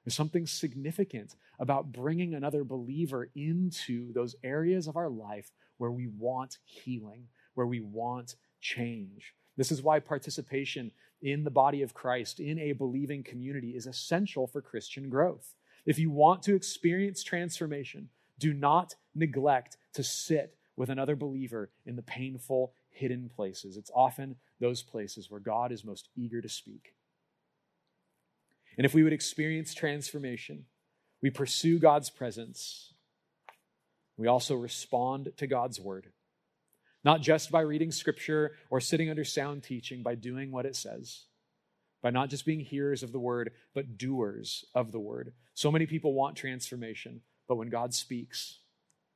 There's 0.06 0.16
something 0.16 0.46
significant 0.46 1.36
about 1.60 1.92
bringing 1.92 2.36
another 2.36 2.64
believer 2.64 3.30
into 3.36 4.14
those 4.14 4.36
areas 4.44 4.88
of 4.88 4.96
our 4.96 5.10
life 5.10 5.52
where 5.78 5.92
we 5.92 6.08
want 6.08 6.60
healing, 6.64 7.28
where 7.56 7.66
we 7.66 7.82
want 7.82 8.36
change. 8.62 9.34
This 9.58 9.72
is 9.72 9.82
why 9.82 10.00
participation 10.00 10.92
in 11.22 11.44
the 11.44 11.50
body 11.50 11.82
of 11.82 11.94
Christ, 11.94 12.40
in 12.40 12.60
a 12.60 12.74
believing 12.74 13.24
community, 13.24 13.72
is 13.72 13.88
essential 13.88 14.46
for 14.48 14.62
Christian 14.62 15.10
growth. 15.10 15.56
If 15.86 15.98
you 15.98 16.12
want 16.12 16.44
to 16.44 16.56
experience 16.56 17.24
transformation, 17.24 18.10
do 18.38 18.54
not 18.54 18.96
neglect 19.16 19.78
to 19.94 20.04
sit 20.04 20.56
with 20.76 20.90
another 20.90 21.16
believer 21.16 21.72
in 21.86 21.96
the 21.96 22.02
painful, 22.04 22.74
hidden 22.90 23.30
places. 23.34 23.78
It's 23.78 23.92
often 23.96 24.36
those 24.60 24.84
places 24.84 25.32
where 25.32 25.40
God 25.40 25.72
is 25.72 25.84
most 25.84 26.10
eager 26.16 26.42
to 26.42 26.50
speak. 26.50 26.94
And 28.78 28.86
if 28.86 28.94
we 28.94 29.04
would 29.04 29.14
experience 29.14 29.74
transformation, 29.74 30.66
we 31.22 31.30
pursue 31.30 31.80
God's 31.80 32.10
presence. 32.10 32.94
We 34.18 34.28
also 34.28 34.56
respond 34.56 35.32
to 35.38 35.48
God's 35.48 35.80
word, 35.80 36.12
not 37.04 37.22
just 37.22 37.52
by 37.52 37.62
reading 37.62 37.92
scripture 37.92 38.54
or 38.70 38.80
sitting 38.80 39.10
under 39.10 39.24
sound 39.24 39.64
teaching, 39.64 40.04
by 40.04 40.16
doing 40.16 40.52
what 40.52 40.66
it 40.66 40.76
says 40.76 41.26
by 42.06 42.12
not 42.12 42.30
just 42.30 42.46
being 42.46 42.60
hearers 42.60 43.02
of 43.02 43.12
the 43.12 43.20
word, 43.20 43.50
but 43.74 43.98
doers 43.98 44.64
of 44.76 44.92
the 44.92 45.00
word. 45.00 45.34
So 45.56 45.72
many 45.72 45.88
people 45.88 46.14
want 46.14 46.36
transformation, 46.36 47.22
but 47.48 47.56
when 47.56 47.70
God 47.70 47.96
speaks, 47.96 48.60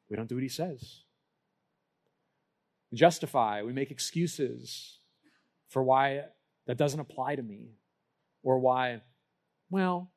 we 0.09 0.15
don't 0.15 0.27
do 0.27 0.33
what 0.33 0.41
he 0.41 0.49
says. 0.49 1.01
We 2.91 2.97
justify, 2.97 3.61
we 3.61 3.73
make 3.73 3.91
excuses 3.91 4.97
for 5.67 5.83
why 5.83 6.23
that 6.65 6.79
doesn't 6.79 6.99
apply 6.99 7.35
to 7.35 7.43
me, 7.43 7.75
or 8.41 8.57
why, 8.57 9.01
well, 9.69 10.11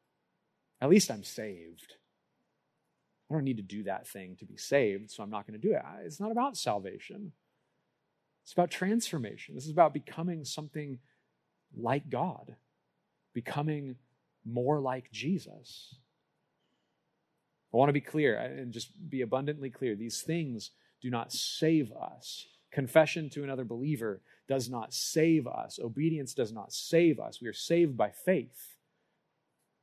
at 0.81 0.89
least 0.89 1.11
I'm 1.11 1.25
saved. 1.25 1.95
I 3.31 3.35
don't 3.35 3.45
need 3.45 3.57
to 3.57 3.63
do 3.63 3.85
that 3.85 4.07
thing 4.07 4.37
to 4.41 4.45
be 4.45 4.57
saved, 4.57 5.11
so 5.11 5.23
I'm 5.23 5.31
not 5.31 5.47
going 5.47 5.59
to 5.59 5.67
do 5.67 5.75
it. 5.75 5.83
It's 6.05 6.21
not 6.21 6.33
about 6.33 6.57
salvation. 6.57 7.33
It's 8.43 8.53
about 8.53 8.71
transformation. 8.71 9.55
This 9.55 9.65
is 9.65 9.71
about 9.71 9.95
becoming 9.95 10.45
something 10.45 10.99
like 11.77 12.11
God, 12.11 12.57
becoming 13.33 13.97
more 14.45 14.81
like 14.81 15.11
Jesus. 15.13 15.95
I 17.73 17.77
want 17.77 17.89
to 17.89 17.95
be 17.95 18.01
clear 18.01 18.37
and 18.37 18.73
just 18.73 19.09
be 19.09 19.23
abundantly 19.23 19.71
clear. 19.71 19.95
These 19.95 20.21
things 20.23 20.73
do 21.01 21.09
not 21.09 21.33
save 21.33 21.91
us. 21.93 22.47
Confession 22.71 23.31
to 23.31 23.45
another 23.45 23.65
believer 23.65 24.21
does 24.49 24.69
not 24.69 24.93
save 24.93 25.47
us. 25.47 25.79
Obedience 25.83 26.35
does 26.35 26.53
not 26.53 26.73
save 26.73 27.19
us. 27.19 27.41
We 27.41 27.49
are 27.49 27.55
saved 27.55 27.97
by 27.97 28.11
faith, 28.11 28.72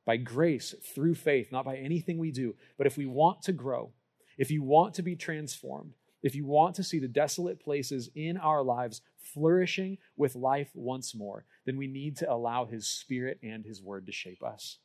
by 0.06 0.16
grace 0.16 0.74
through 0.94 1.14
faith, 1.14 1.52
not 1.52 1.64
by 1.64 1.76
anything 1.76 2.18
we 2.18 2.30
do. 2.30 2.54
But 2.78 2.86
if 2.86 2.96
we 2.96 3.06
want 3.06 3.42
to 3.42 3.52
grow, 3.52 3.92
if 4.38 4.50
you 4.50 4.62
want 4.62 4.94
to 4.94 5.02
be 5.02 5.16
transformed, 5.16 5.92
if 6.22 6.34
you 6.34 6.46
want 6.46 6.74
to 6.76 6.84
see 6.84 6.98
the 6.98 7.08
desolate 7.08 7.60
places 7.60 8.10
in 8.14 8.36
our 8.36 8.62
lives 8.62 9.00
flourishing 9.18 9.98
with 10.16 10.34
life 10.34 10.68
once 10.74 11.14
more, 11.14 11.44
then 11.64 11.76
we 11.76 11.86
need 11.86 12.16
to 12.18 12.30
allow 12.30 12.66
His 12.66 12.86
Spirit 12.86 13.38
and 13.42 13.64
His 13.64 13.82
Word 13.82 14.06
to 14.06 14.12
shape 14.12 14.42
us. 14.42 14.78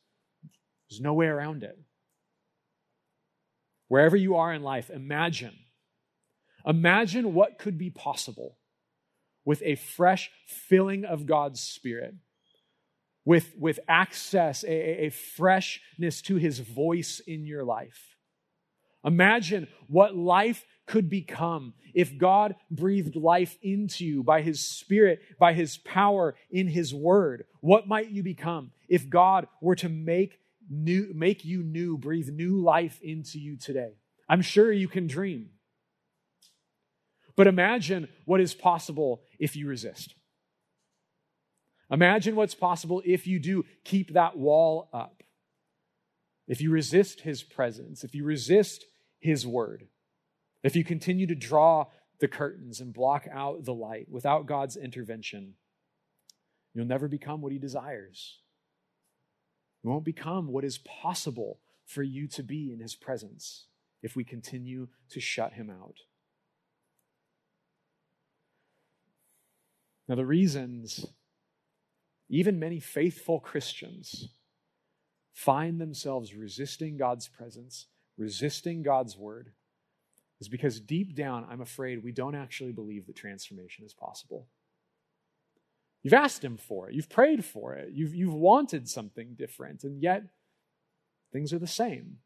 There's 0.88 1.00
no 1.00 1.14
way 1.14 1.26
around 1.26 1.62
it. 1.62 1.78
Wherever 3.88 4.16
you 4.16 4.36
are 4.36 4.52
in 4.52 4.62
life, 4.62 4.90
imagine. 4.90 5.56
Imagine 6.66 7.34
what 7.34 7.58
could 7.58 7.78
be 7.78 7.90
possible 7.90 8.58
with 9.44 9.62
a 9.64 9.76
fresh 9.76 10.30
filling 10.46 11.04
of 11.04 11.26
God's 11.26 11.60
Spirit, 11.60 12.14
with, 13.26 13.52
with 13.58 13.78
access, 13.88 14.64
a, 14.64 15.06
a 15.06 15.10
freshness 15.10 16.22
to 16.22 16.36
His 16.36 16.60
voice 16.60 17.20
in 17.26 17.44
your 17.44 17.64
life. 17.64 18.16
Imagine 19.04 19.68
what 19.88 20.16
life 20.16 20.64
could 20.86 21.10
become 21.10 21.74
if 21.92 22.16
God 22.16 22.54
breathed 22.70 23.16
life 23.16 23.58
into 23.60 24.04
you 24.06 24.22
by 24.22 24.40
His 24.40 24.60
Spirit, 24.60 25.20
by 25.38 25.52
His 25.52 25.76
power 25.76 26.36
in 26.50 26.68
His 26.68 26.94
Word. 26.94 27.44
What 27.60 27.88
might 27.88 28.10
you 28.10 28.22
become 28.22 28.70
if 28.88 29.10
God 29.10 29.48
were 29.60 29.76
to 29.76 29.88
make 29.88 30.38
new, 30.70 31.12
make 31.12 31.44
you 31.44 31.62
new, 31.62 31.98
breathe 31.98 32.30
new 32.30 32.62
life 32.62 33.00
into 33.02 33.38
you 33.38 33.56
today? 33.56 33.94
I'm 34.28 34.42
sure 34.42 34.72
you 34.72 34.88
can 34.88 35.08
dream. 35.08 35.50
But 37.36 37.48
imagine 37.48 38.08
what 38.24 38.40
is 38.40 38.54
possible 38.54 39.22
if 39.38 39.56
you 39.56 39.68
resist. 39.68 40.14
Imagine 41.90 42.34
what's 42.34 42.54
possible 42.54 43.02
if 43.04 43.26
you 43.26 43.38
do 43.38 43.64
keep 43.84 44.12
that 44.14 44.36
wall 44.36 44.88
up. 44.92 45.22
If 46.48 46.60
you 46.60 46.70
resist 46.70 47.20
his 47.20 47.42
presence, 47.42 48.04
if 48.04 48.14
you 48.14 48.24
resist 48.24 48.84
his 49.20 49.46
word. 49.46 49.88
If 50.62 50.76
you 50.76 50.84
continue 50.84 51.26
to 51.26 51.34
draw 51.34 51.86
the 52.20 52.28
curtains 52.28 52.80
and 52.80 52.94
block 52.94 53.26
out 53.30 53.64
the 53.64 53.74
light 53.74 54.08
without 54.08 54.46
God's 54.46 54.76
intervention, 54.76 55.54
you'll 56.74 56.86
never 56.86 57.08
become 57.08 57.40
what 57.40 57.52
He 57.52 57.58
desires. 57.58 58.38
You 59.82 59.90
won't 59.90 60.04
become 60.04 60.48
what 60.48 60.64
is 60.64 60.78
possible 60.78 61.60
for 61.84 62.02
you 62.02 62.26
to 62.28 62.42
be 62.42 62.72
in 62.72 62.80
His 62.80 62.94
presence 62.94 63.66
if 64.02 64.16
we 64.16 64.24
continue 64.24 64.88
to 65.10 65.20
shut 65.20 65.52
Him 65.52 65.70
out. 65.70 65.98
Now, 70.08 70.14
the 70.14 70.26
reasons 70.26 71.04
even 72.28 72.58
many 72.58 72.80
faithful 72.80 73.40
Christians 73.40 74.30
find 75.32 75.80
themselves 75.80 76.34
resisting 76.34 76.96
God's 76.96 77.28
presence, 77.28 77.86
resisting 78.16 78.82
God's 78.82 79.16
word, 79.16 79.52
is 80.40 80.48
because 80.48 80.80
deep 80.80 81.14
down, 81.14 81.46
I'm 81.48 81.60
afraid 81.60 82.02
we 82.02 82.12
don't 82.12 82.34
actually 82.34 82.72
believe 82.72 83.06
that 83.06 83.16
transformation 83.16 83.84
is 83.84 83.94
possible. 83.94 84.48
You've 86.02 86.14
asked 86.14 86.44
Him 86.44 86.56
for 86.56 86.88
it, 86.88 86.94
you've 86.94 87.08
prayed 87.08 87.44
for 87.44 87.74
it, 87.74 87.90
you've, 87.92 88.14
you've 88.14 88.34
wanted 88.34 88.88
something 88.88 89.34
different, 89.34 89.84
and 89.84 90.02
yet 90.02 90.22
things 91.32 91.52
are 91.52 91.58
the 91.58 91.66
same. 91.66 92.18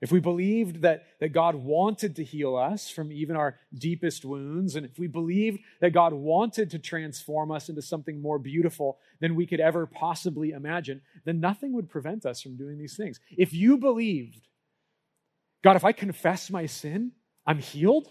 If 0.00 0.12
we 0.12 0.20
believed 0.20 0.82
that, 0.82 1.06
that 1.20 1.32
God 1.32 1.54
wanted 1.54 2.16
to 2.16 2.24
heal 2.24 2.56
us 2.56 2.90
from 2.90 3.10
even 3.10 3.36
our 3.36 3.58
deepest 3.74 4.24
wounds, 4.24 4.76
and 4.76 4.84
if 4.84 4.98
we 4.98 5.06
believed 5.06 5.60
that 5.80 5.92
God 5.94 6.12
wanted 6.12 6.70
to 6.70 6.78
transform 6.78 7.50
us 7.50 7.68
into 7.68 7.80
something 7.80 8.20
more 8.20 8.38
beautiful 8.38 8.98
than 9.20 9.34
we 9.34 9.46
could 9.46 9.60
ever 9.60 9.86
possibly 9.86 10.50
imagine, 10.50 11.00
then 11.24 11.40
nothing 11.40 11.72
would 11.72 11.88
prevent 11.88 12.26
us 12.26 12.42
from 12.42 12.56
doing 12.56 12.76
these 12.76 12.96
things. 12.96 13.18
If 13.30 13.54
you 13.54 13.78
believed 13.78 14.46
God, 15.62 15.76
if 15.76 15.84
I 15.84 15.92
confess 15.92 16.50
my 16.50 16.66
sin, 16.66 17.12
I'm 17.46 17.58
healed. 17.58 18.08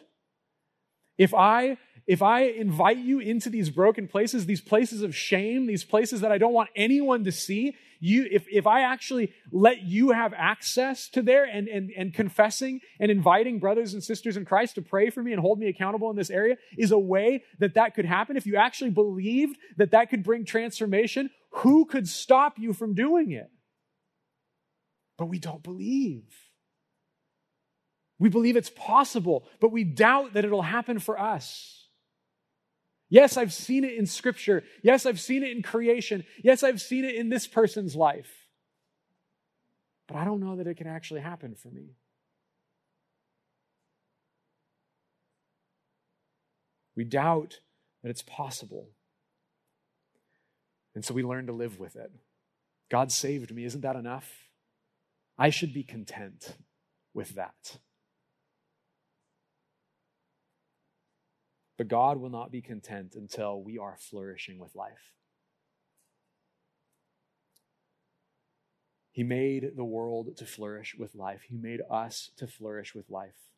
If 1.18 1.34
I 1.34 1.78
if 2.05 2.22
I 2.22 2.41
invite 2.41 2.97
you 2.97 3.20
into 3.20 3.49
these 3.49 3.70
broken 3.70 4.07
places, 4.07 4.45
these 4.45 4.61
places 4.61 5.03
of 5.03 5.16
shame, 5.16 5.68
these 5.68 5.86
places 5.86 6.20
that 6.22 6.34
I 6.34 6.38
don't 6.38 6.53
want 6.53 6.70
anyone 6.76 7.24
to 7.24 7.32
see, 7.32 7.78
you 8.01 8.28
if, 8.30 8.45
if 8.51 8.68
I 8.68 8.82
actually 8.82 9.32
let 9.51 9.84
you 9.84 10.11
have 10.11 10.34
access 10.36 11.07
to 11.09 11.22
there 11.22 11.45
and, 11.45 11.70
and, 11.70 11.91
and 11.95 12.14
confessing 12.14 12.82
and 12.99 13.09
inviting 13.09 13.59
brothers 13.59 13.93
and 13.93 14.03
sisters 14.03 14.36
in 14.36 14.43
Christ 14.43 14.76
to 14.76 14.82
pray 14.82 15.09
for 15.09 15.24
me 15.24 15.32
and 15.32 15.39
hold 15.39 15.59
me 15.59 15.70
accountable 15.70 16.09
in 16.09 16.18
this 16.18 16.30
area 16.30 16.57
is 16.78 16.91
a 16.91 16.99
way 16.99 17.43
that 17.59 17.76
that 17.76 17.95
could 17.95 18.05
happen. 18.05 18.36
If 18.36 18.45
you 18.45 18.57
actually 18.57 18.89
believed 18.89 19.57
that 19.78 19.91
that 19.91 20.09
could 20.09 20.24
bring 20.24 20.43
transformation, 20.43 21.30
who 21.51 21.86
could 21.86 22.09
stop 22.09 22.59
you 22.59 22.74
from 22.74 22.93
doing 22.93 23.32
it? 23.32 23.49
But 25.18 25.28
we 25.28 25.39
don't 25.39 25.64
believe. 25.64 26.24
We 28.24 28.30
believe 28.30 28.56
it's 28.56 28.70
possible, 28.70 29.44
but 29.60 29.74
we 29.74 29.84
doubt 29.84 30.32
that 30.36 30.46
it'll 30.46 30.62
happen 30.62 31.00
for 31.00 31.20
us. 31.20 31.90
Yes, 33.10 33.36
I've 33.36 33.52
seen 33.52 33.84
it 33.84 33.96
in 33.96 34.06
Scripture. 34.06 34.64
Yes, 34.82 35.06
I've 35.06 35.20
seen 35.20 35.44
it 35.44 35.52
in 35.52 35.62
creation. 35.62 36.24
Yes, 36.42 36.64
I've 36.64 36.80
seen 36.80 37.04
it 37.04 37.16
in 37.16 37.28
this 37.28 37.48
person's 37.48 37.98
life. 37.98 38.48
But 40.08 40.16
I 40.16 40.24
don't 40.24 40.40
know 40.40 40.56
that 40.56 40.68
it 40.68 40.78
can 40.78 40.88
actually 40.88 41.20
happen 41.20 41.54
for 41.54 41.68
me. 41.68 41.98
We 46.96 47.04
doubt 47.04 47.60
that 48.04 48.10
it's 48.10 48.24
possible. 48.24 48.88
And 50.96 51.04
so 51.04 51.14
we 51.14 51.24
learn 51.24 51.48
to 51.48 51.52
live 51.52 51.78
with 51.78 51.98
it. 51.98 52.14
God 52.90 53.12
saved 53.12 53.54
me. 53.54 53.66
Isn't 53.66 53.82
that 53.82 53.98
enough? 53.98 54.32
I 55.38 55.50
should 55.50 55.74
be 55.74 55.84
content 55.84 56.56
with 57.14 57.36
that. 57.36 57.80
But 61.84 61.90
God 61.90 62.18
will 62.22 62.30
not 62.30 62.50
be 62.50 62.62
content 62.62 63.14
until 63.14 63.62
we 63.62 63.78
are 63.78 63.98
flourishing 63.98 64.58
with 64.58 64.74
life. 64.74 65.12
He 69.12 69.22
made 69.22 69.76
the 69.76 69.84
world 69.84 70.38
to 70.38 70.46
flourish 70.46 70.96
with 70.98 71.14
life. 71.14 71.42
He 71.50 71.58
made 71.58 71.82
us 71.92 72.32
to 72.38 72.48
flourish 72.48 72.96
with 72.96 73.10
life. 73.10 73.52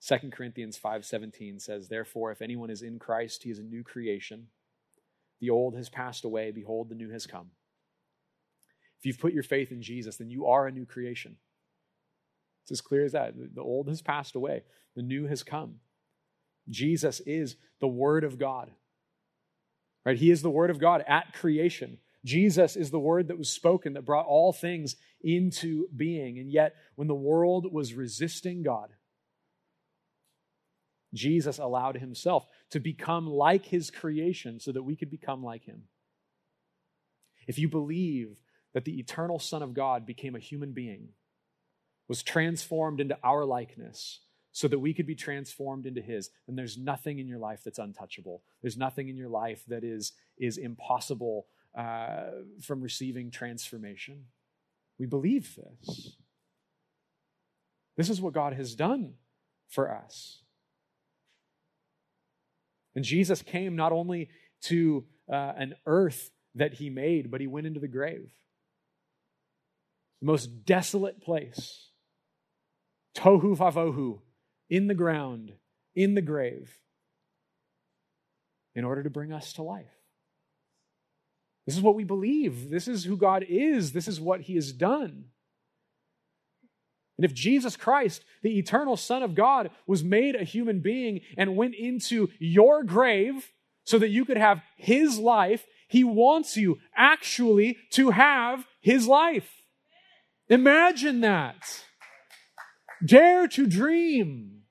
2 0.00 0.32
Corinthians 0.32 0.76
5:17 0.76 1.58
says, 1.58 1.88
"Therefore 1.88 2.30
if 2.30 2.42
anyone 2.42 2.68
is 2.68 2.82
in 2.82 2.98
Christ, 2.98 3.44
he 3.44 3.50
is 3.50 3.58
a 3.58 3.64
new 3.64 3.82
creation. 3.82 4.50
The 5.38 5.48
old 5.48 5.74
has 5.76 5.88
passed 5.88 6.26
away, 6.26 6.50
behold 6.50 6.90
the 6.90 6.94
new 6.94 7.08
has 7.08 7.26
come." 7.26 7.52
If 8.98 9.06
you've 9.06 9.18
put 9.18 9.32
your 9.32 9.42
faith 9.44 9.72
in 9.72 9.80
Jesus, 9.80 10.18
then 10.18 10.28
you 10.28 10.44
are 10.44 10.66
a 10.66 10.72
new 10.72 10.84
creation. 10.84 11.38
It's 12.64 12.72
as 12.72 12.82
clear 12.82 13.06
as 13.06 13.12
that. 13.12 13.32
The 13.54 13.62
old 13.62 13.88
has 13.88 14.02
passed 14.02 14.34
away, 14.34 14.66
the 14.92 15.00
new 15.00 15.24
has 15.24 15.42
come. 15.42 15.80
Jesus 16.68 17.20
is 17.20 17.56
the 17.80 17.88
Word 17.88 18.24
of 18.24 18.38
God. 18.38 18.70
Right? 20.04 20.18
He 20.18 20.30
is 20.30 20.42
the 20.42 20.50
Word 20.50 20.70
of 20.70 20.78
God 20.78 21.04
at 21.06 21.32
creation. 21.32 21.98
Jesus 22.24 22.76
is 22.76 22.90
the 22.90 22.98
Word 22.98 23.28
that 23.28 23.38
was 23.38 23.50
spoken 23.50 23.94
that 23.94 24.04
brought 24.04 24.26
all 24.26 24.52
things 24.52 24.96
into 25.22 25.88
being. 25.94 26.38
And 26.38 26.50
yet, 26.50 26.74
when 26.94 27.08
the 27.08 27.14
world 27.14 27.72
was 27.72 27.94
resisting 27.94 28.62
God, 28.62 28.90
Jesus 31.14 31.58
allowed 31.58 31.96
himself 31.96 32.46
to 32.70 32.80
become 32.80 33.26
like 33.26 33.66
his 33.66 33.90
creation 33.90 34.58
so 34.58 34.72
that 34.72 34.82
we 34.82 34.96
could 34.96 35.10
become 35.10 35.42
like 35.42 35.64
him. 35.64 35.84
If 37.46 37.58
you 37.58 37.68
believe 37.68 38.36
that 38.72 38.84
the 38.84 38.98
eternal 38.98 39.38
Son 39.38 39.62
of 39.62 39.74
God 39.74 40.04
became 40.04 40.34
a 40.34 40.40
human 40.40 40.72
being, 40.72 41.10
was 42.08 42.22
transformed 42.22 43.00
into 43.00 43.16
our 43.22 43.44
likeness, 43.44 44.20
so 44.54 44.68
that 44.68 44.78
we 44.78 44.94
could 44.94 45.06
be 45.06 45.16
transformed 45.16 45.84
into 45.84 46.00
his. 46.00 46.30
And 46.46 46.56
there's 46.56 46.78
nothing 46.78 47.18
in 47.18 47.26
your 47.26 47.40
life 47.40 47.62
that's 47.64 47.80
untouchable. 47.80 48.40
There's 48.62 48.76
nothing 48.76 49.08
in 49.08 49.16
your 49.16 49.28
life 49.28 49.64
that 49.66 49.82
is 49.82 50.12
is 50.38 50.56
impossible 50.56 51.46
uh, 51.76 52.26
from 52.62 52.80
receiving 52.80 53.32
transformation. 53.32 54.26
We 54.96 55.06
believe 55.06 55.56
this. 55.56 56.16
This 57.96 58.08
is 58.08 58.20
what 58.20 58.32
god 58.32 58.54
has 58.54 58.76
done 58.76 59.14
for 59.68 59.92
us. 59.92 60.42
And 62.94 63.04
jesus 63.04 63.42
came 63.42 63.74
not 63.74 63.90
only 63.90 64.28
to 64.62 65.04
uh, 65.30 65.52
an 65.56 65.74
earth 65.84 66.30
that 66.54 66.74
he 66.74 66.90
made 66.90 67.28
but 67.28 67.40
he 67.40 67.48
went 67.48 67.66
into 67.66 67.80
the 67.80 67.88
grave. 67.88 68.32
The 70.20 70.26
most 70.26 70.64
desolate 70.64 71.20
place. 71.20 71.90
Tohu 73.16 73.56
vavohu 73.56 74.20
in 74.68 74.86
the 74.86 74.94
ground, 74.94 75.52
in 75.94 76.14
the 76.14 76.22
grave, 76.22 76.78
in 78.74 78.84
order 78.84 79.02
to 79.02 79.10
bring 79.10 79.32
us 79.32 79.52
to 79.54 79.62
life. 79.62 79.86
This 81.66 81.76
is 81.76 81.82
what 81.82 81.94
we 81.94 82.04
believe. 82.04 82.70
This 82.70 82.88
is 82.88 83.04
who 83.04 83.16
God 83.16 83.44
is. 83.48 83.92
This 83.92 84.08
is 84.08 84.20
what 84.20 84.42
He 84.42 84.54
has 84.54 84.72
done. 84.72 85.26
And 87.16 87.24
if 87.24 87.32
Jesus 87.32 87.76
Christ, 87.76 88.24
the 88.42 88.58
eternal 88.58 88.96
Son 88.96 89.22
of 89.22 89.34
God, 89.34 89.70
was 89.86 90.02
made 90.02 90.34
a 90.34 90.44
human 90.44 90.80
being 90.80 91.20
and 91.36 91.56
went 91.56 91.74
into 91.74 92.28
your 92.38 92.82
grave 92.82 93.52
so 93.84 93.98
that 93.98 94.08
you 94.08 94.24
could 94.24 94.36
have 94.36 94.62
His 94.76 95.18
life, 95.18 95.64
He 95.88 96.04
wants 96.04 96.56
you 96.56 96.78
actually 96.96 97.78
to 97.90 98.10
have 98.10 98.66
His 98.80 99.06
life. 99.06 99.48
Imagine 100.48 101.20
that. 101.20 101.84
Dare 103.04 103.48
to 103.48 103.66
dream 103.66 104.62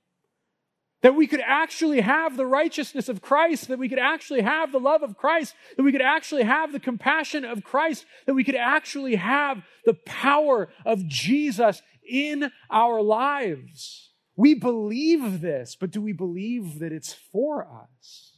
that 1.03 1.15
we 1.15 1.27
could 1.27 1.41
actually 1.41 2.01
have 2.01 2.38
the 2.38 2.45
righteousness 2.45 3.09
of 3.09 3.21
Christ, 3.21 3.67
that 3.67 3.77
we 3.77 3.89
could 3.89 3.99
actually 3.99 4.41
have 4.41 4.71
the 4.71 4.79
love 4.79 5.03
of 5.03 5.17
Christ, 5.17 5.53
that 5.75 5.84
we 5.84 5.91
could 5.91 6.01
actually 6.01 6.43
have 6.43 6.71
the 6.71 6.79
compassion 6.79 7.43
of 7.43 7.63
Christ, 7.63 8.05
that 8.25 8.34
we 8.34 8.45
could 8.45 8.55
actually 8.55 9.15
have 9.15 9.63
the 9.86 9.95
power 10.05 10.69
of 10.86 11.05
Jesus 11.07 11.81
in 12.09 12.51
our 12.71 13.01
lives. 13.01 14.11
We 14.38 14.53
believe 14.53 15.41
this, 15.41 15.75
but 15.79 15.91
do 15.91 16.01
we 16.01 16.13
believe 16.13 16.79
that 16.79 16.93
it's 16.93 17.13
for 17.13 17.67
us? 17.67 18.38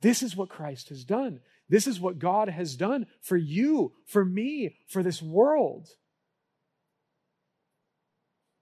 This 0.00 0.22
is 0.22 0.34
what 0.34 0.48
Christ 0.48 0.88
has 0.88 1.04
done. 1.04 1.40
This 1.68 1.86
is 1.86 2.00
what 2.00 2.18
God 2.18 2.48
has 2.48 2.74
done 2.74 3.06
for 3.20 3.36
you, 3.36 3.92
for 4.06 4.24
me, 4.24 4.76
for 4.88 5.02
this 5.02 5.20
world 5.20 5.90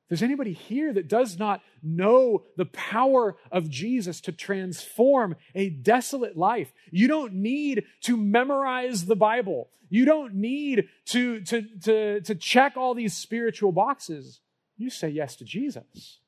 there's 0.08 0.22
anybody 0.22 0.54
here 0.54 0.92
that 0.92 1.08
does 1.08 1.38
not 1.38 1.60
know 1.82 2.44
the 2.56 2.64
power 2.66 3.36
of 3.52 3.68
Jesus 3.68 4.20
to 4.22 4.32
transform 4.32 5.36
a 5.54 5.68
desolate 5.68 6.36
life, 6.36 6.72
you 6.90 7.08
don't 7.08 7.34
need 7.34 7.84
to 8.02 8.16
memorize 8.16 9.04
the 9.04 9.16
Bible. 9.16 9.68
You 9.90 10.04
don't 10.04 10.34
need 10.34 10.88
to, 11.06 11.40
to, 11.42 11.62
to, 11.82 12.20
to 12.22 12.34
check 12.34 12.76
all 12.76 12.94
these 12.94 13.16
spiritual 13.16 13.72
boxes. 13.72 14.40
You 14.76 14.90
say 14.90 15.08
yes 15.08 15.36
to 15.36 15.44
Jesus. 15.44 16.20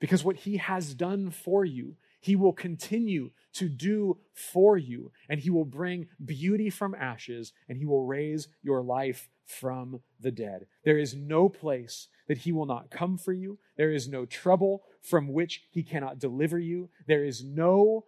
Because 0.00 0.24
what 0.24 0.36
he 0.36 0.56
has 0.56 0.94
done 0.94 1.30
for 1.30 1.64
you, 1.64 1.96
he 2.20 2.34
will 2.34 2.52
continue 2.52 3.30
to 3.54 3.68
do 3.68 4.18
for 4.32 4.76
you, 4.76 5.12
and 5.28 5.40
he 5.40 5.50
will 5.50 5.64
bring 5.64 6.08
beauty 6.24 6.70
from 6.70 6.94
ashes, 6.94 7.52
and 7.68 7.78
he 7.78 7.84
will 7.84 8.04
raise 8.04 8.48
your 8.62 8.82
life 8.82 9.28
from 9.44 10.00
the 10.20 10.30
dead. 10.30 10.66
There 10.84 10.98
is 10.98 11.14
no 11.14 11.48
place 11.48 12.08
that 12.28 12.38
he 12.38 12.52
will 12.52 12.66
not 12.66 12.90
come 12.90 13.18
for 13.18 13.32
you. 13.32 13.58
There 13.76 13.92
is 13.92 14.08
no 14.08 14.24
trouble 14.24 14.82
from 15.00 15.32
which 15.32 15.64
he 15.70 15.82
cannot 15.82 16.18
deliver 16.18 16.58
you. 16.58 16.90
There 17.06 17.24
is 17.24 17.44
no 17.44 18.04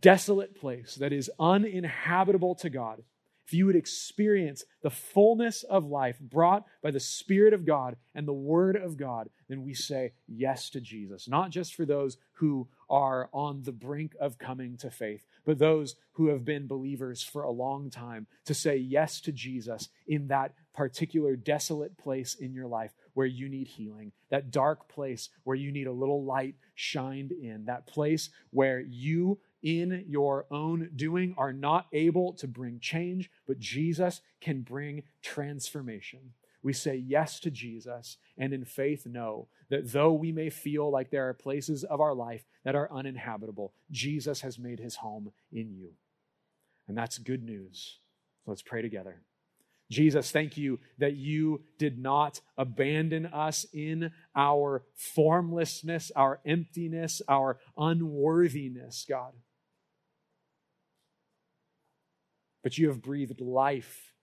desolate 0.00 0.58
place 0.58 0.96
that 0.96 1.12
is 1.12 1.30
uninhabitable 1.38 2.54
to 2.56 2.70
God. 2.70 3.02
If 3.46 3.54
you 3.54 3.66
would 3.66 3.76
experience 3.76 4.64
the 4.82 4.90
fullness 4.90 5.62
of 5.62 5.84
life 5.84 6.18
brought 6.18 6.64
by 6.82 6.90
the 6.90 6.98
Spirit 6.98 7.54
of 7.54 7.64
God 7.64 7.96
and 8.12 8.26
the 8.26 8.32
Word 8.32 8.74
of 8.74 8.96
God, 8.96 9.30
then 9.48 9.62
we 9.62 9.72
say 9.72 10.14
yes 10.26 10.68
to 10.70 10.80
Jesus. 10.80 11.28
Not 11.28 11.50
just 11.50 11.76
for 11.76 11.84
those 11.84 12.16
who 12.32 12.66
are 12.90 13.28
on 13.32 13.62
the 13.62 13.70
brink 13.70 14.16
of 14.18 14.36
coming 14.36 14.76
to 14.78 14.90
faith, 14.90 15.24
but 15.46 15.58
those 15.58 15.94
who 16.12 16.28
have 16.28 16.44
been 16.44 16.66
believers 16.66 17.22
for 17.22 17.42
a 17.42 17.50
long 17.50 17.88
time 17.88 18.26
to 18.44 18.52
say 18.52 18.76
yes 18.76 19.20
to 19.22 19.32
Jesus 19.32 19.88
in 20.06 20.28
that 20.28 20.52
particular 20.74 21.36
desolate 21.36 21.96
place 21.96 22.34
in 22.34 22.52
your 22.52 22.66
life 22.66 22.92
where 23.14 23.26
you 23.26 23.48
need 23.48 23.68
healing, 23.68 24.12
that 24.28 24.50
dark 24.50 24.88
place 24.88 25.30
where 25.44 25.56
you 25.56 25.72
need 25.72 25.86
a 25.86 25.92
little 25.92 26.24
light 26.24 26.56
shined 26.74 27.32
in, 27.32 27.64
that 27.64 27.86
place 27.86 28.28
where 28.50 28.80
you 28.80 29.38
in 29.62 30.04
your 30.06 30.46
own 30.50 30.90
doing 30.94 31.34
are 31.38 31.52
not 31.52 31.86
able 31.92 32.32
to 32.34 32.46
bring 32.46 32.78
change, 32.78 33.30
but 33.46 33.58
Jesus 33.58 34.20
can 34.40 34.60
bring 34.60 35.02
transformation. 35.22 36.32
We 36.66 36.72
say 36.72 36.96
yes 36.96 37.38
to 37.40 37.50
Jesus 37.52 38.16
and 38.36 38.52
in 38.52 38.64
faith 38.64 39.06
know 39.06 39.46
that 39.70 39.92
though 39.92 40.12
we 40.12 40.32
may 40.32 40.50
feel 40.50 40.90
like 40.90 41.10
there 41.10 41.28
are 41.28 41.32
places 41.32 41.84
of 41.84 42.00
our 42.00 42.12
life 42.12 42.44
that 42.64 42.74
are 42.74 42.92
uninhabitable, 42.92 43.72
Jesus 43.92 44.40
has 44.40 44.58
made 44.58 44.80
his 44.80 44.96
home 44.96 45.30
in 45.52 45.70
you. 45.70 45.90
And 46.88 46.98
that's 46.98 47.18
good 47.18 47.44
news. 47.44 48.00
So 48.44 48.50
let's 48.50 48.62
pray 48.62 48.82
together. 48.82 49.22
Jesus, 49.92 50.32
thank 50.32 50.56
you 50.56 50.80
that 50.98 51.14
you 51.14 51.62
did 51.78 52.00
not 52.00 52.40
abandon 52.58 53.26
us 53.26 53.64
in 53.72 54.10
our 54.34 54.82
formlessness, 54.96 56.10
our 56.16 56.40
emptiness, 56.44 57.22
our 57.28 57.60
unworthiness, 57.78 59.06
God. 59.08 59.34
But 62.64 62.76
you 62.76 62.88
have 62.88 63.02
breathed 63.02 63.40
life 63.40 64.14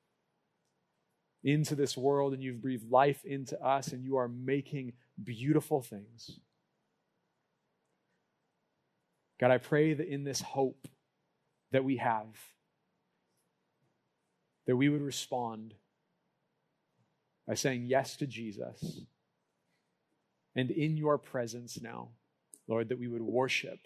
into 1.43 1.75
this 1.75 1.97
world 1.97 2.33
and 2.33 2.41
you've 2.41 2.61
breathed 2.61 2.89
life 2.89 3.23
into 3.25 3.61
us 3.61 3.89
and 3.89 4.03
you 4.03 4.17
are 4.17 4.27
making 4.27 4.93
beautiful 5.21 5.81
things. 5.81 6.39
God, 9.39 9.51
I 9.51 9.57
pray 9.57 9.93
that 9.93 10.07
in 10.07 10.23
this 10.23 10.41
hope 10.41 10.87
that 11.71 11.83
we 11.83 11.97
have, 11.97 12.27
that 14.67 14.77
we 14.77 14.87
would 14.87 15.01
respond 15.01 15.73
by 17.45 17.55
saying 17.55 17.85
yes 17.87 18.15
to 18.17 18.27
Jesus 18.27 19.01
and 20.55 20.71
in 20.71 20.95
your 20.95 21.17
presence 21.17 21.81
now, 21.81 22.09
Lord, 22.67 22.89
that 22.89 22.99
we 22.99 23.07
would 23.07 23.21
worship. 23.21 23.79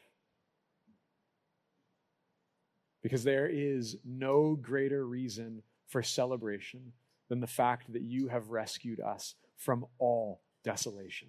Because 3.02 3.24
there 3.24 3.48
is 3.48 3.98
no 4.06 4.56
greater 4.56 5.06
reason 5.08 5.64
for 5.88 6.04
celebration 6.04 6.94
than 7.30 7.40
the 7.40 7.48
fact 7.48 7.92
that 7.94 8.02
you 8.02 8.28
have 8.28 8.50
rescued 8.50 9.00
us 9.00 9.36
from 9.58 9.86
all 10.00 10.42
desolation. 10.64 11.28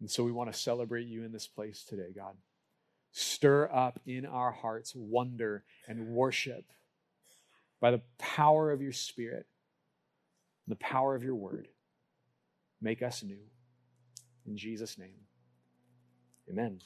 And 0.00 0.10
so 0.10 0.24
we 0.24 0.32
want 0.32 0.52
to 0.52 0.58
celebrate 0.58 1.06
you 1.06 1.24
in 1.24 1.32
this 1.32 1.46
place 1.46 1.84
today, 1.84 2.12
God. 2.14 2.36
Stir 3.12 3.68
up 3.72 3.98
in 4.06 4.26
our 4.26 4.52
hearts 4.52 4.92
wonder 4.94 5.64
and 5.88 6.08
worship 6.08 6.64
by 7.80 7.90
the 7.90 8.02
power 8.18 8.70
of 8.70 8.80
your 8.80 8.92
Spirit, 8.92 9.46
the 10.66 10.76
power 10.76 11.14
of 11.14 11.24
your 11.24 11.34
word. 11.34 11.68
Make 12.80 13.02
us 13.02 13.22
new. 13.22 13.40
In 14.46 14.56
Jesus' 14.56 14.98
name, 14.98 15.26
amen. 16.48 16.80